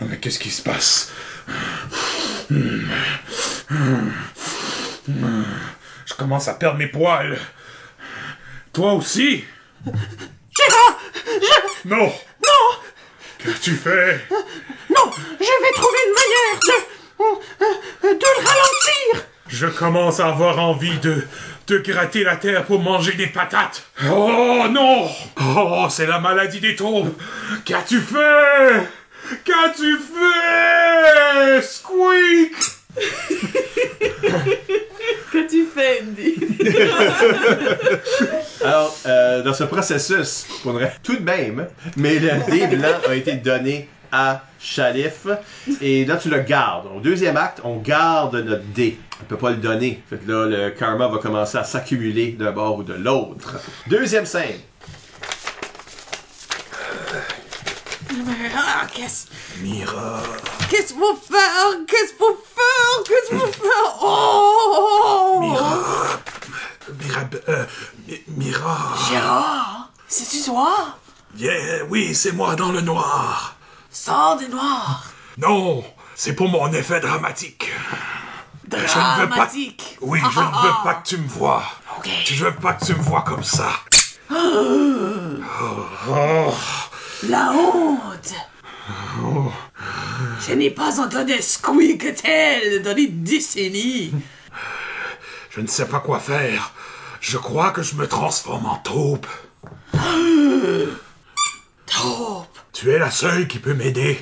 Mais 0.00 0.16
qu'est-ce 0.16 0.38
qui 0.38 0.50
se 0.50 0.62
passe? 0.62 1.12
Je 6.06 6.14
commence 6.16 6.48
à 6.48 6.54
perdre 6.54 6.78
mes 6.78 6.86
poils. 6.86 7.38
Toi 8.72 8.92
aussi? 8.94 9.44
Gérard, 9.84 10.98
je... 11.24 11.88
Non 11.88 12.06
Non, 12.42 12.78
Qu'as-tu 13.38 13.74
fait? 13.76 14.20
Non, 14.30 15.10
je 15.14 15.44
vais 15.44 15.72
trouver 15.74 15.98
une 16.06 16.14
manière 16.14 16.60
de... 16.60 18.08
de 18.08 18.18
le 18.18 18.46
ralentir. 18.46 19.26
Je 19.48 19.66
commence 19.66 20.20
à 20.20 20.26
avoir 20.28 20.58
envie 20.58 20.98
de, 20.98 21.24
de 21.68 21.78
gratter 21.78 22.24
la 22.24 22.36
terre 22.36 22.64
pour 22.64 22.80
manger 22.82 23.12
des 23.14 23.28
patates. 23.28 23.84
Oh 24.10 24.64
non 24.70 25.08
Oh, 25.40 25.86
c'est 25.88 26.06
la 26.06 26.18
maladie 26.18 26.60
des 26.60 26.76
taupes. 26.76 27.18
Qu'as-tu 27.64 28.00
fait? 28.00 28.88
Qu'as-tu 29.44 29.98
fait 29.98 31.62
Squeak? 31.62 32.54
Qu'as-tu 35.32 35.66
fait, 35.66 36.02
Andy? 36.02 36.34
Alors, 38.64 38.96
euh, 39.06 39.42
dans 39.42 39.54
ce 39.54 39.64
processus, 39.64 40.46
faudrait 40.62 40.92
tout 41.02 41.16
de 41.16 41.22
même, 41.22 41.66
mais 41.96 42.18
le 42.18 42.30
dé 42.50 42.66
blanc 42.76 42.96
a 43.08 43.14
été 43.14 43.34
donné 43.34 43.88
à 44.12 44.42
Chalif. 44.58 45.26
Et 45.80 46.04
là, 46.04 46.16
tu 46.16 46.30
le 46.30 46.40
gardes. 46.40 46.86
Au 46.94 47.00
deuxième 47.00 47.36
acte, 47.36 47.60
on 47.64 47.76
garde 47.76 48.36
notre 48.36 48.64
dé. 48.74 48.98
On 49.20 49.24
peut 49.24 49.36
pas 49.36 49.50
le 49.50 49.56
donner. 49.56 50.02
Fait 50.08 50.16
que 50.16 50.30
là, 50.30 50.46
le 50.46 50.70
karma 50.70 51.08
va 51.08 51.18
commencer 51.18 51.58
à 51.58 51.64
s'accumuler 51.64 52.32
d'un 52.32 52.52
bord 52.52 52.78
ou 52.78 52.82
de 52.82 52.94
l'autre. 52.94 53.56
Deuxième 53.88 54.26
scène. 54.26 54.60
Qu'est-ce... 58.94 59.26
Mira. 59.60 60.20
Qu'est-ce 60.70 60.94
faut 60.94 61.16
faire? 61.16 61.76
Qu'est-ce 61.86 62.14
faut 62.18 62.38
faire? 62.54 63.02
Qu'est-ce 63.06 63.34
faut 63.36 63.52
faire? 63.52 63.98
Oh! 64.02 65.38
Mira. 65.40 65.74
Mira. 67.02 67.20
euh, 67.48 67.66
Mi- 68.08 68.22
Mira. 68.28 68.78
Gérard, 69.10 69.90
c'est-tu 70.08 70.42
toi? 70.44 70.96
Yeah, 71.36 71.84
oui, 71.90 72.14
c'est 72.14 72.32
moi 72.32 72.56
dans 72.56 72.72
le 72.72 72.80
noir. 72.80 73.56
Sors 73.90 74.36
du 74.38 74.48
noir. 74.48 75.04
Non, 75.36 75.84
c'est 76.14 76.32
pour 76.34 76.48
mon 76.48 76.72
effet 76.72 77.00
dramatique. 77.00 77.70
Je 78.70 78.76
ne 78.76 78.80
veux 78.80 78.86
pas. 79.28 79.36
Dramatique. 79.36 79.98
Oui, 80.00 80.18
je 80.20 80.26
ne 80.40 80.44
veux 80.44 80.82
pas 80.84 80.94
que 80.94 81.06
tu 81.08 81.18
me 81.18 81.28
vois. 81.28 81.62
Ok. 81.98 82.08
Je 82.24 82.44
veux 82.46 82.54
pas 82.54 82.72
que 82.74 82.86
tu 82.86 82.94
me 82.94 83.02
vois 83.02 83.22
comme 83.22 83.44
ça. 83.44 83.68
La 87.24 87.50
honte. 87.52 88.34
Je 90.46 90.52
n'ai 90.52 90.70
pas 90.70 91.00
entendu 91.00 91.32
un 91.32 91.40
squeak 91.40 92.14
tel 92.22 92.82
dans 92.82 92.94
des 92.94 93.08
décennies. 93.08 94.12
Je 95.50 95.60
ne 95.60 95.66
sais 95.66 95.86
pas 95.86 96.00
quoi 96.00 96.20
faire. 96.20 96.72
Je 97.20 97.38
crois 97.38 97.70
que 97.70 97.82
je 97.82 97.94
me 97.94 98.06
transforme 98.06 98.66
en 98.66 98.76
taupe. 98.76 99.26
Taupe. 101.86 102.58
Tu 102.72 102.90
es 102.90 102.98
la 102.98 103.10
seule 103.10 103.48
qui 103.48 103.58
peut 103.58 103.74
m'aider. 103.74 104.18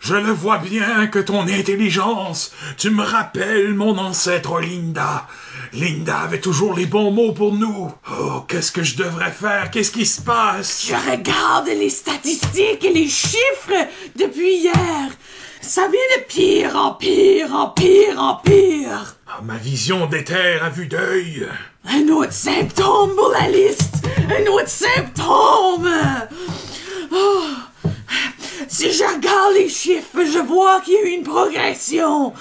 Je 0.00 0.14
le 0.14 0.30
vois 0.32 0.58
bien 0.58 1.06
que 1.06 1.18
ton 1.18 1.42
intelligence, 1.48 2.52
tu 2.76 2.90
me 2.90 3.02
rappelles 3.02 3.74
mon 3.74 3.98
ancêtre 3.98 4.60
Linda. 4.60 5.26
Linda 5.72 6.18
avait 6.18 6.40
toujours 6.40 6.74
les 6.74 6.86
bons 6.86 7.10
mots 7.10 7.32
pour 7.32 7.52
nous. 7.54 7.92
Oh, 8.10 8.44
qu'est-ce 8.48 8.72
que 8.72 8.82
je 8.82 8.96
devrais 8.96 9.32
faire? 9.32 9.70
Qu'est-ce 9.70 9.90
qui 9.90 10.06
se 10.06 10.20
passe? 10.20 10.86
Je 10.88 11.10
regarde 11.10 11.66
les 11.68 11.90
statistiques 11.90 12.84
et 12.84 12.92
les 12.92 13.08
chiffres 13.08 13.88
depuis 14.16 14.58
hier. 14.58 15.10
Ça 15.60 15.88
vient 15.88 16.18
de 16.18 16.22
pire 16.28 16.76
en 16.76 16.92
pire, 16.92 17.52
en 17.52 17.70
pire, 17.70 18.20
en 18.20 18.36
pire. 18.36 19.16
Ah, 19.26 19.40
Ma 19.42 19.56
vision 19.56 20.06
des 20.06 20.22
terres 20.22 20.62
à 20.64 20.70
vue 20.70 20.86
d'œil. 20.86 21.48
Un 21.88 22.08
autre 22.08 22.32
symptôme 22.32 23.14
pour 23.16 23.30
la 23.30 23.48
liste. 23.48 23.94
Un 24.30 24.50
autre 24.52 24.68
symptôme. 24.68 25.90
Oh. 27.12 27.42
Si 28.68 28.92
je 28.92 29.04
regarde 29.04 29.54
les 29.54 29.68
chiffres, 29.68 30.24
je 30.24 30.38
vois 30.38 30.80
qu'il 30.80 30.94
y 30.94 30.96
a 30.96 31.02
eu 31.02 31.10
une 31.10 31.22
progression. 31.22 32.32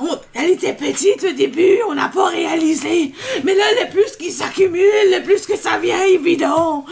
On- 0.00 0.18
elle 0.34 0.50
était 0.50 0.74
petite 0.74 1.24
au 1.24 1.32
début, 1.32 1.78
on 1.88 1.94
n'a 1.94 2.08
pas 2.08 2.28
réalisé. 2.28 3.12
Mais 3.44 3.54
là, 3.54 3.64
le 3.82 3.90
plus 3.90 4.16
qui 4.18 4.30
s'accumule, 4.30 4.82
le 5.10 5.22
plus 5.22 5.46
que 5.46 5.56
ça 5.56 5.78
vient 5.78 6.02
évident. 6.04 6.84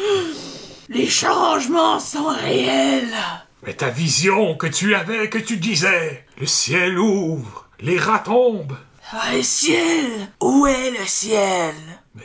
Les 0.89 1.07
changements 1.09 2.01
sont 2.01 2.28
réels. 2.28 3.14
Mais 3.66 3.74
ta 3.74 3.91
vision 3.91 4.55
que 4.57 4.66
tu 4.66 4.95
avais, 4.95 5.28
que 5.28 5.39
tu 5.39 5.57
disais, 5.59 6.24
le 6.39 6.47
ciel 6.47 6.99
ouvre, 6.99 7.66
les 7.80 7.99
rats 7.99 8.20
tombent. 8.20 8.76
Ah, 9.12 9.34
le 9.34 9.43
ciel. 9.43 10.28
Où 10.41 10.66
est 10.66 10.91
le 10.91 11.07
ciel? 11.07 11.74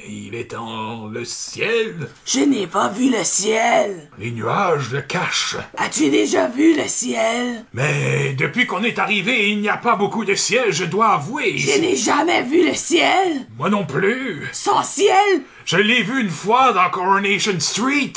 Il 0.05 0.35
est 0.35 0.51
dans 0.51 1.07
le 1.07 1.23
ciel. 1.23 2.09
Je 2.25 2.41
n'ai 2.41 2.67
pas 2.67 2.89
vu 2.89 3.09
le 3.09 3.23
ciel. 3.23 4.09
Les 4.19 4.31
nuages 4.31 4.91
le 4.91 5.01
cachent. 5.01 5.55
As-tu 5.77 6.09
déjà 6.09 6.49
vu 6.49 6.75
le 6.75 6.87
ciel? 6.89 7.63
Mais 7.73 8.33
depuis 8.33 8.65
qu'on 8.65 8.83
est 8.83 8.99
arrivé, 8.99 9.49
il 9.51 9.61
n'y 9.61 9.69
a 9.69 9.77
pas 9.77 9.95
beaucoup 9.95 10.25
de 10.25 10.35
ciel, 10.35 10.73
je 10.73 10.83
dois 10.83 11.13
avouer. 11.13 11.57
Je 11.57 11.79
n'ai 11.79 11.95
jamais 11.95 12.43
vu 12.43 12.67
le 12.67 12.73
ciel. 12.73 13.47
Moi 13.57 13.69
non 13.69 13.85
plus. 13.85 14.49
Son 14.51 14.83
ciel? 14.83 15.43
Je 15.63 15.77
l'ai 15.77 16.03
vu 16.03 16.21
une 16.21 16.29
fois 16.29 16.73
dans 16.73 16.89
Coronation 16.89 17.57
Street. 17.59 18.13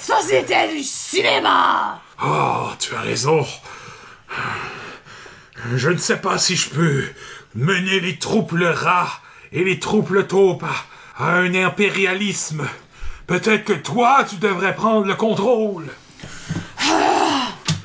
Ça, 0.00 0.20
c'était 0.22 0.72
du 0.72 0.82
cinéma. 0.82 2.00
Oh, 2.24 2.68
tu 2.78 2.94
as 2.94 3.00
raison. 3.00 3.46
Je 5.74 5.90
ne 5.90 5.98
sais 5.98 6.18
pas 6.18 6.38
si 6.38 6.56
je 6.56 6.70
peux 6.70 7.04
mener 7.54 8.00
les 8.00 8.18
troupes 8.18 8.52
le 8.52 8.70
rat 8.70 9.10
et 9.52 9.62
les 9.62 9.78
troupes 9.78 10.10
le 10.10 10.26
taupe 10.26 10.64
à, 11.18 11.34
un 11.34 11.54
impérialisme. 11.54 12.66
Peut-être 13.26 13.64
que 13.64 13.72
toi, 13.72 14.24
tu 14.28 14.36
devrais 14.36 14.74
prendre 14.74 15.06
le 15.06 15.14
contrôle. 15.14 15.86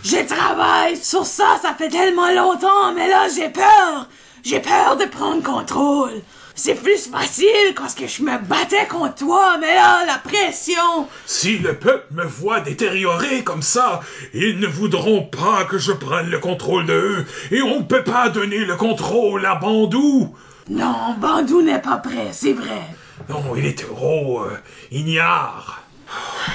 Je 0.04 0.26
travaille 0.26 0.98
sur 0.98 1.26
ça, 1.26 1.60
ça 1.62 1.74
fait 1.74 1.90
tellement 1.90 2.32
longtemps, 2.32 2.94
mais 2.96 3.10
là, 3.10 3.28
j'ai 3.36 3.50
peur. 3.50 4.08
J'ai 4.44 4.60
peur 4.60 4.98
de 4.98 5.06
prendre 5.06 5.42
contrôle. 5.42 6.22
C'est 6.56 6.76
plus 6.76 7.10
facile 7.10 7.74
quand 7.76 7.94
que 7.96 8.06
je 8.06 8.22
me 8.22 8.38
battais 8.38 8.86
contre 8.88 9.16
toi, 9.16 9.58
mais 9.60 9.74
là, 9.74 10.06
la 10.06 10.20
pression. 10.20 11.08
Si 11.26 11.58
le 11.58 11.74
peuple 11.74 12.14
me 12.14 12.24
voit 12.24 12.60
détérioré 12.60 13.44
comme 13.44 13.64
ça, 13.64 14.02
ils 14.34 14.60
ne 14.60 14.68
voudront 14.68 15.24
pas 15.24 15.66
que 15.66 15.80
je 15.80 15.92
prenne 15.94 16.30
le 16.30 16.40
contrôle 16.40 16.86
de 16.86 16.94
eux, 16.94 17.26
et 17.52 17.64
on 17.64 17.80
ne 17.80 17.86
peut 17.86 18.04
pas 18.04 18.30
donner 18.30 18.60
le 18.60 18.76
contrôle 18.76 19.46
à 19.46 19.56
Bandou. 19.56 20.36
Non, 20.70 21.16
Bandou 21.18 21.64
n'est 21.64 21.82
pas 21.82 21.98
prêt, 21.98 22.30
c'est 22.32 22.54
vrai. 22.54 22.84
Non, 23.30 23.56
il 23.56 23.66
est 23.66 23.78
trop 23.80 24.42
euh, 24.44 24.58
ignare. 24.92 25.84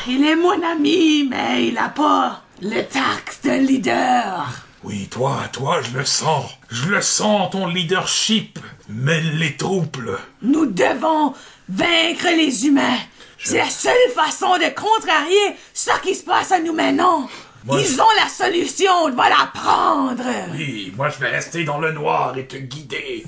il 0.07 0.25
est 0.27 0.37
mon 0.37 0.63
ami, 0.63 1.27
mais 1.29 1.67
il 1.69 1.79
a 1.79 1.89
pas 1.89 2.43
le 2.61 2.83
tact 2.83 3.41
d'un 3.45 3.59
leader. 3.59 4.47
Oui, 4.85 5.09
toi, 5.11 5.41
toi, 5.53 5.81
je 5.83 5.97
le 5.99 6.05
sens. 6.05 6.51
Je 6.71 6.89
le 6.89 7.01
sens, 7.01 7.51
ton 7.51 7.67
leadership. 7.67 8.59
Mêle 8.89 9.39
les 9.39 9.57
troubles. 9.57 10.19
Nous 10.43 10.67
devons 10.67 11.35
vaincre 11.69 12.27
les 12.37 12.67
humains. 12.67 12.99
C'est 13.39 13.59
la 13.59 13.71
seule 13.71 13.93
façon 14.15 14.57
de 14.59 14.69
contrarier 14.75 15.57
ce 15.75 15.91
qui 16.03 16.15
se 16.15 16.25
passe 16.25 16.53
à 16.53 16.61
nous 16.61 16.73
maintenant. 16.73 17.29
Moi, 17.65 17.81
Ils 17.81 17.87
je- 17.95 18.01
ont 18.01 18.15
la 18.23 18.29
solution, 18.29 18.91
on 19.05 19.11
va 19.11 19.29
la 19.29 19.51
prendre. 19.53 20.23
Oui, 20.53 20.93
moi 20.97 21.09
je 21.09 21.19
vais 21.19 21.29
rester 21.29 21.65
dans 21.65 21.79
le 21.79 21.93
noir 21.93 22.37
et 22.39 22.47
te 22.47 22.57
guider 22.57 23.25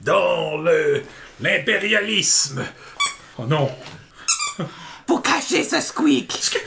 dans 0.00 0.56
le 0.58 1.02
l'impérialisme. 1.40 2.64
Oh 3.38 3.44
non. 3.44 3.70
Pour 5.06 5.22
cacher 5.22 5.62
ce 5.64 5.80
squeak. 5.80 6.58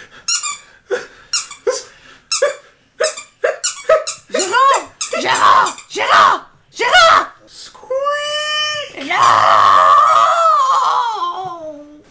Gérard! 4.30 4.96
Gérard! 5.22 5.78
Gérard! 5.90 6.52
Gérard! 6.76 7.34
Squeak! 7.48 9.10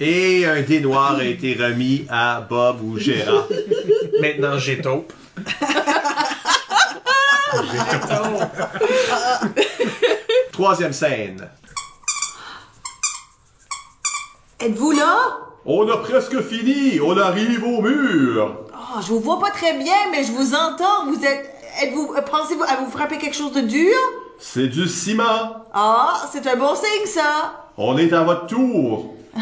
Et 0.00 0.46
un 0.46 0.62
dé 0.62 0.80
noir 0.80 1.16
a 1.16 1.24
été 1.24 1.54
remis 1.54 2.06
à 2.08 2.40
Bob 2.48 2.82
ou 2.82 2.98
Gérard. 2.98 3.46
Maintenant, 4.20 4.58
j'ai 4.58 4.80
taupe. 4.80 5.12
Troisième 10.52 10.92
scène. 10.92 11.48
Êtes-vous 14.60 14.90
là? 14.90 15.16
On 15.66 15.88
a 15.88 15.98
presque 15.98 16.40
fini, 16.40 17.00
on 17.00 17.16
arrive 17.16 17.62
au 17.64 17.80
mur. 17.80 18.56
Oh, 18.72 19.00
je 19.00 19.08
vous 19.08 19.20
vois 19.20 19.38
pas 19.38 19.50
très 19.50 19.74
bien, 19.74 19.94
mais 20.10 20.24
je 20.24 20.32
vous 20.32 20.54
entends. 20.54 21.06
Vous 21.06 21.24
êtes. 21.24 21.54
Êtes-vous. 21.82 22.14
Pensez-vous 22.28 22.64
à 22.64 22.76
vous 22.82 22.90
frapper 22.90 23.18
quelque 23.18 23.36
chose 23.36 23.52
de 23.52 23.60
dur? 23.60 23.94
C'est 24.40 24.66
du 24.66 24.88
ciment. 24.88 25.64
Ah, 25.72 26.22
c'est 26.32 26.46
un 26.46 26.56
bon 26.56 26.74
signe, 26.74 27.06
ça. 27.06 27.66
On 27.76 27.96
est 27.98 28.12
à 28.12 28.22
votre 28.22 28.46
tour. 28.46 29.14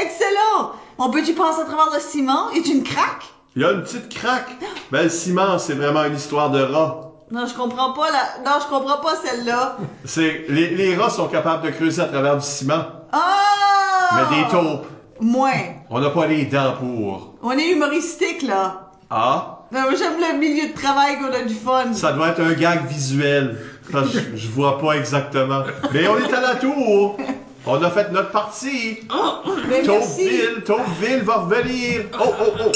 Excellent. 0.00 0.72
On 0.98 1.10
peut-tu 1.10 1.34
passer 1.34 1.60
à 1.60 1.64
travers 1.64 1.92
le 1.92 2.00
ciment? 2.00 2.50
Est 2.50 2.66
une 2.68 2.82
craque? 2.84 3.24
Il 3.54 3.62
y 3.62 3.64
a 3.66 3.72
une 3.72 3.82
petite 3.82 4.08
craque. 4.14 4.56
Ben, 4.90 5.02
le 5.04 5.08
ciment, 5.10 5.58
c'est 5.58 5.74
vraiment 5.74 6.04
une 6.04 6.16
histoire 6.16 6.50
de 6.50 6.62
rat. 6.62 7.02
Non, 7.30 7.44
je 7.46 7.54
comprends 7.54 7.92
pas 7.92 8.10
la. 8.10 8.44
Non, 8.50 8.58
je 8.62 8.68
comprends 8.68 8.98
pas 8.98 9.16
celle-là. 9.16 9.76
C'est, 10.04 10.44
les, 10.48 10.70
les 10.76 10.94
rats 10.94 11.10
sont 11.10 11.26
capables 11.26 11.64
de 11.64 11.70
creuser 11.70 12.00
à 12.00 12.06
travers 12.06 12.36
du 12.36 12.46
ciment. 12.46 12.84
Ah! 13.18 14.26
Mais 14.30 14.36
des 14.42 14.48
taupes, 14.50 14.86
Moins. 15.20 15.52
on 15.90 16.00
n'a 16.00 16.10
pas 16.10 16.26
les 16.26 16.44
dents 16.44 16.74
pour. 16.78 17.34
On 17.42 17.52
est 17.52 17.70
humoristique, 17.70 18.42
là. 18.42 18.90
Ah? 19.10 19.60
Non, 19.72 19.80
moi, 19.82 19.94
J'aime 19.96 20.14
le 20.20 20.38
milieu 20.38 20.68
de 20.68 20.74
travail 20.74 21.18
qu'on 21.18 21.32
a 21.32 21.42
du 21.42 21.54
fun. 21.54 21.92
Ça 21.94 22.12
doit 22.12 22.28
être 22.28 22.40
un 22.40 22.52
gag 22.52 22.86
visuel. 22.86 23.56
Parce 23.90 24.10
que 24.10 24.18
je, 24.18 24.36
je 24.36 24.48
vois 24.48 24.78
pas 24.78 24.92
exactement. 24.96 25.62
Mais 25.92 26.06
on 26.08 26.18
est 26.18 26.32
à 26.32 26.40
la 26.40 26.54
tour. 26.56 27.16
On 27.66 27.82
a 27.82 27.90
fait 27.90 28.10
notre 28.12 28.30
partie. 28.30 28.98
Mais 29.68 29.82
merci. 29.82 30.28
Taupeville, 30.28 30.62
Taupeville 30.64 31.22
va 31.22 31.36
revenir. 31.38 32.02
Oh, 32.20 32.32
oh, 32.40 32.52
oh. 32.60 32.72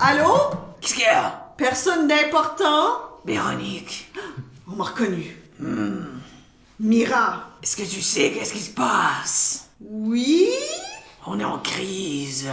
Allô? 0.00 0.34
Qu'est-ce 0.80 0.94
qu'il 0.94 1.02
y 1.02 1.06
a? 1.06 1.52
Personne 1.56 2.08
d'important? 2.08 2.98
Véronique, 3.24 4.10
On 4.72 4.76
m'a 4.76 4.84
reconnu. 4.84 5.36
Mira. 6.82 7.44
est-ce 7.62 7.76
que 7.76 7.82
tu 7.82 8.00
sais 8.00 8.32
qu'est-ce 8.32 8.54
qui 8.54 8.60
se 8.60 8.70
passe? 8.70 9.66
Oui? 9.82 10.48
On 11.26 11.38
est 11.38 11.44
en 11.44 11.58
crise. 11.58 12.48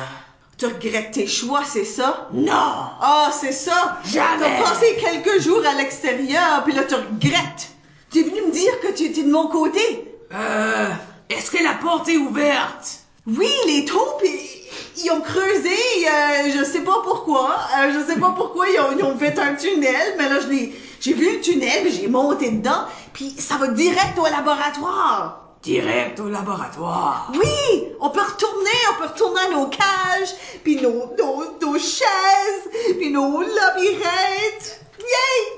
Tu 0.57 0.65
regrettes 0.65 1.11
tes 1.11 1.27
choix, 1.27 1.61
c'est 1.65 1.85
ça? 1.85 2.27
Non! 2.33 2.51
Ah, 2.51 3.31
c'est 3.31 3.53
ça! 3.53 3.99
Jamais. 4.03 4.43
T'as 4.43 4.63
passé 4.63 4.97
quelques 4.99 5.41
jours 5.41 5.61
à 5.65 5.75
l'extérieur, 5.75 6.63
puis 6.65 6.73
là, 6.73 6.83
tu 6.83 6.95
regrettes. 6.95 7.69
Tu 8.11 8.19
es 8.19 8.23
venu 8.23 8.41
me 8.47 8.51
dire 8.51 8.77
que 8.81 8.91
tu 8.91 9.05
étais 9.05 9.23
de 9.23 9.31
mon 9.31 9.47
côté. 9.47 10.13
Euh, 10.33 10.89
est-ce 11.29 11.49
que 11.49 11.63
la 11.63 11.75
porte 11.75 12.09
est 12.09 12.17
ouverte? 12.17 12.99
Oui, 13.27 13.49
les 13.67 13.85
taupes, 13.85 14.21
ils, 14.25 15.05
ils 15.05 15.11
ont 15.11 15.21
creusé, 15.21 15.69
euh, 15.69 16.51
je 16.57 16.65
sais 16.65 16.81
pas 16.81 17.01
pourquoi. 17.01 17.59
Euh, 17.79 17.93
je 17.93 18.11
sais 18.11 18.19
pas 18.19 18.31
pourquoi 18.35 18.67
ils 18.67 18.79
ont, 18.79 18.97
ils 18.97 19.03
ont 19.05 19.17
fait 19.17 19.39
un 19.39 19.55
tunnel, 19.55 20.15
mais 20.17 20.27
là, 20.27 20.39
je 20.41 20.47
l'ai, 20.47 20.73
j'ai 20.99 21.13
vu 21.13 21.37
le 21.37 21.41
tunnel, 21.41 21.91
j'ai 21.91 22.07
monté 22.07 22.49
dedans, 22.51 22.85
puis 23.13 23.29
ça 23.37 23.57
va 23.57 23.67
direct 23.67 24.17
au 24.17 24.25
laboratoire. 24.25 25.43
Direct 25.61 26.19
au 26.19 26.29
laboratoire? 26.29 27.31
Oui, 27.33 27.89
on 27.99 28.09
peut 28.09 28.21
retourner, 28.21 28.69
on 28.91 28.95
peut 29.01 29.07
retourner 29.07 29.41
à 29.41 29.49
nos 29.51 29.67
cages, 29.67 30.33
puis 30.63 30.77
nos, 30.81 31.13
nos, 31.17 31.57
nos 31.61 31.77
chaises, 31.77 32.69
puis 32.97 33.11
nos 33.11 33.41
labyrinthes. 33.41 34.81
Yay! 34.99 35.57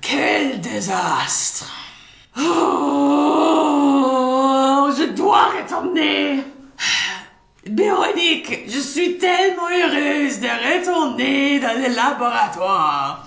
Quel 0.00 0.60
désastre! 0.60 1.66
Oh, 2.38 2.42
je 4.96 5.04
dois 5.14 5.50
retourner. 5.60 6.44
Véronique, 7.70 8.64
je 8.66 8.78
suis 8.78 9.18
tellement 9.18 9.68
heureuse 9.68 10.40
de 10.40 10.48
retourner 10.48 11.60
dans 11.60 11.74
le 11.74 11.94
laboratoire. 11.94 13.26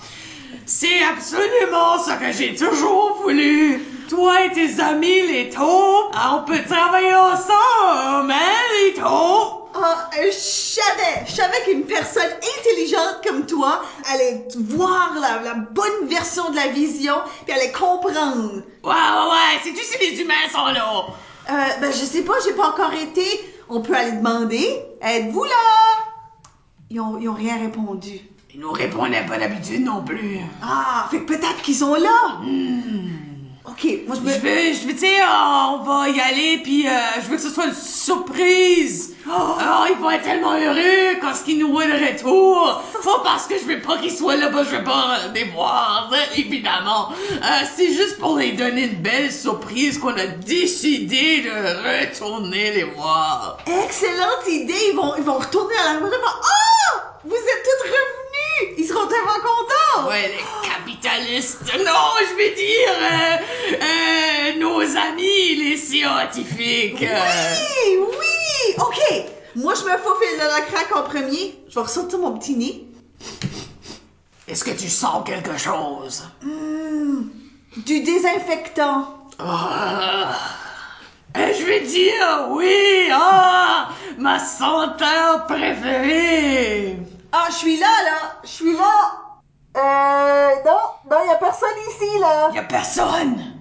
C'est 0.65 1.03
absolument 1.03 1.99
ce 2.03 2.11
que 2.19 2.31
j'ai 2.31 2.55
toujours 2.55 3.21
voulu. 3.21 3.83
Toi 4.09 4.45
et 4.45 4.51
tes 4.51 4.81
amis, 4.81 5.27
les 5.27 5.49
taupes, 5.49 6.15
on 6.33 6.43
peut 6.43 6.63
travailler 6.67 7.13
ensemble, 7.13 8.31
hein, 8.31 8.61
les 8.83 8.93
taupes? 8.93 9.69
Ah, 9.73 10.09
euh, 10.19 10.25
je 10.25 10.31
savais, 10.31 11.25
je 11.27 11.33
savais 11.33 11.61
qu'une 11.65 11.85
personne 11.85 12.31
intelligente 12.59 13.21
comme 13.25 13.45
toi 13.45 13.81
allait 14.11 14.47
voir 14.55 15.13
la, 15.21 15.41
la 15.43 15.53
bonne 15.53 16.07
version 16.07 16.49
de 16.49 16.55
la 16.55 16.67
vision, 16.67 17.15
puis 17.45 17.53
allait 17.53 17.71
comprendre. 17.71 18.63
Ouais, 18.83 18.91
ouais, 18.91 19.29
ouais, 19.29 19.59
c'est-tu 19.63 19.83
si 19.83 19.97
les 19.99 20.19
humains 20.19 20.33
sont 20.51 20.65
là? 20.65 21.05
Euh, 21.49 21.53
ben, 21.79 21.91
je 21.91 22.05
sais 22.05 22.23
pas, 22.23 22.33
j'ai 22.43 22.53
pas 22.53 22.69
encore 22.69 22.93
été. 22.93 23.23
On 23.73 23.79
peut 23.79 23.95
aller 23.95 24.11
demander. 24.17 24.83
Êtes-vous 25.01 25.45
là? 25.45 26.03
Ils 26.89 26.99
ont, 26.99 27.17
ils 27.17 27.29
ont 27.29 27.33
rien 27.33 27.57
répondu. 27.57 28.19
Ils 28.53 28.59
nous 28.59 28.73
répondaient 28.73 29.25
pas 29.25 29.39
d'habitude 29.39 29.85
non 29.85 30.03
plus. 30.03 30.39
Ah, 30.61 31.07
fait 31.09 31.19
que 31.19 31.23
peut-être 31.23 31.61
qu'ils 31.61 31.75
sont 31.75 31.95
là. 31.95 32.41
Ok, 33.71 33.87
moi 34.05 34.17
je 34.17 34.21
me. 34.21 34.33
Je 34.33 34.39
veux, 34.39 34.73
je 34.73 34.87
veux, 34.87 34.93
tu 34.93 34.99
sais, 34.99 35.21
euh, 35.21 35.25
on 35.69 35.83
va 35.83 36.09
y 36.09 36.19
aller, 36.19 36.59
puis 36.61 36.87
euh, 36.87 36.91
je 37.23 37.29
veux 37.29 37.37
que 37.37 37.41
ce 37.41 37.49
soit 37.49 37.67
une 37.67 37.73
surprise. 37.73 39.15
Alors, 39.25 39.87
ils 39.89 39.97
vont 39.97 40.11
être 40.11 40.23
tellement 40.23 40.53
heureux 40.57 41.17
quand 41.21 41.33
ils 41.47 41.57
nous 41.57 41.71
voient 41.71 41.85
de 41.85 41.93
retour. 41.93 42.83
Pas 43.03 43.21
parce 43.23 43.47
que 43.47 43.57
je 43.57 43.63
veux 43.65 43.79
pas 43.79 43.97
qu'ils 43.97 44.11
soient 44.11 44.35
là, 44.35 44.49
bah, 44.49 44.63
je 44.69 44.75
veux 44.75 44.83
pas 44.83 45.19
les 45.33 45.45
voir, 45.45 46.11
évidemment. 46.35 47.09
Euh, 47.11 47.45
c'est 47.75 47.93
juste 47.93 48.17
pour 48.19 48.37
les 48.37 48.53
donner 48.53 48.85
une 48.85 49.01
belle 49.01 49.31
surprise 49.31 49.97
qu'on 49.99 50.15
a 50.17 50.25
décidé 50.25 51.41
de 51.41 51.51
retourner 51.51 52.71
les 52.71 52.83
voir. 52.83 53.57
Excellente 53.67 54.47
idée! 54.47 54.73
Ils 54.91 54.95
vont, 54.97 55.13
ils 55.17 55.23
vont 55.23 55.37
retourner 55.37 55.75
à 55.87 55.93
la 55.93 55.99
maison. 55.99 56.15
Ah! 56.25 57.19
Vous 57.23 57.35
êtes 57.35 57.63
toutes 57.63 57.89
revenus! 57.89 58.30
Ils 58.77 58.85
seront 58.85 59.07
tellement 59.07 59.39
contents! 59.41 60.09
Ouais, 60.09 60.27
les 60.29 60.69
capitalistes. 60.69 61.61
Non, 61.79 62.11
je 62.29 62.35
vais 62.35 62.55
dire 62.55 62.93
euh, 63.01 63.37
euh, 63.81 64.59
nos 64.59 64.97
amis, 64.97 65.55
les 65.55 65.77
scientifiques. 65.77 66.99
Oui, 66.99 67.97
oui! 67.97 68.75
Ok! 68.77 69.25
Moi, 69.55 69.73
je 69.75 69.83
me 69.83 69.97
faufile 69.97 70.37
de 70.37 70.47
la 70.47 70.61
craque 70.61 70.95
en 70.95 71.03
premier. 71.03 71.59
Je 71.69 71.75
vais 71.75 71.81
ressortir 71.81 72.19
mon 72.19 72.37
petit 72.37 72.55
nez. 72.55 72.85
Est-ce 74.47 74.63
que 74.63 74.71
tu 74.71 74.89
sens 74.89 75.23
quelque 75.25 75.57
chose? 75.57 76.23
Du 77.77 78.01
désinfectant. 78.01 79.17
Ah. 79.39 80.35
Et 81.35 81.53
je 81.53 81.63
vais 81.63 81.79
dire 81.81 82.47
oui, 82.49 83.09
ah, 83.13 83.89
ma 84.17 84.37
senteur 84.37 85.45
préférée. 85.47 86.97
Ah, 87.33 87.47
je 87.49 87.55
suis 87.55 87.77
là, 87.79 87.87
là! 88.03 88.33
Je 88.43 88.49
suis 88.49 88.73
là! 88.73 89.11
Euh, 89.77 90.49
non, 90.65 90.81
non, 91.09 91.25
y 91.25 91.29
a 91.29 91.35
personne 91.35 91.69
ici, 91.89 92.19
là! 92.19 92.49
Y 92.53 92.57
a 92.57 92.63
personne. 92.63 93.55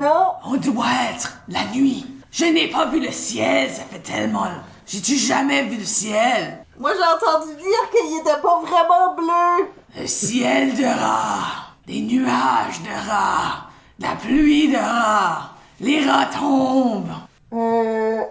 Non! 0.00 0.32
On 0.44 0.56
doit 0.56 0.86
être 1.12 1.38
la 1.48 1.64
nuit. 1.66 2.04
Je 2.32 2.46
n'ai 2.46 2.68
pas 2.68 2.86
vu 2.86 2.98
le 2.98 3.12
ciel, 3.12 3.70
ça 3.70 3.84
fait 3.84 4.00
tellement. 4.00 4.48
J'ai-tu 4.88 5.14
jamais 5.14 5.62
vu 5.62 5.76
le 5.76 5.84
ciel? 5.84 6.64
Moi, 6.78 6.90
j'ai 6.94 7.26
entendu 7.28 7.54
dire 7.54 7.90
qu'il 7.92 8.18
était 8.18 8.40
pas 8.42 8.60
vraiment 8.60 9.14
bleu! 9.14 9.68
Le 9.96 10.06
ciel 10.08 10.74
de 10.74 10.84
rats, 10.84 11.68
des 11.86 12.00
nuages 12.00 12.82
de 12.82 13.08
rats, 13.08 13.68
la 14.00 14.16
pluie 14.16 14.66
de 14.66 14.78
rats, 14.78 15.50
les 15.78 16.04
rats 16.04 16.26
tombent. 16.26 17.06
Euh, 17.52 18.22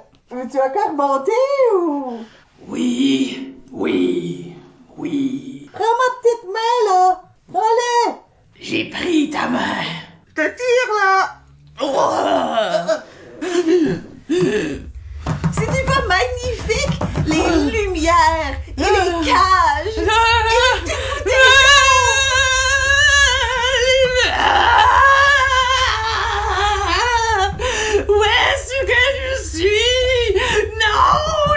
tu 0.51 0.59
as 0.59 0.69
qu'à 0.69 0.89
remonter 0.89 1.31
ou? 1.77 2.17
Oui, 2.67 3.55
oui, 3.71 4.50
Prends 5.01 5.09
ma 5.09 6.09
petite 6.21 6.45
main, 6.53 6.75
là. 6.85 7.23
Allez. 7.55 8.15
J'ai 8.59 8.85
pris 8.91 9.31
ta 9.31 9.47
main. 9.47 9.83
Je 10.27 10.33
te 10.35 10.41
tire, 10.41 10.93
là. 10.95 11.41
Oh. 11.81 11.87
C'était 15.53 15.85
pas 15.85 16.03
magnifique? 16.07 16.99
Les 17.25 17.49
lumières 17.71 18.55
et 18.77 18.81
les 18.81 18.85
ah. 18.85 19.23
cages. 19.25 19.97
Et 19.97 20.07
ah. 20.07 20.13
les... 20.45 21.39
Ah. 24.33 24.61
Où 28.07 28.23
est-ce 28.23 28.75
que 28.85 29.01
je 29.17 29.31
suis? 29.49 30.35
Non, 30.79 31.13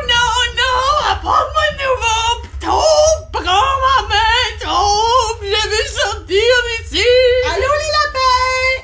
non, 0.09 0.33
non! 0.57 0.81
Apprends-moi 1.13 1.67
nouveau! 1.79 2.25
Taupe! 2.61 3.24
encore 3.45 3.81
ma 3.81 4.09
main 4.09 4.23
Oh, 4.67 5.37
je 5.43 5.69
veux 5.69 5.89
sortir 5.89 6.55
d'ici. 6.67 7.07
Allô, 7.53 7.71
les 7.83 7.93
lapins? 7.99 8.77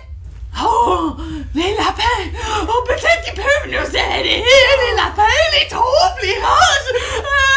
Oh, 0.62 1.16
les 1.54 1.74
lapins. 1.74 2.38
Oh, 2.68 2.82
peut-être 2.86 3.22
qu'ils 3.24 3.34
peuvent 3.34 3.66
nous 3.66 3.88
aider 3.96 4.44
Les 4.44 4.96
lapins, 4.96 5.22
les 5.58 5.68
troupes, 5.68 6.22
les 6.22 6.38
races. 6.38 6.92
Euh, 7.18 7.49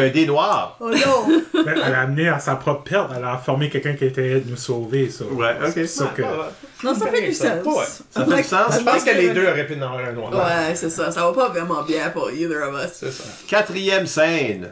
un 0.00 0.08
dé 0.08 0.26
noir. 0.26 0.76
Oh 0.80 0.90
non! 0.90 1.42
Ben, 1.64 1.74
elle 1.84 1.94
a 1.94 2.00
amené 2.02 2.28
à 2.28 2.38
sa 2.38 2.56
propre 2.56 2.84
perte. 2.84 3.10
Elle 3.14 3.24
a 3.24 3.36
formé 3.36 3.68
quelqu'un 3.68 3.92
qui 3.94 4.06
était 4.06 4.40
de 4.40 4.50
nous 4.50 4.56
sauver, 4.56 5.10
ça. 5.10 5.24
Ouais, 5.26 5.54
ok. 5.62 5.70
C'est 5.74 5.86
ça 5.86 6.06
que... 6.16 6.22
Non, 6.82 6.94
ça 6.94 7.06
fait 7.08 7.20
du 7.26 7.34
sens. 7.34 7.64
Ouais. 7.66 7.84
Ça 8.10 8.24
fait 8.24 8.36
du 8.36 8.42
sens. 8.48 8.78
Je 8.78 8.84
pense 8.84 9.04
que 9.04 9.10
les 9.10 9.28
deux 9.30 9.46
auraient 9.46 9.66
pu 9.66 9.74
en 9.74 9.82
avoir 9.82 9.98
un 9.98 10.12
noir. 10.12 10.32
Ouais, 10.32 10.74
c'est 10.74 10.88
ça. 10.90 11.10
Ça 11.12 11.22
va 11.26 11.32
pas 11.34 11.48
vraiment 11.50 11.82
bien 11.82 12.08
pour 12.10 12.30
either 12.30 12.62
of 12.62 12.82
us. 12.82 12.92
C'est 12.94 13.12
ça. 13.12 13.24
Quatrième 13.46 14.06
scène. 14.06 14.70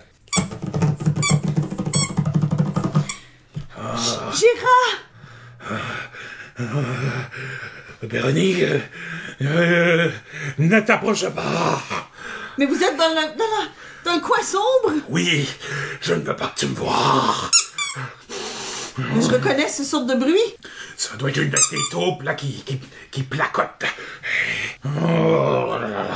Gérard! 4.32 4.98
Véronique, 8.02 8.62
euh, 8.62 8.78
euh, 9.42 10.08
ne 10.58 10.80
t'approche 10.80 11.28
pas. 11.30 11.80
Mais 12.56 12.66
vous 12.66 12.82
êtes 12.82 12.96
dans 12.96 13.14
la- 13.14 13.32
le 14.04 14.20
coin 14.20 14.42
sombre? 14.42 14.94
Oui, 15.08 15.48
je 16.00 16.14
ne 16.14 16.20
veux 16.22 16.36
pas 16.36 16.48
que 16.48 16.60
tu 16.60 16.66
me 16.66 16.74
vois. 16.74 17.50
Je 18.98 19.28
reconnais 19.28 19.68
ce 19.68 19.84
sorte 19.84 20.06
de 20.06 20.14
bruit. 20.14 20.56
Ça 20.96 21.14
doit 21.16 21.30
être 21.30 21.36
une 21.38 21.50
de 21.50 21.56
tes 21.56 21.76
taupes 21.92 22.22
là 22.24 22.34
qui, 22.34 22.62
qui, 22.64 22.80
qui 23.12 23.22
placote. 23.22 23.84
Oh 24.84 25.76
là 25.80 25.88
là. 25.88 26.06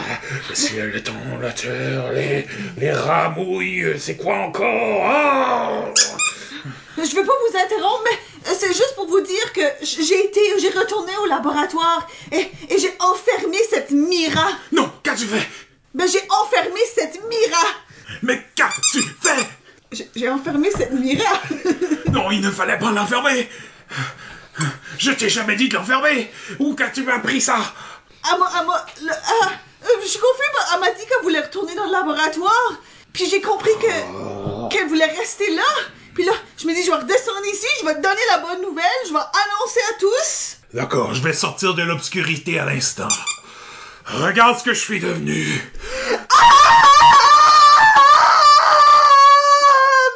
Le 0.49 0.55
ciel, 0.55 0.91
le 0.91 1.03
temps, 1.03 1.13
la 1.41 1.53
terre, 1.53 2.13
les, 2.13 2.47
les 2.79 2.91
rats 2.93 3.31
mouillent, 3.37 3.95
c'est 3.99 4.17
quoi 4.17 4.37
encore? 4.37 5.93
Oh 5.95 5.95
Je 6.97 7.15
veux 7.15 7.25
pas 7.25 7.33
vous 7.51 7.57
interrompre, 7.57 8.03
mais 8.05 8.53
c'est 8.55 8.69
juste 8.69 8.95
pour 8.97 9.07
vous 9.07 9.21
dire 9.21 9.53
que 9.53 9.63
j'ai 9.83 10.25
été, 10.25 10.41
j'ai 10.61 10.71
retourné 10.71 11.13
au 11.23 11.27
laboratoire 11.27 12.09
et, 12.33 12.51
et 12.69 12.79
j'ai 12.79 12.93
enfermé 12.99 13.59
cette 13.71 13.93
Mira. 13.93 14.49
Non, 14.73 14.91
qu'as-tu 15.05 15.27
fait? 15.27 15.47
Ben, 15.95 16.09
j'ai 16.09 16.23
enfermé 16.43 16.81
cette 16.95 17.21
Mira. 17.29 17.65
Mais 18.23 18.47
qu'as-tu 18.55 19.03
fait? 19.23 19.47
J'ai- 20.17 20.29
enfermé 20.29 20.71
cette 20.71 20.93
Mira. 20.93 21.33
Non, 22.13 22.31
il 22.31 22.41
ne 22.43 22.51
fallait 22.51 22.79
pas 22.79 22.91
l'enfermer. 22.91 23.49
Je 24.99 25.13
t'ai 25.13 25.29
jamais 25.31 25.57
dit 25.57 25.69
de 25.71 25.75
l'enfermer. 25.75 26.31
Où 26.59 26.75
qu'as-tu 26.75 27.11
appris 27.11 27.41
ça? 27.41 27.57
M'a- 28.25 28.87
le- 29.03 29.11
ah, 29.13 29.49
euh, 29.85 29.87
je 30.03 30.07
suis 30.09 30.19
confuse, 30.19 30.47
mais 30.53 30.65
elle 30.75 30.81
m'a 30.81 30.91
dit 30.91 31.07
qu'elle 31.07 31.23
voulait 31.23 31.41
retourner 31.41 31.75
dans 31.75 31.87
le 31.87 31.93
laboratoire. 31.93 32.73
Puis 33.15 33.29
j'ai 33.31 33.41
compris 33.41 33.71
que 33.81 34.69
qu'elle 34.71 34.89
voulait 34.89 35.07
rester 35.07 35.51
là. 35.55 35.63
Puis 36.15 36.25
là, 36.25 36.33
je 36.59 36.67
me 36.67 36.75
dis, 36.75 36.85
je 36.85 36.91
vais 36.91 36.99
redescendre 36.99 37.45
ici, 37.51 37.67
je 37.81 37.87
vais 37.87 37.95
te 37.95 38.01
donner 38.03 38.21
la 38.31 38.39
bonne 38.39 38.61
nouvelle, 38.61 38.85
je 39.07 39.13
vais 39.13 39.19
annoncer 39.19 39.81
à 39.91 39.99
tous. 39.99 40.57
D'accord, 40.75 41.15
je 41.15 41.23
vais 41.23 41.33
sortir 41.33 41.75
de 41.75 41.83
l'obscurité 41.83 42.59
à 42.59 42.67
l'instant. 42.67 43.09
Regarde 44.07 44.59
ce 44.59 44.65
que 44.65 44.75
je 44.75 44.81
suis 44.81 45.01
devenu. 45.01 45.63
Ah, 46.31 46.49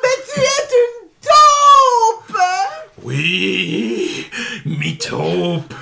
mais 0.02 0.18
tu 0.32 0.40
es 0.40 0.68
une 0.76 1.08
taupe! 1.22 2.38
Oui, 3.02 4.28
mi-taupe, 4.64 5.74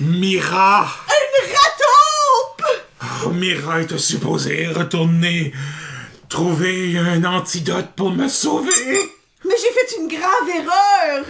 Mira. 0.00 0.88
Une 1.08 1.52
rataupe! 1.52 2.66
Oh, 3.26 3.30
Mira 3.30 3.82
était 3.82 3.98
supposée 3.98 4.68
retourner 4.68 5.52
trouver 6.28 6.98
un 6.98 7.24
antidote 7.24 7.88
pour 7.96 8.10
me 8.10 8.28
sauver. 8.28 9.12
Mais 9.44 9.54
j'ai 9.60 9.72
fait 9.72 9.96
une 9.98 10.08
grave 10.08 10.48
erreur! 10.54 11.24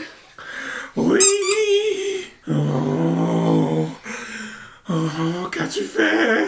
Oui. 0.97 1.22
Oh, 2.51 2.97
oh 4.91 5.49
qu'as-tu 5.53 5.84
fait? 5.84 6.47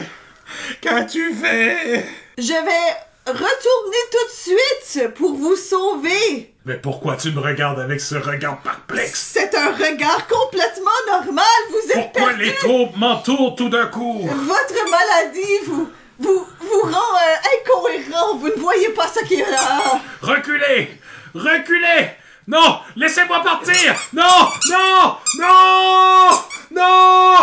Qu'as-tu 0.80 1.34
fait? 1.34 2.05
Je 2.38 2.53
vais 2.53 2.97
retourner 3.26 4.03
tout 4.11 4.26
de 4.26 4.57
suite 4.91 5.14
pour 5.14 5.34
vous 5.34 5.57
sauver. 5.57 6.53
Mais 6.64 6.74
pourquoi 6.76 7.16
tu 7.16 7.30
me 7.32 7.41
regardes 7.41 7.78
avec 7.80 8.01
ce 8.01 8.16
regard 8.16 8.61
perplexe? 8.62 9.30
C'est 9.34 9.55
un 9.55 9.72
regard 9.72 10.26
complètement 10.26 10.91
normal, 11.09 11.45
vous 11.70 11.91
êtes 11.91 12.12
Pourquoi 12.12 12.28
perdu. 12.30 12.45
les 12.45 12.55
taupes 12.57 12.97
m'entourent 12.97 13.55
tout 13.57 13.68
d'un 13.68 13.86
coup? 13.86 14.20
Votre 14.26 14.91
maladie 14.91 15.64
vous, 15.66 15.91
vous, 16.18 16.47
vous 16.61 16.80
rend 16.82 17.16
euh, 17.16 17.36
incohérent, 17.61 18.36
vous 18.36 18.49
ne 18.49 18.61
voyez 18.61 18.91
pas 18.91 19.09
ce 19.09 19.24
qui 19.24 19.34
est 19.34 19.51
là. 19.51 20.01
Reculez! 20.22 20.91
Reculez! 21.34 22.11
Non! 22.49 22.80
Laissez-moi 22.97 23.43
partir! 23.43 23.95
Non! 24.12 24.49
Non! 24.70 25.16
Non 25.38 26.30
Non 26.71 27.37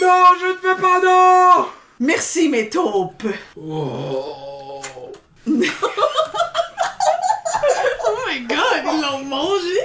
Non 0.00 0.24
Je 0.40 0.46
ne 0.46 0.74
veux 0.74 0.80
pas, 0.80 1.00
non 1.00 1.66
Merci 2.00 2.48
mes 2.48 2.68
taupes. 2.68 3.26
Oh. 3.56 4.82
Oh 8.04 8.18
my 8.26 8.40
god, 8.40 8.82
ils 8.84 9.00
l'ont 9.00 9.24
mangé! 9.24 9.80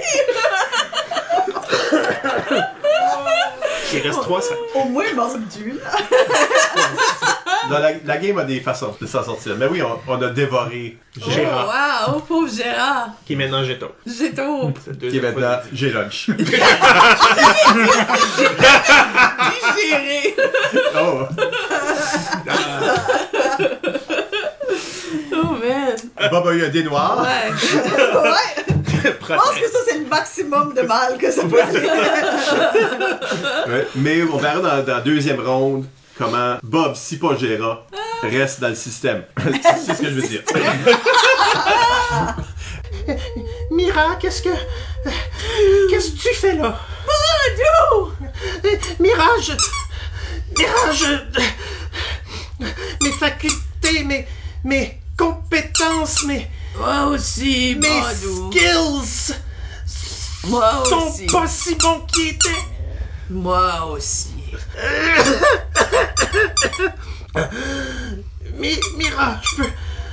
Il 3.92 4.00
reste 4.00 4.20
trois 4.22 4.42
scènes. 4.42 4.56
Au 4.74 4.84
moins 4.84 5.12
mordu. 5.14 5.78
La, 7.70 7.92
la 8.04 8.16
game 8.18 8.38
a 8.38 8.44
des 8.44 8.60
façons 8.60 8.94
de 9.00 9.06
s'en 9.06 9.22
sortir. 9.22 9.56
Mais 9.58 9.66
oui, 9.66 9.82
on, 9.82 9.98
on 10.10 10.22
a 10.22 10.28
dévoré 10.30 10.96
Gérard. 11.16 12.06
Oh 12.08 12.12
wow, 12.14 12.20
pauvre 12.20 12.48
Gérard! 12.52 13.10
Qui 13.26 13.32
est 13.34 13.36
maintenant 13.36 13.62
C'est 14.06 14.36
le 14.36 15.10
Qui 15.10 15.16
est 15.16 15.20
maintenant 15.20 15.58
j'ai 15.72 15.90
lunch. 15.90 16.30
digéré! 19.76 20.36
oh. 20.96 21.26
Oh 25.32 25.54
man! 25.54 25.96
Bob 26.30 26.46
a 26.48 26.52
eu 26.52 26.64
un 26.64 26.68
dé 26.68 26.82
noir. 26.82 27.22
Ouais! 27.22 27.50
ouais. 28.30 28.64
Je 29.04 29.08
pense 29.34 29.50
que 29.54 29.68
ça 29.70 29.78
c'est 29.86 29.98
le 29.98 30.06
maximum 30.06 30.74
de 30.74 30.82
mal 30.82 31.16
que 31.18 31.30
ça 31.30 31.42
peut. 31.42 31.56
Ouais. 33.70 33.86
Mais 33.94 34.22
on 34.24 34.36
verra 34.38 34.60
dans, 34.60 34.82
dans 34.84 34.94
la 34.96 35.00
deuxième 35.00 35.40
ronde 35.40 35.86
comment 36.18 36.56
Bob, 36.62 36.94
si 36.96 37.18
pas 37.18 37.36
Gérard, 37.36 37.86
reste 38.22 38.60
dans 38.60 38.68
le 38.68 38.74
système. 38.74 39.24
C'est 39.62 39.94
ce 39.94 40.02
que 40.02 40.08
je 40.10 40.14
veux 40.14 40.28
dire. 40.28 40.42
Mira, 43.70 44.16
qu'est-ce 44.16 44.42
que. 44.42 44.50
Qu'est-ce 45.88 46.10
que 46.10 46.18
tu 46.18 46.34
fais 46.34 46.54
là? 46.54 46.78
Mira, 49.00 49.28
je. 49.42 49.52
Mira, 50.58 50.92
je. 50.92 52.64
Mes 53.02 53.12
facultés, 53.12 54.04
mes. 54.04 54.26
Mes 54.64 55.00
compétences, 55.16 56.24
mes. 56.24 56.50
Moi 56.76 57.06
aussi, 57.06 57.76
Mes 57.80 57.88
Badou! 57.88 58.50
skills 58.52 59.34
Moi 60.44 60.84
sont 60.88 61.08
aussi! 61.08 61.26
pas 61.26 61.46
si 61.46 61.74
bons 61.76 62.00
qu'ils 62.12 62.28
étaient. 62.30 62.64
Moi 63.30 63.86
aussi! 63.86 64.37
Mi- 68.58 68.80
Mira, 68.96 69.36
je 69.42 69.56
peux. 69.56 69.70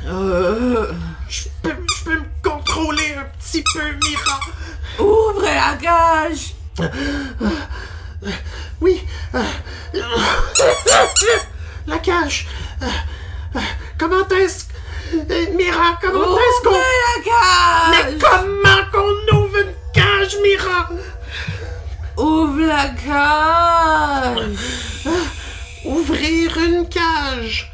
Euh, 0.07 0.91
Je 1.27 1.43
peux, 1.63 1.75
je 1.97 2.03
peux 2.03 2.15
me 2.19 2.25
contrôler 2.43 3.15
un 3.17 3.25
petit 3.39 3.63
peu, 3.73 3.81
Mira. 3.81 4.39
ouvre 4.99 5.41
la 5.41 5.75
cage! 5.81 6.53
Oui. 8.81 9.01
euh, 9.33 9.41
la 11.87 11.97
cage. 11.99 12.47
Comment 13.97 14.27
est-ce. 14.29 14.65
Mira, 15.55 15.97
comment 16.01 16.37
est-ce 16.37 16.61
qu'on. 16.63 16.73
la 16.73 17.23
cage! 17.23 17.89
Mais 17.91 18.17
comment 18.19 18.83
qu'on 18.91 19.37
ouvre 19.37 19.57
une 19.57 19.73
cage, 19.93 20.35
Mira? 20.43 20.89
Ouvre 22.17 22.61
la 22.61 22.89
cage! 22.89 24.57
Ouvrir 25.85 26.57
une 26.57 26.87
cage. 26.87 27.71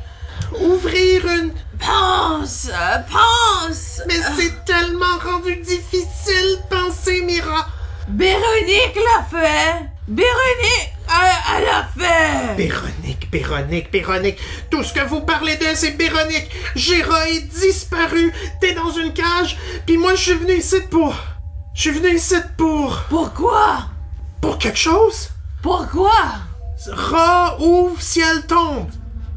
Ouvrir 0.60 1.26
une... 1.28 1.54
Pense, 1.80 2.70
pense. 3.10 4.02
Mais 4.08 4.20
c'est 4.36 4.66
tellement 4.66 5.18
rendu 5.24 5.56
difficile 5.58 6.60
penser, 6.70 7.22
Mira. 7.22 7.68
Véronique 8.10 8.96
l'a 8.96 9.24
fait. 9.24 9.90
Véronique, 10.08 10.94
elle, 11.08 11.58
elle 11.58 11.64
l'a 11.66 11.88
fait. 11.98 12.56
Véronique, 12.56 13.28
Véronique, 13.32 13.92
Véronique. 13.92 14.40
Tout 14.70 14.84
ce 14.84 14.94
que 14.94 15.08
vous 15.08 15.22
parlez 15.22 15.56
d'elle, 15.56 15.78
c'est 15.78 15.98
Véronique. 15.98 16.50
Géra 16.76 17.30
est 17.30 17.48
disparu. 17.48 18.34
T'es 18.60 18.74
dans 18.74 18.92
une 18.92 19.14
cage. 19.14 19.58
Puis 19.86 19.98
moi, 19.98 20.16
je 20.16 20.22
suis 20.22 20.34
venu 20.34 20.54
ici 20.54 20.82
pour... 20.90 21.16
Je 21.74 21.82
suis 21.82 21.92
venu 21.92 22.16
ici 22.16 22.36
pour... 22.58 22.98
Pourquoi? 23.10 23.86
Pour 24.42 24.58
quelque 24.58 24.78
chose? 24.78 25.30
Pourquoi? 25.62 26.12
Rat 26.88 27.58
ouvre, 27.60 28.02
ciel 28.02 28.46
tombe. 28.48 28.90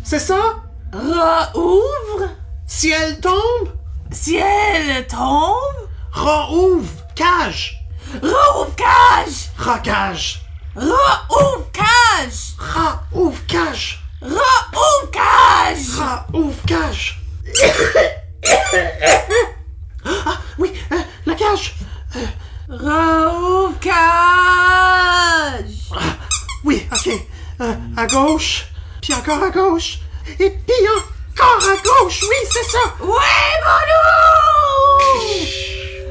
C'est 0.03 0.19
ça? 0.19 0.57
Rat 0.93 1.51
ouvre, 1.55 2.29
Ciel 2.67 3.21
tombe? 3.21 3.69
ciel 4.11 5.07
tombe, 5.07 5.89
Rat 6.13 6.51
ouvre, 6.51 6.89
cage. 7.15 7.85
rat 8.23 8.59
ouvre 8.61 8.75
cage, 8.77 9.51
Rat 9.59 9.79
cage. 9.81 10.43
rat 10.77 11.27
ouvre 11.31 11.67
cage, 11.73 12.55
Rat 12.59 13.03
ouvre 13.13 13.47
cage. 13.47 14.01
rat 14.23 14.67
ouvre 14.73 15.11
cage. 15.13 15.99
Ouvre 16.33 16.63
cage. 16.67 17.21
ah, 20.27 20.39
oui, 20.59 20.73
euh, 20.93 20.97
la 21.27 21.35
cage. 21.35 21.75
Rat 22.15 22.21
ouvre 22.69 23.79
cage. 23.81 23.95
Ah, 25.93 26.17
oui, 26.65 26.87
ok. 26.93 27.09
Euh, 27.61 27.75
à 27.97 28.07
gauche, 28.07 28.67
puis 29.01 29.15
encore 29.15 29.43
à 29.43 29.51
gauche, 29.51 29.99
et 30.41 30.51
puis 30.51 30.89
encore 31.33 31.69
à 31.69 31.77
gauche, 31.83 32.23
oui, 32.23 32.37
c'est 32.51 32.71
ça. 32.71 32.79
Ouais, 33.01 33.55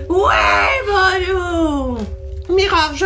Balou! 0.07 0.23
Ouais, 0.23 0.83
Balou! 0.87 1.97
Mira, 2.49 2.91
je... 2.93 3.05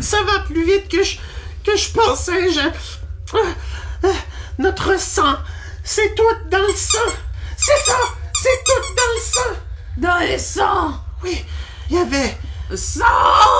Ça 0.00 0.22
va 0.22 0.38
plus 0.40 0.64
vite 0.64 0.88
que 0.88 1.02
je, 1.02 1.16
que 1.64 1.76
je 1.76 1.90
pensais, 1.90 2.52
je... 2.52 2.60
Euh, 2.60 3.38
euh, 4.04 4.12
Notre 4.58 4.98
sang, 5.00 5.36
c'est 5.82 6.14
tout 6.14 6.22
dans 6.50 6.58
le 6.58 6.74
sang. 6.74 7.10
C'est 7.56 7.78
ça, 7.84 7.98
c'est 8.34 8.64
tout 8.64 8.94
dans 8.94 9.12
le 9.14 9.20
sang. 9.20 9.56
Dans 9.96 10.18
le 10.20 10.36
sang! 10.36 10.92
Oui, 11.24 11.42
il 11.88 11.96
y 11.96 11.98
avait... 11.98 12.36
Sang 12.74 13.04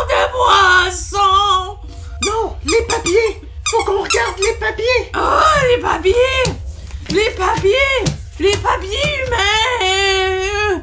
de 0.09 0.33
moi, 0.37 0.91
sang! 0.91 1.81
Non, 2.27 2.57
les 2.65 2.83
papiers. 2.87 3.41
Faut 3.71 3.83
qu'on 3.85 4.03
regarde 4.03 4.39
les 4.39 4.55
papiers. 4.61 5.13
Oh, 5.15 5.41
les 5.71 5.81
papiers! 5.81 6.13
Les 7.09 7.31
papiers! 7.31 8.05
Les 8.39 8.57
papiers 8.59 9.27
humains! 9.27 10.83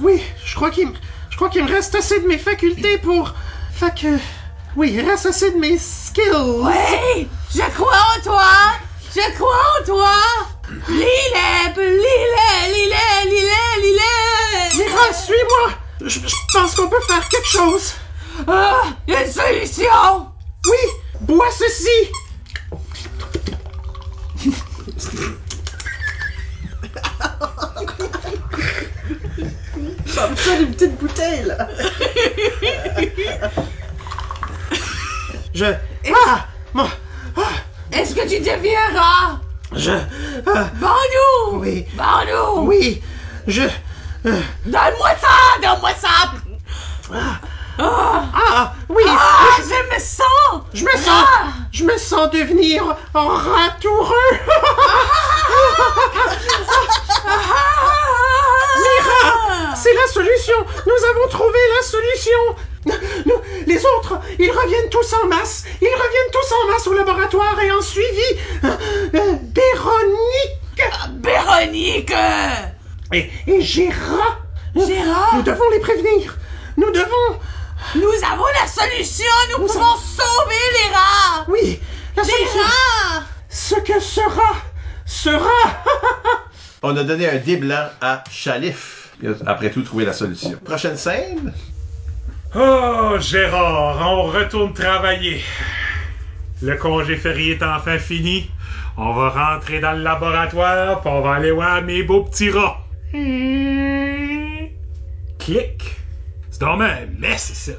Oui, 0.00 0.22
je 0.42 0.54
crois 0.54 0.70
qu'il 0.70 0.88
me... 0.88 0.94
Je 1.28 1.36
crois 1.36 1.50
qu'il 1.50 1.64
me 1.64 1.70
reste 1.70 1.94
assez 1.94 2.18
de 2.20 2.26
mes 2.26 2.38
facultés 2.38 2.96
pour... 2.98 3.34
Fait 3.74 3.94
que... 3.94 4.18
Oui, 4.76 4.92
il 4.94 5.06
reste 5.06 5.26
assez 5.26 5.50
de 5.50 5.58
mes 5.58 5.76
skills. 5.76 6.22
Oui! 6.32 7.28
Je 7.54 7.70
crois 7.74 7.98
en 8.16 8.22
toi! 8.22 8.48
Je 9.14 9.34
crois 9.34 9.60
en 9.80 9.84
toi! 9.84 10.14
Lis-les! 10.88 11.72
Lis-les! 11.76 12.72
Lis-les! 12.72 13.30
Lis-les! 13.30 13.82
Lis-les! 13.82 14.84
Mira, 14.84 15.12
suis-moi. 15.12 15.70
Je, 16.00 16.20
je 16.20 16.34
pense 16.52 16.74
qu'on 16.74 16.88
peut 16.88 17.00
faire 17.06 17.28
quelque 17.28 17.48
chose. 17.48 17.94
Ah! 18.46 18.82
y 19.06 19.14
a 19.14 19.24
une 19.24 19.32
solution! 19.32 20.32
Oui, 20.66 20.78
bois 21.20 21.50
ceci. 21.50 22.10
Comme 30.14 30.36
ça, 30.36 30.56
des 30.56 30.66
petites 30.66 30.98
bouteilles, 30.98 31.44
là. 31.44 31.68
Je... 35.54 35.66
Ah! 36.26 36.46
Moi... 36.72 36.88
Ah! 37.36 37.42
Est-ce 37.92 38.14
que 38.14 38.26
tu 38.28 38.40
deviendras? 38.40 39.41
Je... 39.74 39.90
ah, 40.46 40.64
Bandou! 40.74 41.60
Oui. 41.60 41.86
Bandou! 41.94 42.66
oui, 42.66 43.02
je... 43.46 43.62
euh, 43.62 44.40
Donne-moi 44.66 45.10
ça! 45.20 45.60
Donne-moi 45.62 45.90
ça! 45.98 46.08
ah, 47.78 48.74
oui, 48.88 49.02
Ah! 49.08 49.56
Je 49.58 49.94
me 49.94 49.98
sens! 50.00 50.62
je 50.74 50.84
me 50.84 50.90
sens... 50.90 51.26
Je 51.72 51.84
me 51.84 51.96
sens 51.96 52.30
devenir 52.30 52.84
ratoureux. 53.14 54.38
Mira, 58.76 59.74
c'est 59.76 59.94
la 59.94 60.06
solution. 60.12 60.56
Nous 60.86 61.04
avons 61.10 61.28
trouvé 61.28 61.58
la 61.76 61.82
solution. 61.86 62.56
Les 63.66 63.78
autres, 63.96 64.18
ils 64.38 64.50
reviennent 64.50 64.90
tous 64.90 65.12
en 65.22 65.26
masse. 65.28 65.64
Ils 65.80 65.86
reviennent 65.86 66.32
tous 66.32 66.54
en 66.54 66.72
masse 66.72 66.86
au 66.86 66.92
laboratoire 66.94 67.58
et 67.60 67.70
en 67.70 67.80
suivi. 67.80 68.22
Euh, 68.64 68.68
euh, 69.14 69.34
Véronique 69.54 71.22
Véronique! 71.22 72.14
et, 73.12 73.30
et 73.46 73.60
Gérard. 73.60 74.40
Gérard? 74.74 75.34
Nous 75.36 75.42
devons 75.42 75.70
les 75.70 75.80
prévenir. 75.80 76.36
Nous 76.76 76.90
devons... 76.90 77.38
Nous 77.96 78.12
avons 78.32 78.44
la 78.60 78.66
solution! 78.66 79.26
Nous 79.50 79.66
pouvons 79.66 79.96
sauver 79.96 80.54
les 80.72 80.94
rats! 80.94 81.44
Oui, 81.48 81.80
la 82.16 82.22
Les 82.22 82.28
solution. 82.30 82.60
rats! 82.62 83.22
Ce 83.50 83.74
que 83.76 84.00
sera, 84.00 84.54
sera. 85.04 85.82
On 86.82 86.96
a 86.96 87.04
donné 87.04 87.28
un 87.28 87.36
dé 87.36 87.56
blanc 87.56 87.88
à 88.00 88.24
Chalif. 88.30 89.10
Après 89.46 89.70
tout, 89.70 89.82
trouvé 89.82 90.04
la 90.04 90.12
solution. 90.12 90.58
Prochaine 90.64 90.96
scène. 90.96 91.52
Oh, 92.54 93.16
Gérard, 93.18 93.98
on 94.12 94.24
retourne 94.24 94.74
travailler. 94.74 95.42
Le 96.60 96.76
congé 96.76 97.16
férié 97.16 97.52
est 97.52 97.62
enfin 97.62 97.98
fini. 97.98 98.50
On 98.98 99.14
va 99.14 99.30
rentrer 99.30 99.80
dans 99.80 99.92
le 99.92 100.02
laboratoire, 100.02 101.00
puis 101.00 101.10
on 101.10 101.22
va 101.22 101.36
aller 101.36 101.50
voir 101.50 101.80
mes 101.80 102.02
beaux 102.02 102.24
petits 102.24 102.50
rats. 102.50 102.78
Clic. 105.38 105.96
C'est 106.50 106.60
dans 106.60 106.76
ma 106.76 107.06
messe 107.18 107.48
ici. 107.50 107.72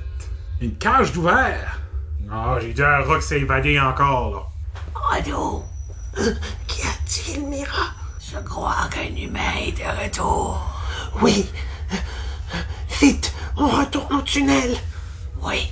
Une 0.60 0.76
cage 0.76 1.12
d'ouvert. 1.12 1.80
Ah, 2.32 2.58
j'ai 2.60 2.74
dit 2.74 2.82
à 2.82 2.98
un 2.98 3.02
rat 3.04 3.18
que 3.18 3.24
s'est 3.24 3.42
évadé 3.42 3.80
encore, 3.80 4.32
là. 4.32 5.18
Ado, 5.18 5.64
Qu'y 6.68 6.82
a-t-il, 6.88 7.46
Mira? 7.46 7.92
Je 8.20 8.40
crois 8.40 8.90
qu'un 8.92 9.16
humain 9.16 9.54
est 9.68 9.78
de 9.78 10.04
retour. 10.04 10.66
Oui. 11.22 11.46
Vite, 13.02 13.34
on 13.58 13.68
retourne 13.68 14.16
au 14.18 14.22
tunnel. 14.22 14.76
Oui. 15.42 15.70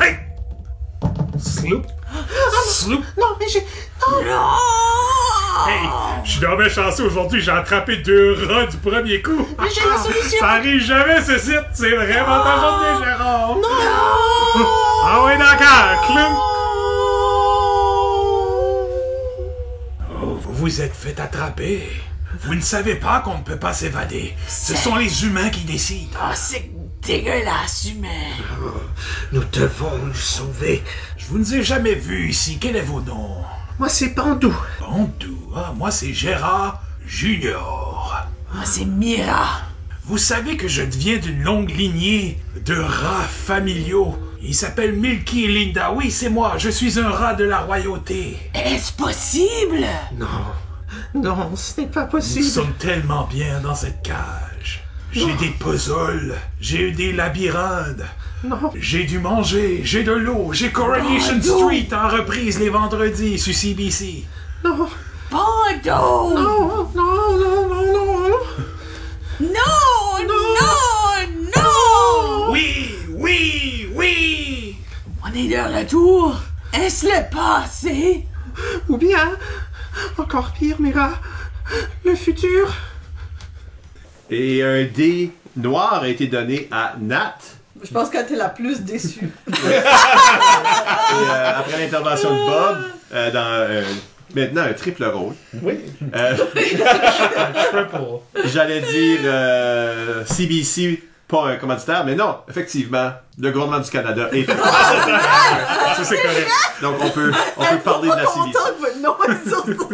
Hey! 0.00 0.18
Sloop. 1.38 1.86
Sloop. 2.66 3.04
Non, 3.18 3.36
mais 3.38 3.46
j'ai. 3.48 3.60
Non. 3.60 4.22
Non! 4.24 4.50
Hey, 5.68 5.88
je 6.24 6.30
suis 6.30 6.40
dommage 6.40 6.74
chanceux 6.74 7.06
aujourd'hui, 7.06 7.40
j'ai 7.40 7.50
attrapé 7.50 7.96
deux 7.96 8.36
rats 8.48 8.66
du 8.66 8.76
premier 8.76 9.22
coup. 9.22 9.46
Mais 9.58 9.68
j'ai 9.74 9.88
la 9.88 9.98
solution. 9.98 10.38
Ça 10.38 10.48
arrive 10.48 10.82
jamais, 10.82 11.22
ce 11.22 11.38
site. 11.38 11.64
C'est 11.72 11.90
vraiment 11.90 12.42
ta 12.42 12.60
journée, 12.60 13.04
Gérard. 13.04 13.56
Non! 13.56 13.68
Ah 15.04 15.22
oui, 15.24 15.38
d'accord, 15.38 16.06
clown. 16.06 16.34
Oh, 20.22 20.38
vous 20.42 20.52
vous 20.52 20.80
êtes 20.80 20.94
fait 20.94 21.18
attraper. 21.18 21.88
Vous 22.44 22.54
ne 22.54 22.60
savez 22.60 22.94
pas 22.96 23.20
qu'on 23.20 23.38
ne 23.38 23.42
peut 23.42 23.58
pas 23.58 23.72
s'évader. 23.72 24.34
Ce 24.48 24.74
sont 24.74 24.96
les 24.96 25.24
humains 25.24 25.50
qui 25.50 25.64
décident. 25.64 26.18
Oh, 26.20 26.32
c'est 26.34 26.70
dégueulasse, 27.06 27.88
humain. 27.90 28.08
Nous 29.32 29.44
devons 29.52 29.96
nous 29.98 30.14
sauver. 30.14 30.82
Je 31.16 31.26
vous 31.26 31.38
ne 31.38 31.54
ai 31.54 31.62
jamais 31.62 31.94
vu 31.94 32.28
ici. 32.28 32.58
Quel 32.60 32.76
est 32.76 32.82
vos 32.82 33.00
noms? 33.00 33.44
Moi, 33.78 33.88
c'est 33.88 34.14
Bandou. 34.14 34.54
Bandou. 34.80 35.38
Ah, 35.54 35.72
moi, 35.76 35.90
c'est 35.90 36.12
Gérard 36.12 36.82
Junior. 37.06 38.26
Moi, 38.52 38.64
c'est 38.64 38.84
Mira. 38.84 39.62
Vous 40.04 40.18
savez 40.18 40.56
que 40.56 40.68
je 40.68 40.82
viens 40.82 41.18
d'une 41.18 41.42
longue 41.42 41.70
lignée 41.70 42.40
de 42.64 42.76
rats 42.76 43.26
familiaux. 43.28 44.16
Ils 44.40 44.54
s'appellent 44.54 44.94
Milky 44.94 45.44
et 45.44 45.48
Linda. 45.48 45.92
Oui, 45.92 46.10
c'est 46.10 46.28
moi. 46.28 46.54
Je 46.58 46.70
suis 46.70 46.98
un 47.00 47.10
rat 47.10 47.34
de 47.34 47.44
la 47.44 47.58
royauté. 47.58 48.38
Est-ce 48.54 48.92
possible? 48.92 49.84
Non. 50.16 50.26
Non, 51.14 51.54
ce 51.56 51.80
n'est 51.80 51.86
pas 51.86 52.04
Nous 52.04 52.10
possible. 52.10 52.44
sommes 52.44 52.72
tellement 52.74 53.26
bien 53.26 53.60
dans 53.60 53.74
cette 53.74 54.02
cage. 54.02 54.82
J'ai 55.12 55.32
des 55.36 55.48
puzzles, 55.50 56.34
j'ai 56.60 56.88
eu 56.88 56.92
des 56.92 57.12
labyrinthes, 57.12 58.02
Non. 58.44 58.70
j'ai 58.74 59.04
dû 59.04 59.18
manger, 59.18 59.80
j'ai 59.82 60.02
de 60.04 60.12
l'eau, 60.12 60.50
j'ai 60.52 60.70
Coronation. 60.70 61.40
Street 61.40 61.88
en 61.92 62.08
reprise 62.08 62.58
les 62.58 62.68
vendredis 62.68 63.38
sur 63.38 63.54
CBC. 63.54 64.24
Non. 64.64 64.88
Bando! 65.30 66.34
Non, 66.34 66.88
non, 66.94 67.38
non, 67.38 67.68
non, 67.68 67.92
non. 67.92 68.28
Non! 69.40 69.48
Non! 70.28 71.50
Non! 71.56 72.50
Oui, 72.52 72.90
oui, 73.16 73.88
oui! 73.94 74.76
On 75.24 75.32
est 75.34 75.78
retour. 75.78 76.36
Est-ce 76.72 77.06
le 77.06 77.30
passé? 77.34 78.26
Ou 78.88 78.96
bien, 78.96 79.30
encore 80.18 80.52
pire, 80.52 80.76
Mira, 80.80 81.12
le 82.04 82.14
futur. 82.14 82.74
Et 84.30 84.62
un 84.62 84.84
dé 84.84 85.30
noir 85.56 86.02
a 86.02 86.08
été 86.08 86.26
donné 86.26 86.68
à 86.70 86.94
Nat. 87.00 87.36
Je 87.82 87.90
pense 87.92 88.10
qu'elle 88.10 88.24
était 88.24 88.36
la 88.36 88.48
plus 88.48 88.80
déçue. 88.80 89.30
Et, 89.48 89.52
euh, 89.52 91.52
après 91.56 91.78
l'intervention 91.78 92.30
de 92.30 92.46
Bob, 92.46 92.78
euh, 93.12 93.30
dans 93.30 93.70
euh, 93.70 93.82
maintenant 94.34 94.62
un 94.62 94.72
triple 94.72 95.04
rôle. 95.04 95.34
Oui. 95.62 95.80
Euh, 96.14 96.36
Triple. 97.72 98.46
J'allais 98.46 98.80
dire 98.80 99.18
euh, 99.24 100.24
CBC, 100.24 101.02
pas 101.28 101.48
un 101.48 101.56
commanditaire, 101.56 102.04
mais 102.04 102.14
non, 102.14 102.38
effectivement, 102.48 103.12
le 103.38 103.50
gouvernement 103.50 103.80
du 103.80 103.90
Canada 103.90 104.28
est. 104.32 104.46
Ça, 105.96 106.04
c'est 106.04 106.22
correct. 106.22 106.48
Donc 106.82 106.96
on 107.00 107.10
peut, 107.10 107.32
on 107.56 107.64
peut 107.64 107.78
parler 107.78 108.08
de 108.10 108.14
la 108.14 108.26
CBC. 108.26 108.34
content 108.34 108.58
que 108.74 108.80
votre 108.80 108.98
nom 109.00 109.16
est 109.24 109.50
sorti. 109.50 109.70
On 109.70 109.86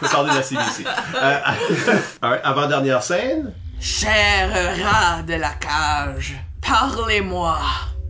peut 0.00 0.08
parler 0.10 0.30
de 0.30 0.36
la 0.36 0.42
CBC. 0.42 0.84
Euh, 1.16 1.38
alright, 2.22 2.40
avant-dernière 2.44 3.02
scène. 3.02 3.52
Cher 3.80 4.50
rat 4.84 5.22
de 5.22 5.34
la 5.34 5.50
cage, 5.50 6.36
parlez-moi. 6.60 7.58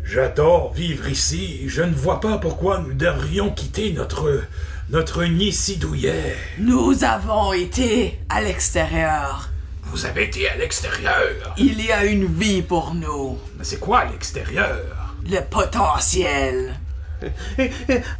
J'adore 0.04 0.72
vivre 0.72 1.08
ici. 1.08 1.68
Je 1.68 1.82
ne 1.82 1.94
vois 1.94 2.20
pas 2.20 2.38
pourquoi 2.38 2.78
nous 2.78 2.94
devrions 2.94 3.50
quitter 3.50 3.92
notre 3.92 4.40
notre 4.88 5.22
nid 5.24 5.52
si 5.52 5.76
douillet. 5.76 6.36
Nous 6.58 7.04
avons 7.04 7.52
été 7.52 8.18
à 8.28 8.40
l'extérieur. 8.40 9.49
Vous 9.90 10.06
avez 10.06 10.24
été 10.24 10.48
à 10.48 10.56
l'extérieur. 10.56 11.54
Il 11.56 11.84
y 11.84 11.90
a 11.90 12.04
une 12.04 12.26
vie 12.26 12.62
pour 12.62 12.94
nous. 12.94 13.38
Mais 13.58 13.64
c'est 13.64 13.80
quoi 13.80 14.04
l'extérieur? 14.04 15.16
Le 15.28 15.40
potentiel. 15.40 16.78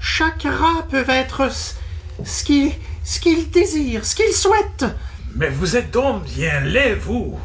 Chaque 0.00 0.42
rat 0.42 0.82
peut 0.90 1.04
être 1.08 1.48
ce 2.24 2.44
qu'il 2.44 2.72
ce 3.04 3.20
qu'il 3.20 3.50
désire, 3.50 4.04
ce 4.04 4.14
qu'il 4.14 4.32
souhaite. 4.32 4.84
Mais 5.34 5.48
vous 5.48 5.76
êtes 5.76 5.90
donc 5.90 6.24
bien 6.24 6.60
laid, 6.60 6.94
vous. 6.96 7.38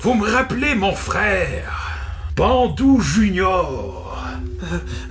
Vous 0.00 0.14
me 0.14 0.28
rappelez 0.28 0.74
mon 0.74 0.94
frère, 0.94 2.00
Bandou 2.34 3.00
Junior. 3.00 4.26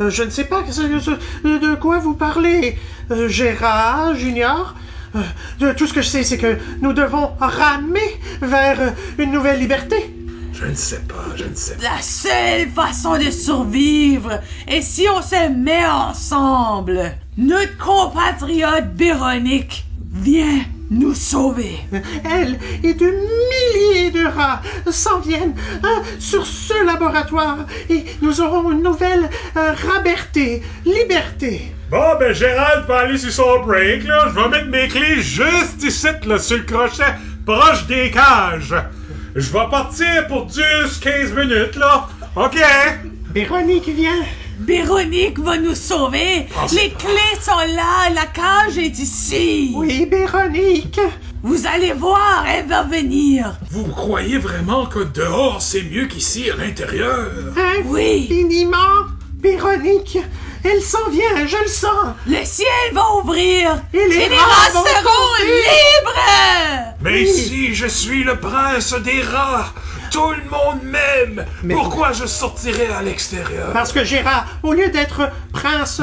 Euh, 0.01 0.09
je 0.09 0.23
ne 0.23 0.29
sais 0.29 0.43
pas 0.43 0.63
de 0.63 1.75
quoi 1.75 1.99
vous 1.99 2.13
parlez, 2.15 2.77
euh, 3.11 3.29
Gérard 3.29 4.15
Junior. 4.15 4.75
Euh, 5.17 5.21
de- 5.59 5.73
tout 5.73 5.87
ce 5.87 5.93
que 5.93 6.01
je 6.01 6.07
sais, 6.07 6.23
c'est 6.23 6.37
que 6.37 6.57
nous 6.81 6.93
devons 6.93 7.31
ramer 7.39 8.19
vers 8.41 8.79
euh, 8.81 8.89
une 9.17 9.31
nouvelle 9.31 9.59
liberté. 9.59 9.95
Je 10.53 10.65
ne 10.65 10.73
sais 10.75 11.01
pas, 11.07 11.25
je 11.35 11.43
ne 11.45 11.53
sais 11.55 11.75
pas. 11.75 11.83
La 11.83 12.01
seule 12.01 12.69
façon 12.69 13.17
de 13.17 13.29
survivre 13.29 14.39
est 14.67 14.81
si 14.81 15.05
on 15.13 15.21
se 15.21 15.49
met 15.49 15.85
ensemble. 15.85 17.11
Notre 17.37 17.77
compatriote 17.77 18.85
Véronique 18.95 19.85
vient 20.13 20.61
nous 20.89 21.13
sauver. 21.13 21.77
Elle 22.25 22.57
et 22.83 22.93
de 22.93 23.05
milliers 23.05 24.09
de 24.11 24.25
rats 24.25 24.61
s'en 24.89 25.19
viennent 25.19 25.53
hein, 25.83 26.01
sur 26.17 26.45
ce 26.47 26.85
laboratoire 26.85 27.59
et 27.89 28.03
nous 28.21 28.41
aurons 28.41 28.71
une 28.71 28.81
nouvelle 28.83 29.29
euh, 29.57 29.73
raberté, 29.73 30.63
liberté. 30.85 31.73
Bon, 31.89 32.17
ben 32.19 32.33
Gérald 32.33 32.85
peut 32.85 32.93
aller 32.93 33.17
sur 33.17 33.31
son 33.31 33.63
break, 33.65 34.03
là. 34.03 34.27
Je 34.29 34.39
vais 34.39 34.49
mettre 34.49 34.67
mes 34.67 34.87
clés 34.89 35.21
juste 35.21 35.81
ici, 35.83 36.07
là, 36.25 36.37
sur 36.37 36.57
le 36.57 36.63
crochet, 36.63 37.03
proche 37.45 37.87
des 37.87 38.11
cages. 38.11 38.75
Je 39.35 39.51
vais 39.53 39.69
partir 39.71 40.27
pour 40.27 40.47
10-15 40.47 41.33
minutes, 41.33 41.75
là. 41.77 42.09
OK? 42.35 42.57
Véronique 43.33 43.87
vient. 43.87 44.25
Véronique 44.59 45.39
va 45.39 45.57
nous 45.57 45.75
sauver. 45.75 46.47
Les 46.73 46.89
clés 46.89 47.39
sont 47.39 47.75
là, 47.75 48.09
la 48.13 48.25
cage 48.25 48.77
est 48.77 48.99
ici. 48.99 49.71
Oui, 49.73 50.05
Véronique. 50.11 50.99
Vous 51.43 51.67
allez 51.67 51.93
voir, 51.93 52.43
elle 52.49 52.67
va 52.67 52.83
venir. 52.83 53.53
Vous 53.71 53.85
croyez 53.85 54.39
vraiment 54.39 54.87
que 54.87 54.99
dehors 54.99 55.61
c'est 55.61 55.83
mieux 55.83 56.07
qu'ici 56.07 56.49
à 56.51 56.57
l'intérieur? 56.57 57.27
Oui, 57.85 58.23
Infiniment. 58.29 59.05
Véronique. 59.41 60.17
Elle 60.69 60.81
s'en 60.81 61.09
vient, 61.09 61.47
je 61.47 61.57
le 61.57 61.67
sens. 61.69 62.15
le 62.25 62.43
ciel 62.43 62.67
va 62.93 63.15
ouvrir. 63.15 63.81
Et 63.93 64.07
les 64.09 64.27
les 64.29 64.35
rats 64.35 64.71
seront 64.71 65.35
libres. 65.45 66.97
Mais 66.99 67.25
si 67.25 67.73
je 67.73 67.87
suis 67.87 68.23
le 68.23 68.37
prince 68.37 68.93
des 68.93 69.21
rats, 69.21 69.73
tout 70.11 70.31
le 70.31 70.49
monde 70.49 70.83
m'aime. 70.83 71.45
Pourquoi 71.69 72.11
je 72.11 72.25
sortirais 72.25 72.89
à 72.89 73.01
l'extérieur? 73.01 73.71
Parce 73.71 73.93
que 73.93 74.03
Gérard, 74.03 74.45
au 74.63 74.73
lieu 74.73 74.89
d'être 74.89 75.29
prince 75.53 76.01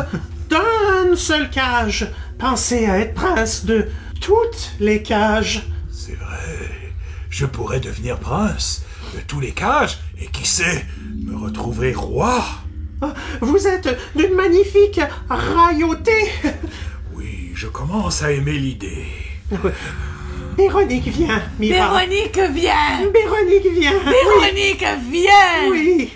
d'une 0.49 1.17
seule 1.17 1.51
cage, 1.51 2.07
pensez 2.39 2.87
à 2.87 3.01
être 3.01 3.15
prince 3.15 3.67
de 3.67 3.91
toutes 4.21 4.73
les 4.81 5.03
cages. 5.03 5.62
C'est 5.93 6.17
vrai. 6.17 6.71
Je 7.29 7.45
pourrais 7.45 7.81
devenir 7.81 8.19
prince 8.19 8.83
de 9.15 9.21
tous 9.21 9.41
les 9.41 9.53
cages 9.53 9.99
et 10.19 10.27
qui 10.27 10.47
sait, 10.47 10.87
me 11.23 11.37
retrouver 11.37 11.93
roi. 11.93 12.43
Vous 13.41 13.67
êtes 13.67 13.97
d'une 14.15 14.35
magnifique 14.35 15.01
royauté. 15.29 16.13
Oui, 17.15 17.51
je 17.55 17.67
commence 17.67 18.23
à 18.23 18.33
aimer 18.33 18.53
l'idée. 18.53 19.07
Véronique 20.57 21.09
vient, 21.09 21.43
Mira. 21.59 21.99
Véronique 21.99 22.39
vient. 22.53 23.11
Véronique 23.13 23.67
vient. 23.72 23.99
Véronique 23.99 24.87
vient. 25.11 25.71
Oui. 25.71 26.11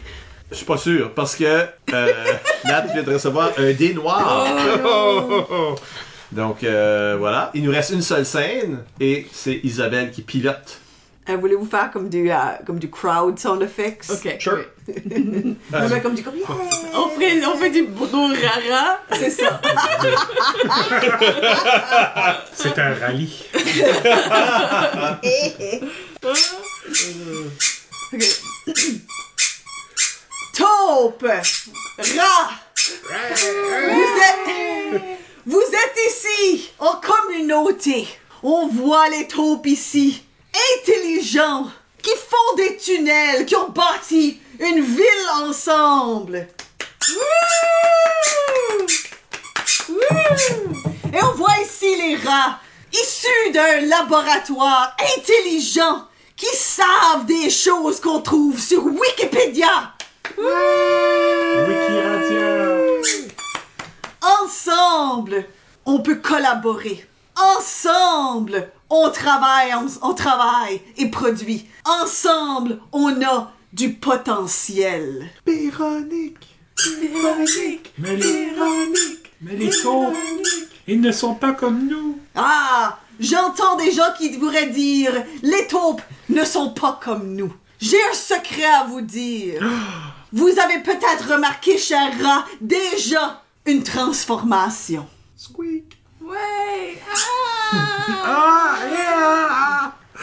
Je 0.50 0.56
suis 0.56 0.64
pas 0.64 0.78
sûr 0.78 1.12
parce 1.12 1.36
que 1.36 1.44
euh, 1.44 1.66
Nat 2.64 2.86
vient 2.92 3.02
de 3.02 3.12
recevoir 3.12 3.50
un 3.58 3.72
dé 3.72 3.94
noir. 3.94 4.46
Donc 6.32 6.62
euh, 6.62 7.16
voilà, 7.18 7.50
il 7.54 7.62
nous 7.64 7.70
reste 7.70 7.90
une 7.90 8.02
seule 8.02 8.24
scène 8.26 8.84
et 9.00 9.26
c'est 9.32 9.60
Isabelle 9.64 10.10
qui 10.10 10.22
pilote. 10.22 10.80
Euh, 11.28 11.36
Voulez-vous 11.36 11.66
faire 11.66 11.90
comme 11.90 12.08
du, 12.08 12.30
euh, 12.30 12.36
comme 12.66 12.78
du 12.78 12.88
crowd 12.90 13.38
sound 13.38 13.62
effects? 13.62 14.08
Ok. 14.10 14.36
Sure. 14.40 14.64
On 15.72 15.88
fait 15.88 16.00
comme 16.00 16.14
du 16.14 16.22
comme 16.22 16.36
yeah! 16.36 16.46
On 16.94 17.08
fait, 17.10 17.44
on 17.44 17.56
fait 17.58 17.68
du 17.70 17.86
rara. 17.98 19.00
C'est 19.12 19.30
ça. 19.30 19.60
C'est 22.54 22.78
un 22.78 22.94
rallye. 22.94 23.44
Ok. 28.10 28.24
Taupe! 30.56 31.26
Rat! 31.28 32.50
Vous 33.86 34.12
êtes... 34.22 35.02
Vous 35.44 35.60
êtes 35.60 35.98
ici, 36.08 36.70
en 36.78 36.98
communauté. 37.00 38.08
On 38.42 38.68
voit 38.68 39.10
les 39.10 39.26
taupes 39.26 39.66
ici, 39.66 40.22
intelligents, 40.76 41.70
qui 42.02 42.10
font 42.10 42.56
des 42.56 42.76
tunnels, 42.76 43.46
qui 43.46 43.56
ont 43.56 43.70
bâti 43.70 44.40
une 44.58 44.80
ville 44.80 45.28
ensemble. 45.42 46.48
Wouh! 47.08 48.86
Wouh! 49.88 49.98
Et 51.12 51.22
on 51.22 51.32
voit 51.32 51.58
ici 51.62 51.96
les 51.96 52.16
rats, 52.16 52.60
issus 52.92 53.50
d'un 53.52 53.80
laboratoire 53.82 54.96
intelligent, 55.16 56.06
qui 56.36 56.54
savent 56.54 57.26
des 57.26 57.50
choses 57.50 58.00
qu'on 58.00 58.20
trouve 58.20 58.60
sur 58.60 58.84
Wikipédia. 58.84 59.94
Wikiradia. 61.66 61.78
Ensemble, 64.42 65.46
on 65.84 66.00
peut 66.00 66.16
collaborer. 66.16 67.04
Ensemble, 67.36 68.70
on 68.90 69.10
travaille, 69.10 69.72
on, 69.74 70.08
on 70.08 70.14
travaille 70.14 70.80
et 70.96 71.08
produit. 71.10 71.66
Ensemble, 71.84 72.80
on 72.92 73.22
a 73.22 73.52
du 73.72 73.92
potentiel. 73.92 75.28
Véronique. 75.46 76.56
Véronique. 77.00 77.92
Mais 77.98 78.16
les, 78.16 78.50
Véronique. 78.50 79.32
mais 79.42 79.56
les 79.56 79.70
taupes, 79.70 80.14
ils 80.86 81.00
ne 81.00 81.12
sont 81.12 81.34
pas 81.34 81.52
comme 81.52 81.86
nous. 81.86 82.18
Ah, 82.34 82.98
j'entends 83.20 83.76
des 83.76 83.92
gens 83.92 84.12
qui 84.16 84.30
pourraient 84.38 84.70
dire 84.70 85.12
les 85.42 85.66
taupes 85.66 86.02
ne 86.28 86.44
sont 86.44 86.70
pas 86.70 86.98
comme 87.02 87.34
nous. 87.34 87.52
J'ai 87.80 88.02
un 88.10 88.14
secret 88.14 88.64
à 88.64 88.84
vous 88.84 89.00
dire. 89.02 89.62
Vous 90.32 90.58
avez 90.58 90.80
peut-être 90.80 91.32
remarqué, 91.32 91.78
cher 91.78 92.10
rat, 92.22 92.44
déjà 92.60 93.42
une 93.64 93.82
transformation. 93.82 95.06
Squeak. 95.36 95.87
Ouais. 96.28 96.98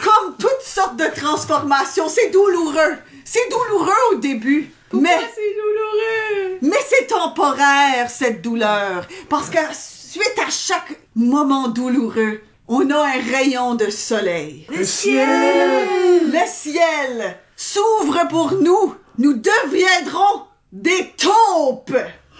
Comme 0.04 0.36
toutes 0.38 0.62
sortes 0.62 0.96
de 0.96 1.06
transformations, 1.14 2.08
c'est 2.08 2.30
douloureux. 2.30 2.96
C'est 3.24 3.48
douloureux 3.50 3.92
au 4.12 4.16
début. 4.16 4.70
mais 4.92 5.18
c'est 5.34 5.54
douloureux? 5.54 6.58
Mais 6.62 6.76
c'est 6.88 7.06
temporaire, 7.08 8.08
cette 8.08 8.40
douleur. 8.42 9.06
Parce 9.28 9.50
que 9.50 9.58
suite 9.72 10.38
à 10.46 10.50
chaque 10.50 10.96
moment 11.14 11.68
douloureux, 11.68 12.40
on 12.68 12.88
a 12.90 12.98
un 12.98 13.20
rayon 13.32 13.74
de 13.74 13.90
soleil. 13.90 14.66
Le 14.70 14.84
ciel. 14.84 16.30
Le 16.30 16.46
ciel 16.46 17.36
s'ouvre 17.56 18.28
pour 18.28 18.52
nous. 18.52 18.94
Nous 19.18 19.34
deviendrons 19.34 20.44
des 20.72 21.12
taupes. 21.16 21.92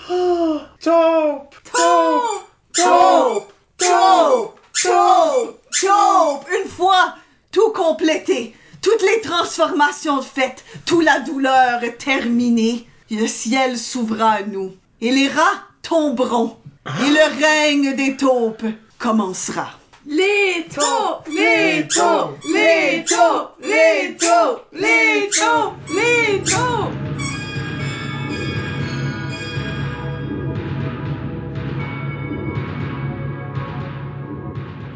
Taupe! 0.07 0.77
Taupe! 0.81 1.55
Taupe! 1.73 2.45
Taupe! 2.73 3.53
Taupe! 3.79 4.59
Taupe! 4.83 6.47
Une 6.51 6.69
fois 6.69 7.15
tout 7.53 7.71
complété, 7.71 8.55
toutes 8.83 9.03
les 9.03 9.21
transformations 9.21 10.23
faites, 10.23 10.65
toute 10.85 11.05
la 11.05 11.21
douleur 11.21 11.81
terminée, 11.99 12.87
le 13.11 13.27
ciel 13.27 13.79
s'ouvrira 13.79 14.31
à 14.33 14.43
nous, 14.43 14.75
et 15.01 15.11
les 15.11 15.29
rats 15.29 15.63
tomberont, 15.83 16.57
et 16.87 17.11
le 17.11 17.43
règne 17.43 17.95
des 17.95 18.17
taupes 18.17 18.65
commencera. 18.99 19.71
Les 20.07 20.67
taupes! 20.73 21.29
Les 21.29 21.87
taupes! 21.89 22.39
Les 22.53 23.05
taupes! 23.05 23.57
Les 23.61 24.17
taupes! 24.17 24.67
Les 24.73 25.29
taupes! 25.31 25.75
Les 25.89 26.43
taupes! 26.43 27.06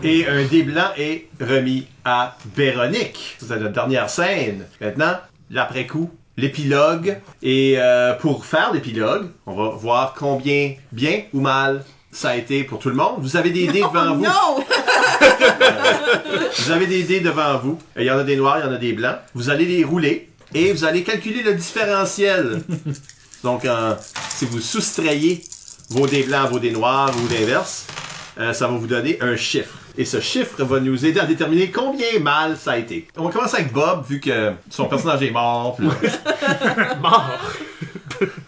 Et 0.03 0.27
un 0.27 0.45
dé 0.45 0.63
blanc 0.63 0.91
est 0.97 1.29
remis 1.41 1.87
à 2.07 2.37
Véronique. 2.57 3.37
C'est 3.39 3.59
la 3.61 3.69
dernière 3.69 4.09
scène. 4.09 4.65
Maintenant, 4.81 5.17
l'après-coup, 5.51 6.11
l'épilogue. 6.39 7.19
Et 7.43 7.75
euh, 7.77 8.15
pour 8.15 8.47
faire 8.47 8.73
l'épilogue, 8.73 9.29
on 9.47 9.55
va 9.55 9.69
voir 9.71 10.15
combien 10.19 10.75
bien 10.91 11.23
ou 11.35 11.41
mal 11.41 11.85
ça 12.13 12.31
a 12.31 12.37
été 12.37 12.65
pour 12.65 12.79
tout 12.79 12.89
le 12.89 12.95
monde. 12.95 13.17
Vous 13.19 13.37
avez 13.37 13.51
des 13.51 13.67
dés 13.67 13.83
devant 13.83 14.15
vous. 14.15 14.25
Non! 14.25 14.65
Vous 16.59 16.71
avez 16.71 16.87
des 16.87 17.03
dés 17.03 17.21
devant 17.21 17.59
vous. 17.59 17.79
Il 17.97 18.05
y 18.05 18.11
en 18.11 18.19
a 18.19 18.25
des 18.25 18.37
noirs, 18.37 18.59
il 18.59 18.67
y 18.67 18.69
en 18.69 18.73
a 18.73 18.79
des 18.79 18.95
blancs. 18.95 19.17
Vous 19.35 19.51
allez 19.51 19.67
les 19.67 19.85
rouler 19.85 20.31
et 20.55 20.73
vous 20.73 20.85
allez 20.85 21.03
calculer 21.03 21.43
le 21.43 21.55
différentiel. 21.55 22.63
Donc, 23.45 23.65
euh, 23.65 23.95
si 24.31 24.47
vous 24.47 24.61
soustrayez 24.61 25.45
vos 25.91 26.07
dés 26.07 26.23
blancs 26.23 26.47
à 26.47 26.49
vos 26.49 26.59
dés 26.59 26.73
noirs 26.73 27.13
ou 27.17 27.29
l'inverse, 27.33 27.87
euh, 28.39 28.53
ça 28.53 28.67
va 28.67 28.75
vous 28.75 28.87
donner 28.87 29.19
un 29.21 29.37
chiffre. 29.37 29.80
Et 29.99 30.05
ce 30.05 30.21
chiffre 30.21 30.63
va 30.65 30.81
nous 30.81 31.05
aider 31.05 31.21
à 31.21 31.27
déterminer 31.27 31.71
combien 31.71 32.19
mal 32.21 32.57
ça 32.57 32.73
a 32.73 32.77
été. 32.77 33.09
On 33.17 33.25
va 33.25 33.31
commencer 33.31 33.57
avec 33.57 33.73
Bob, 33.73 34.05
vu 34.09 34.21
que 34.21 34.53
son 34.71 34.87
personnage 34.87 35.23
est 35.23 35.31
mort. 35.31 35.77
puis 35.77 35.87
là. 35.87 36.95
Mort! 37.01 37.39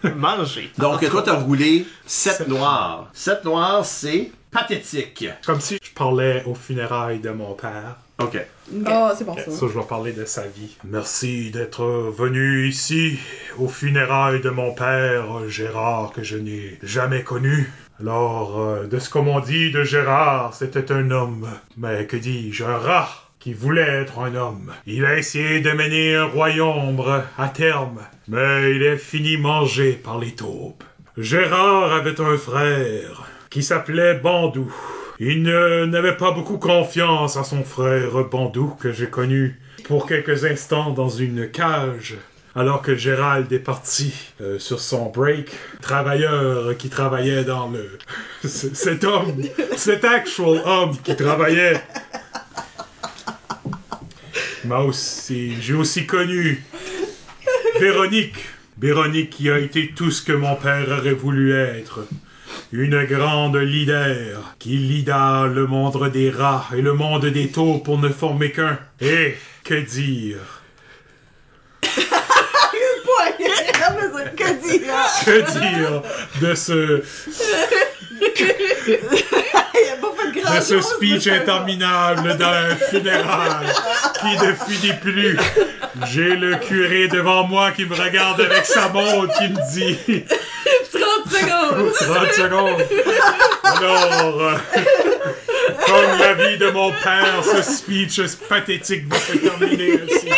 Manger. 0.15 0.71
Donc, 0.77 1.07
toi, 1.09 1.21
t'as 1.23 1.33
roulé 1.33 1.85
7 2.05 2.47
noirs. 2.47 3.09
7 3.13 3.43
noirs, 3.45 3.85
c'est 3.85 4.31
pathétique. 4.51 5.25
Comme 5.45 5.59
si 5.59 5.79
je 5.81 5.91
parlais 5.93 6.43
aux 6.45 6.55
funérailles 6.55 7.19
de 7.19 7.31
mon 7.31 7.53
père. 7.53 7.97
OK. 8.19 8.37
Oh, 8.87 9.09
c'est 9.17 9.25
bon 9.25 9.35
ça. 9.35 9.51
Ça, 9.51 9.65
je 9.67 9.79
vais 9.79 9.85
parler 9.85 10.13
de 10.13 10.25
sa 10.25 10.43
vie. 10.43 10.77
Merci 10.83 11.49
d'être 11.51 11.83
venu 11.83 12.67
ici, 12.67 13.17
aux 13.57 13.67
funérailles 13.67 14.41
de 14.41 14.49
mon 14.51 14.73
père, 14.73 15.49
Gérard, 15.49 16.11
que 16.13 16.23
je 16.23 16.37
n'ai 16.37 16.77
jamais 16.83 17.23
connu. 17.23 17.71
Alors, 17.99 18.59
euh, 18.59 18.87
de 18.87 18.97
ce 18.97 19.09
qu'on 19.09 19.39
dit 19.39 19.71
de 19.71 19.83
Gérard, 19.83 20.53
c'était 20.55 20.91
un 20.91 21.11
homme. 21.11 21.47
Mais 21.77 22.07
que 22.07 22.17
dis-je, 22.17 22.63
un 22.63 22.77
rat 22.77 23.09
qui 23.39 23.53
voulait 23.53 24.01
être 24.01 24.19
un 24.19 24.35
homme. 24.35 24.71
Il 24.87 25.05
a 25.05 25.17
essayé 25.17 25.59
de 25.59 25.71
mener 25.71 26.15
un 26.15 26.25
royaume 26.25 27.03
à 27.37 27.49
terme, 27.49 27.99
mais 28.27 28.71
il 28.71 28.81
est 28.81 28.97
fini 28.97 29.37
mangé 29.37 29.91
par 29.91 30.17
les 30.17 30.31
taupes. 30.31 30.83
Gérard 31.17 31.93
avait 31.93 32.19
un 32.19 32.37
frère 32.37 33.27
qui 33.49 33.61
s'appelait 33.61 34.15
Bandou. 34.15 34.73
Il 35.19 35.43
n'avait 35.43 36.17
pas 36.17 36.31
beaucoup 36.31 36.57
confiance 36.57 37.37
à 37.37 37.43
son 37.43 37.63
frère 37.63 38.23
Bandou 38.31 38.73
que 38.79 38.91
j'ai 38.91 39.07
connu 39.07 39.59
pour 39.83 40.07
quelques 40.07 40.45
instants 40.45 40.89
dans 40.89 41.09
une 41.09 41.51
cage. 41.51 42.15
Alors 42.55 42.83
que 42.83 42.95
Gérald 42.95 43.51
est 43.51 43.57
parti 43.57 44.13
euh, 44.39 44.59
sur 44.59 44.79
son 44.79 45.09
break, 45.09 45.49
travailleur 45.81 46.77
qui 46.77 46.87
travaillait 46.87 47.43
dans 47.43 47.69
le... 47.69 47.97
Cet 48.43 49.03
homme, 49.05 49.41
cet 49.75 50.05
actual 50.05 50.61
homme 50.63 50.95
qui 51.03 51.15
travaillait 51.15 51.81
m'a 54.65 54.79
aussi, 54.79 55.59
j'ai 55.61 55.73
aussi 55.73 56.05
connu 56.05 56.63
Véronique. 57.79 58.35
Véronique 58.77 59.31
qui 59.31 59.49
a 59.49 59.57
été 59.57 59.91
tout 59.95 60.11
ce 60.11 60.21
que 60.21 60.33
mon 60.33 60.55
père 60.55 60.87
aurait 60.89 61.13
voulu 61.13 61.53
être. 61.53 62.05
Une 62.71 63.03
grande 63.05 63.55
leader 63.55 64.55
qui 64.59 64.77
lida 64.77 65.47
le 65.47 65.65
monde 65.65 66.11
des 66.11 66.29
rats 66.29 66.67
et 66.75 66.81
le 66.81 66.93
monde 66.93 67.25
des 67.25 67.49
taupes 67.49 67.83
pour 67.83 67.97
ne 67.97 68.09
former 68.09 68.51
qu'un. 68.51 68.77
Et 69.01 69.35
que 69.63 69.75
dire 69.75 70.37
que 74.35 74.53
dire? 74.61 75.03
Que 75.25 75.41
dire 75.59 76.01
de 76.41 76.53
ce, 76.53 76.73
de 80.35 80.61
ce 80.61 80.81
speech 80.81 81.27
interminable 81.27 82.37
dans 82.37 82.47
un 82.47 82.75
funérail 82.75 83.67
qui 84.19 84.37
ne 84.45 84.53
finit 84.53 84.93
plus 84.99 85.37
J'ai 86.11 86.35
le 86.35 86.55
curé 86.57 87.07
devant 87.07 87.47
moi 87.47 87.71
qui 87.71 87.85
me 87.85 87.95
regarde 87.95 88.41
avec 88.41 88.65
sa 88.65 88.89
montre 88.89 89.33
qui 89.37 89.49
me 89.49 89.73
dit 89.73 90.25
30 90.93 91.03
secondes! 91.29 91.93
30 91.93 92.33
secondes. 92.33 92.83
Alors, 93.63 94.41
euh, 94.41 94.55
comme 95.85 96.19
la 96.19 96.33
vie 96.33 96.57
de 96.57 96.69
mon 96.69 96.91
père, 96.91 97.43
ce 97.43 97.61
speech 97.61 98.19
pathétique 98.49 99.07
va 99.07 99.17
se 99.19 99.37
terminer 99.37 100.01
aussi. 100.03 100.29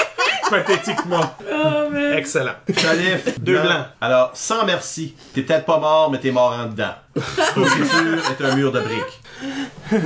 Pathétiquement. 0.49 1.36
Oh. 1.52 1.85
Excellent. 2.18 2.54
Salif, 2.78 3.40
Deux 3.40 3.54
blanc. 3.54 3.64
blancs. 3.64 3.86
Alors, 4.02 4.32
sans 4.34 4.66
merci. 4.66 5.14
T'es 5.34 5.42
peut-être 5.42 5.66
pas 5.66 5.80
mort, 5.80 6.10
mais 6.12 6.20
t'es 6.20 6.32
mort 6.32 6.52
en 6.54 6.68
dedans. 6.68 6.94
C'est 7.16 7.86
sûr, 7.86 8.32
est 8.32 8.44
un 8.44 8.56
mur 8.56 8.72
de 8.72 8.80
briques. 8.82 9.22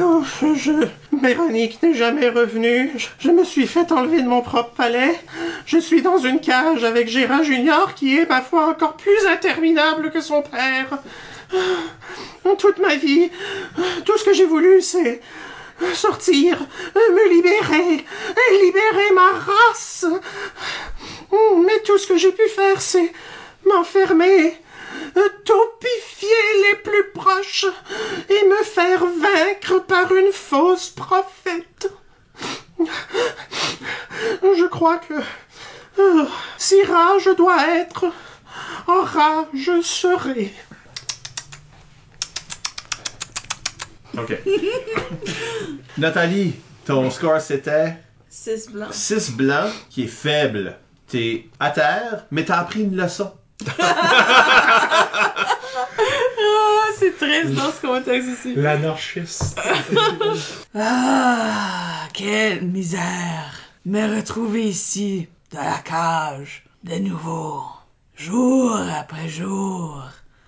Oh, 0.02 0.24
je... 0.56 0.88
Véronique 1.22 1.82
n'est 1.84 1.94
jamais 1.94 2.30
revenue. 2.30 2.92
Je, 2.98 3.08
je 3.20 3.30
me 3.30 3.44
suis 3.44 3.68
fait 3.68 3.92
enlever 3.92 4.22
de 4.22 4.28
mon 4.28 4.42
propre 4.42 4.74
palais. 4.76 5.20
Je 5.66 5.78
suis 5.78 6.02
dans 6.02 6.18
une 6.18 6.40
cage 6.40 6.84
avec 6.84 7.08
Gérard 7.10 7.44
Junior 7.44 7.94
qui 7.94 8.18
est, 8.18 8.28
ma 8.28 8.42
foi, 8.42 8.68
encore 8.70 8.96
plus 8.98 9.26
interminable 9.28 10.12
que 10.12 10.22
son 10.22 10.42
père. 10.42 11.00
Ah, 11.54 12.50
Toute 12.58 12.80
ma 12.80 12.96
vie, 12.96 13.30
tout 14.06 14.18
ce 14.18 14.24
que 14.24 14.34
j'ai 14.34 14.46
voulu, 14.46 14.82
c'est 14.82 15.22
sortir, 15.94 16.58
me 16.96 17.30
libérer, 17.30 18.06
libérer 18.62 19.12
ma 19.14 19.32
race. 19.32 20.06
Mais 21.32 21.80
tout 21.86 21.98
ce 21.98 22.08
que 22.08 22.18
j'ai 22.18 22.32
pu 22.32 22.48
faire, 22.50 22.82
c'est 22.82 23.12
m'enfermer, 23.66 24.58
topifier 25.46 26.30
les 26.70 26.76
plus 26.78 27.12
proches 27.14 27.66
et 28.30 28.46
me 28.46 28.64
faire 28.64 29.06
vaincre 29.06 29.80
par 29.86 30.14
une 30.14 30.32
fausse 30.32 30.90
prophète. 30.90 31.92
Je 34.42 34.66
crois 34.68 34.98
que 34.98 35.16
euh, 36.00 36.26
si 36.58 36.82
rat 36.84 37.20
je 37.20 37.32
dois 37.32 37.68
être, 37.76 38.06
en 38.88 39.46
je 39.54 39.82
serai. 39.82 40.54
OK. 44.18 44.38
Nathalie, 45.98 46.56
ton 46.86 47.10
score 47.12 47.42
c'était? 47.42 47.96
6 48.30 48.70
blancs. 48.72 48.94
6 48.94 49.32
blancs, 49.36 49.74
qui 49.90 50.04
est 50.04 50.08
faible. 50.08 50.78
T'es 51.08 51.48
à 51.60 51.72
terre, 51.72 52.26
mais 52.32 52.46
t'as 52.46 52.58
appris 52.60 52.84
une 52.84 52.96
leçon. 52.96 53.32
Ah, 56.42 56.92
c'est 56.98 57.18
triste 57.18 57.54
dans 57.54 57.72
ce 57.72 57.82
contexte 57.82 58.30
ici. 58.30 58.56
L'anarchiste. 58.56 59.60
Ah, 60.76 62.08
quelle 62.14 62.62
misère. 62.64 63.54
Me 63.86 64.16
retrouver 64.18 64.68
ici, 64.68 65.28
dans 65.52 65.64
la 65.64 65.80
cage, 65.80 66.64
de 66.84 66.96
nouveau. 66.96 67.64
Jour 68.16 68.78
après 69.00 69.28
jour, 69.28 70.04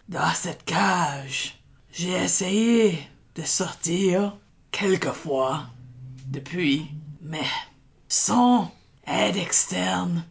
dans 0.09 0.33
cette 0.35 0.63
cage. 0.65 1.59
J'ai 1.91 2.11
essayé 2.11 2.99
de 3.35 3.43
sortir 3.43 4.37
quelques 4.71 5.11
fois 5.11 5.63
depuis, 6.27 6.87
mais 7.21 7.47
sans 8.07 8.71
aide 9.07 9.37
externe, 9.37 10.25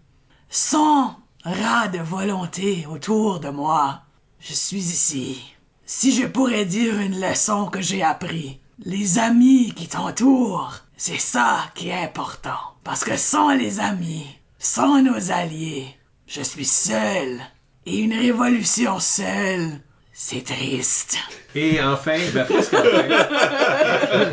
sans 0.48 1.16
ras 1.44 1.89
de 1.89 1.98
volonté 1.98 2.86
autour 2.86 3.40
de 3.40 3.48
moi, 3.48 4.02
je 4.39 4.52
suis 4.52 4.78
ici. 4.78 5.43
Si 5.86 6.12
je 6.12 6.27
pourrais 6.27 6.66
dire 6.66 6.98
une 7.01 7.20
leçon 7.20 7.66
que 7.66 7.81
j'ai 7.81 8.02
appris, 8.02 8.60
les 8.78 9.18
amis 9.18 9.72
qui 9.74 9.89
t'entourent, 9.89 10.74
c'est 10.97 11.18
ça 11.18 11.70
qui 11.74 11.89
est 11.89 12.05
important. 12.05 12.59
Parce 12.85 13.05
que 13.05 13.16
sans 13.16 13.51
les 13.55 13.81
amis, 13.81 14.27
sans 14.59 15.02
nos 15.02 15.31
alliés, 15.31 15.97
je 16.27 16.43
suis 16.43 16.64
seul. 16.64 17.40
Et 17.86 17.98
une 17.98 18.12
révolution 18.12 19.01
seule, 19.01 19.81
c'est 20.22 20.44
triste. 20.44 21.16
Et 21.55 21.80
enfin, 21.82 22.18
ben 22.34 22.44
presque 22.44 22.74
enfin. 22.74 24.28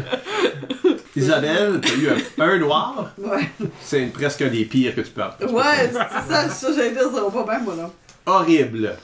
Isabelle, 1.16 1.80
t'as 1.82 1.94
eu 1.94 2.10
un, 2.10 2.44
un 2.44 2.58
noir? 2.60 3.12
Ouais. 3.18 3.50
C'est 3.82 4.06
presque 4.08 4.42
un 4.42 4.50
des 4.50 4.66
pires 4.66 4.94
que 4.94 5.02
tu 5.02 5.12
peux 5.12 5.24
avoir. 5.24 5.54
Ouais, 5.54 5.90
c'est 5.90 5.94
ça, 5.94 6.50
ça, 6.50 6.74
j'allais 6.76 6.92
dire, 6.92 7.04
ça 7.04 7.22
va 7.22 7.32
pas 7.32 7.44
bien, 7.44 7.60
moi, 7.62 7.76
là. 7.76 7.90
Horrible. 8.26 8.98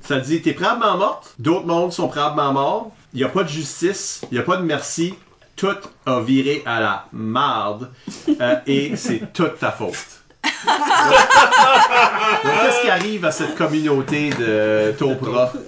Ça 0.00 0.18
dit, 0.18 0.40
t'es 0.40 0.54
probablement 0.54 0.96
morte, 0.96 1.34
d'autres 1.38 1.66
mondes 1.66 1.92
sont 1.92 2.08
probablement 2.08 2.52
morts, 2.54 2.92
il 3.12 3.18
n'y 3.18 3.24
a 3.24 3.28
pas 3.28 3.44
de 3.44 3.50
justice, 3.50 4.22
il 4.32 4.34
n'y 4.34 4.40
a 4.40 4.44
pas 4.44 4.56
de 4.56 4.62
merci, 4.62 5.14
tout 5.56 5.76
a 6.06 6.20
viré 6.20 6.62
à 6.64 6.80
la 6.80 7.06
marde, 7.12 7.90
euh, 8.40 8.56
et 8.66 8.96
c'est 8.96 9.30
toute 9.34 9.58
ta 9.58 9.72
faute. 9.72 10.22
Donc, 10.66 12.52
qu'est-ce 12.62 12.80
qui 12.82 12.90
arrive 12.90 13.24
à 13.24 13.30
cette 13.32 13.54
communauté 13.56 14.30
de 14.30 14.94
Topra? 14.98 15.52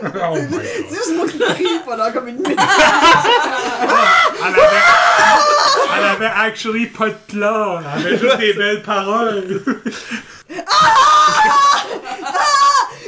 Oh 0.00 0.34
my 0.34 0.46
god. 0.46 0.62
C'est 0.88 0.94
juste 0.94 1.16
moi 1.16 1.26
qui 1.26 1.38
crie 1.38 1.80
pendant 1.84 2.12
comme 2.12 2.28
une 2.28 2.36
minute. 2.36 2.58
Elle 4.46 4.54
avait, 4.54 4.62
elle 5.96 6.04
avait 6.04 6.26
actually 6.36 6.86
pas 6.86 7.08
de 7.08 7.16
plan. 7.26 7.80
Elle 7.80 7.86
avait 8.06 8.18
juste 8.18 8.36
des 8.36 8.52
belles 8.52 8.82
paroles. 8.82 9.60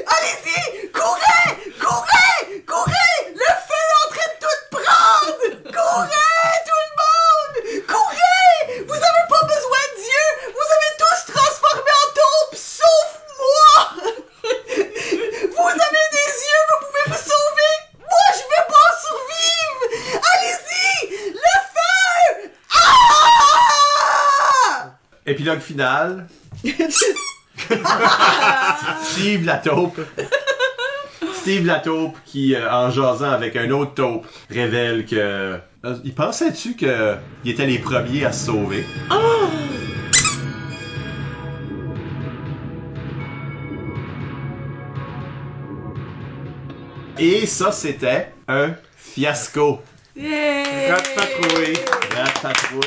Allez-y! 0.07 0.89
Courez! 0.93 1.47
Courez! 1.81 2.63
Courez! 2.67 3.13
Le 3.35 3.51
feu 3.69 3.81
est 3.87 3.99
en 4.03 4.09
train 4.11 4.31
de 4.33 4.39
tout 4.41 4.61
prendre! 4.73 5.43
Courez, 5.65 6.57
tout 6.67 6.83
le 6.87 6.93
monde! 7.01 7.55
Courez! 7.87 8.85
Vous 8.87 8.95
avez 8.95 9.25
pas 9.29 9.43
besoin 9.47 9.83
de 9.91 9.97
Dieu! 10.03 10.27
Vous 10.55 10.69
avez 10.75 10.93
tous 10.99 11.21
transformé 11.33 11.91
en 12.03 12.09
taupes, 12.15 12.57
sauf 12.57 13.09
moi! 13.39 13.77
Vous 15.43 15.69
avez 15.69 16.07
des 16.13 16.31
yeux, 16.49 16.65
vous 16.69 16.81
pouvez 16.87 17.05
vous 17.09 17.23
sauver! 17.23 17.75
Moi, 17.99 18.27
je 18.35 18.45
vais 18.51 18.67
pas 18.69 18.91
survivre! 19.07 19.81
Allez-y! 20.35 21.33
Le 21.33 21.55
feu! 21.75 22.51
Ah! 22.75 22.81
Épilogue 25.31 25.61
final. 25.61 26.27
Steve 29.05 29.45
la 29.45 29.59
taupe. 29.59 30.01
Steve 31.35 31.67
la 31.67 31.79
taupe 31.79 32.17
qui, 32.27 32.57
euh, 32.57 32.69
en 32.69 32.91
jasant 32.91 33.31
avec 33.31 33.55
un 33.55 33.71
autre 33.71 33.95
taupe, 33.95 34.27
révèle 34.51 35.07
que. 35.07 35.15
euh, 35.17 35.59
il 36.05 36.13
pensait-tu 36.15 36.75
que 36.75 37.15
il 37.45 37.53
était 37.53 37.67
les 37.67 37.79
premiers 37.79 38.25
à 38.25 38.33
se 38.33 38.47
sauver? 38.47 38.85
Et 47.19 47.47
ça, 47.47 47.71
c'était 47.71 48.33
un 48.49 48.71
fiasco. 48.97 49.81
Yay! 50.17 50.91
Ratpatrouille. 50.91 51.75
La 52.17 52.25
patrouille. 52.43 52.81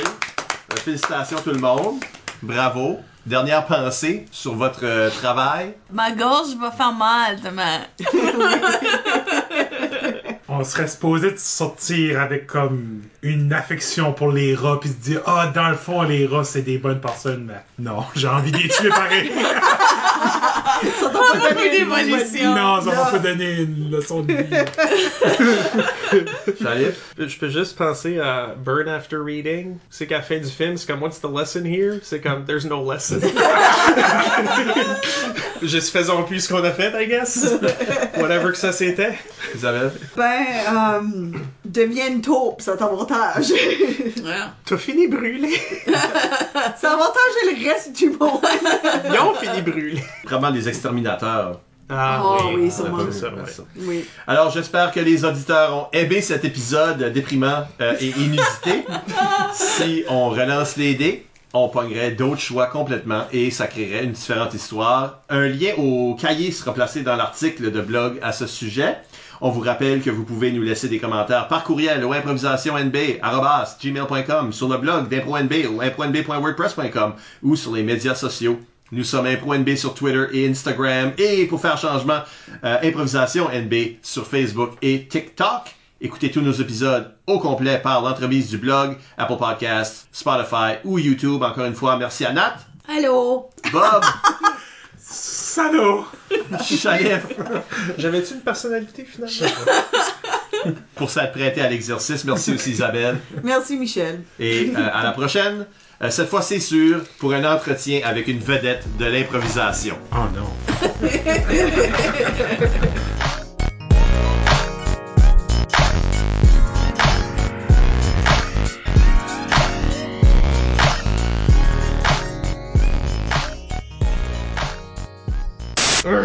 Euh, 0.74 0.76
Félicitations 0.84 1.38
tout 1.42 1.52
le 1.52 1.60
monde. 1.60 2.04
Bravo. 2.44 3.00
Dernière 3.26 3.66
pensée 3.66 4.26
sur 4.32 4.56
votre 4.56 4.84
euh, 4.84 5.10
travail. 5.10 5.74
Ma 5.90 6.12
gorge 6.12 6.58
va 6.60 6.72
faire 6.72 6.92
mal 6.92 7.40
demain. 7.40 7.80
On 10.50 10.62
serait 10.66 10.90
supposé 10.90 11.32
de 11.32 11.38
sortir 11.38 12.20
avec 12.20 12.48
comme 12.48 13.04
une 13.22 13.54
affection 13.54 14.12
pour 14.12 14.34
les 14.34 14.56
rats 14.56 14.78
puis 14.82 14.90
se 14.90 14.96
dire 14.96 15.22
ah 15.26 15.54
dans 15.56 15.70
le 15.70 15.78
fond 15.78 16.02
les 16.04 16.28
rats 16.28 16.44
c'est 16.44 16.64
des 16.64 16.78
bonnes 16.78 17.00
personnes 17.00 17.46
mais 17.46 17.64
non 17.80 18.04
j'ai 18.16 18.28
envie 18.28 18.52
de 18.52 18.58
les 18.58 18.68
tuer 18.68 18.90
pareil 18.90 19.32
Ça 21.00 21.10
t'a 21.10 21.20
pas 21.20 21.54
donné 21.54 21.80
Une 21.80 21.90
non 22.56 22.82
ça 22.82 22.96
m'a 22.96 23.06
pas 23.12 23.20
donné 23.20 23.62
une 23.62 23.92
leçon 23.92 24.22
de 24.22 24.34
vie. 24.34 24.44
Je 27.18 27.38
peux 27.38 27.50
juste 27.50 27.78
penser 27.78 28.20
à 28.20 28.56
Burn 28.58 28.88
After 28.88 29.18
Reading. 29.18 29.78
C'est 29.90 30.08
qu'à 30.08 30.18
la 30.18 30.24
fin 30.24 30.38
du 30.38 30.50
film, 30.50 30.78
c'est 30.78 30.88
comme 30.88 31.02
What's 31.02 31.20
the 31.22 31.30
lesson 31.30 31.66
here? 31.66 32.00
C'est 32.04 32.22
comme 32.22 32.46
There's 32.46 32.66
no 32.66 32.92
lesson. 32.92 33.20
juste 35.62 35.92
faisons 35.92 36.24
plus 36.24 36.42
ce 36.42 36.54
qu'on 36.54 36.64
a 36.64 36.72
fait, 36.72 36.92
I 36.96 37.08
guess. 37.08 37.46
Whatever 38.18 38.52
que 38.52 38.58
ça 38.58 38.72
c'était. 38.72 39.18
Isabelle. 39.56 39.92
Ben, 40.16 40.46
euh, 40.70 41.02
deviens 41.66 42.08
une 42.08 42.22
taupe, 42.22 42.62
c'est 42.62 42.72
un 42.72 42.86
avantage. 42.86 43.52
Ouais. 43.52 44.40
T'as 44.66 44.78
fini 44.78 45.08
brûlé. 45.08 45.50
c'est 45.86 46.88
avantage 46.88 47.34
le 47.46 47.70
reste 47.70 47.94
du 47.94 48.10
monde. 48.10 48.42
Ils 49.06 49.20
ont 49.20 49.34
fini 49.36 49.62
brûlé. 49.62 50.04
Vraiment 50.24 50.52
exterminateurs. 50.68 51.60
Ah 51.90 52.22
Oh, 52.24 52.38
oui, 52.48 52.56
oui, 52.64 52.72
sûrement. 52.72 52.98
on 52.98 53.02
a 53.02 53.04
pas 53.04 53.10
vu 53.12 53.20
ça, 53.20 53.28
ouais. 53.28 53.42
Oui. 53.78 54.06
Alors, 54.26 54.50
j'espère 54.52 54.92
que 54.92 55.00
les 55.00 55.26
auditeurs 55.26 55.76
ont 55.76 55.88
aimé 55.92 56.22
cet 56.22 56.46
épisode 56.46 57.04
déprimant 57.12 57.68
euh, 57.82 57.96
et 58.00 58.08
inusité. 58.08 58.86
si 59.54 60.04
on 60.08 60.30
relance 60.30 60.78
les 60.78 60.96
dés, 60.96 61.26
on 61.54 61.68
pognerait 61.70 62.12
d'autres 62.12 62.42
choix 62.42 62.66
complètement 62.68 63.26
et 63.32 63.52
ça 63.52 63.68
créerait 63.68 64.06
une 64.06 64.14
différente 64.14 64.54
histoire. 64.56 65.20
Un 65.30 65.48
lien 65.48 65.74
au 65.78 66.16
cahier 66.16 66.52
sera 66.52 66.74
placé 66.74 67.04
dans 67.04 67.16
l'article 67.16 67.72
de 67.72 67.82
blog 67.82 68.18
à 68.24 68.32
ce 68.32 68.48
sujet. 68.48 68.98
On 69.42 69.50
vous 69.50 69.62
rappelle 69.62 70.02
que 70.02 70.10
vous 70.10 70.24
pouvez 70.24 70.52
nous 70.52 70.64
laisser 70.64 70.88
des 70.88 70.98
commentaires 71.00 71.48
par 71.50 71.64
courriel 71.64 72.04
au 72.06 72.14
improvisationnb.gmail.com, 72.14 74.54
sur 74.54 74.70
le 74.70 74.78
blog 74.78 75.10
d'ImproNB 75.10 75.54
ou 75.70 75.82
impronb.wordpress.com 75.82 77.14
ou 77.44 77.56
sur 77.56 77.76
les 77.76 77.84
médias 77.84 78.16
sociaux. 78.16 78.60
Nous 78.94 79.04
sommes 79.04 79.26
ImproNB 79.26 79.76
sur 79.76 79.96
Twitter 79.96 80.26
et 80.34 80.48
Instagram 80.48 81.14
et 81.18 81.48
pour 81.48 81.60
faire 81.60 81.80
changement, 81.80 82.20
euh, 82.64 82.78
Improvisation 82.84 83.50
NB 83.50 83.74
sur 84.04 84.28
Facebook 84.28 84.74
et 84.84 85.08
TikTok. 85.08 85.74
Écoutez 86.00 86.30
tous 86.30 86.42
nos 86.42 86.52
épisodes 86.52 87.12
au 87.26 87.40
complet 87.40 87.80
par 87.82 88.02
l'entremise 88.04 88.50
du 88.50 88.60
blog, 88.60 88.98
Apple 89.18 89.38
Podcasts, 89.38 90.08
Spotify 90.12 90.76
ou 90.84 91.00
YouTube. 91.00 91.42
Encore 91.42 91.66
une 91.66 91.74
fois, 91.74 91.98
merci 91.98 92.24
à 92.24 92.34
Nat, 92.34 92.58
Allô? 92.88 93.50
Bob, 93.72 94.04
salaud 95.00 96.06
Chalef 96.64 97.26
J'avais-tu 97.98 98.36
une 98.36 98.42
personnalité 98.42 99.06
finalement? 99.06 99.52
pour 100.96 101.10
s'être 101.10 101.32
prêté 101.32 101.62
à 101.62 101.70
l'exercice. 101.70 102.24
Merci 102.26 102.54
aussi 102.54 102.72
Isabelle. 102.72 103.18
Merci, 103.44 103.76
Michel. 103.76 104.22
Et 104.40 104.72
euh, 104.78 104.90
à 104.94 105.04
la 105.04 105.12
prochaine. 105.14 105.66
Euh, 106.04 106.10
cette 106.10 106.28
fois, 106.28 106.42
c'est 106.42 106.60
sûr, 106.60 107.02
pour 107.18 107.34
un 107.34 107.46
entretien 107.46 108.02
avec 108.04 108.28
une 108.28 108.40
vedette 108.40 108.84
de 108.98 109.06
l'improvisation. 109.06 109.98
oh 110.12 110.18
non 110.36 110.50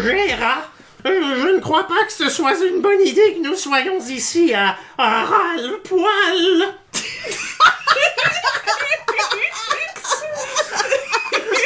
Gérard, 0.01 0.73
je 1.05 1.55
ne 1.55 1.59
crois 1.59 1.87
pas 1.87 2.03
que 2.05 2.11
ce 2.11 2.29
soit 2.29 2.55
une 2.65 2.81
bonne 2.81 3.01
idée 3.01 3.35
que 3.35 3.47
nous 3.47 3.55
soyons 3.55 3.99
ici 3.99 4.53
à, 4.53 4.75
à 4.97 5.25
ras-le-poil. 5.25 6.73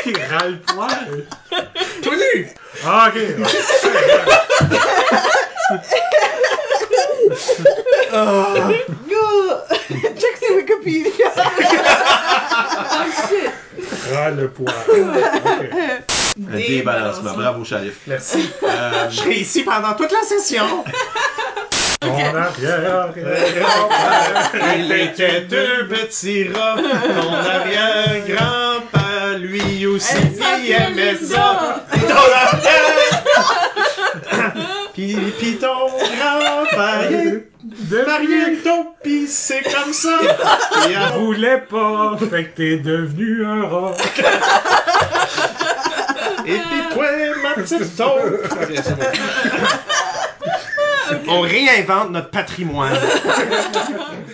qui 0.04 0.14
râle 0.14 0.60
poil? 0.68 1.26
Tout 2.04 2.12
nu. 2.16 2.48
ah 2.86 3.10
ok 3.10 3.18
Go! 9.10 9.26
Check 10.20 10.38
ses 10.40 10.54
Wikipédia. 10.56 11.32
râle 14.14 14.36
le 14.36 14.50
poil 14.50 14.74
ok 14.90 16.13
Un 16.40 16.58
débalancement. 16.58 17.34
Bravo, 17.34 17.64
Chalif. 17.64 17.98
Merci. 18.08 18.50
Euh, 18.64 19.10
Je 19.10 19.16
serai 19.18 19.34
ici 19.36 19.64
pendant 19.64 19.94
toute 19.94 20.12
la 20.12 20.24
session. 20.24 20.84
on 22.06 22.36
arrière 22.36 23.12
Il 24.78 24.92
était 24.92 25.42
deux 25.42 25.88
petits 25.88 26.50
rats. 26.50 26.76
Mon 26.76 27.34
arrière-grand-père, 27.34 29.38
lui 29.40 29.86
aussi, 29.86 30.14
il 30.64 30.72
aimait 30.72 31.16
ça. 31.16 31.84
Ton 31.92 32.10
arrière- 32.10 33.24
Puis, 34.94 35.16
puis 35.40 35.58
ton 35.58 35.88
grand-père, 35.88 37.10
marié 38.08 38.58
taupe, 38.64 38.96
pis 39.04 39.28
c'est 39.28 39.62
comme 39.64 39.94
ça. 39.94 40.20
Et 40.90 40.96
à 40.96 41.14
On 41.18 41.26
voulait 41.26 41.62
pas, 41.70 42.16
fait 42.30 42.46
que 42.46 42.56
t'es 42.58 42.78
devenu 42.78 43.46
un 43.46 43.68
rat. 43.68 43.94
Et 46.46 46.94
toi, 46.94 47.06
ma 47.42 47.54
petite 47.54 47.96
taupe. 47.96 48.46
Ok, 48.52 48.74
c'est 48.84 48.96
bon. 48.96 49.06
On 51.28 51.42
réinvente 51.42 52.12
notre 52.12 52.30
patrimoine. 52.30 52.94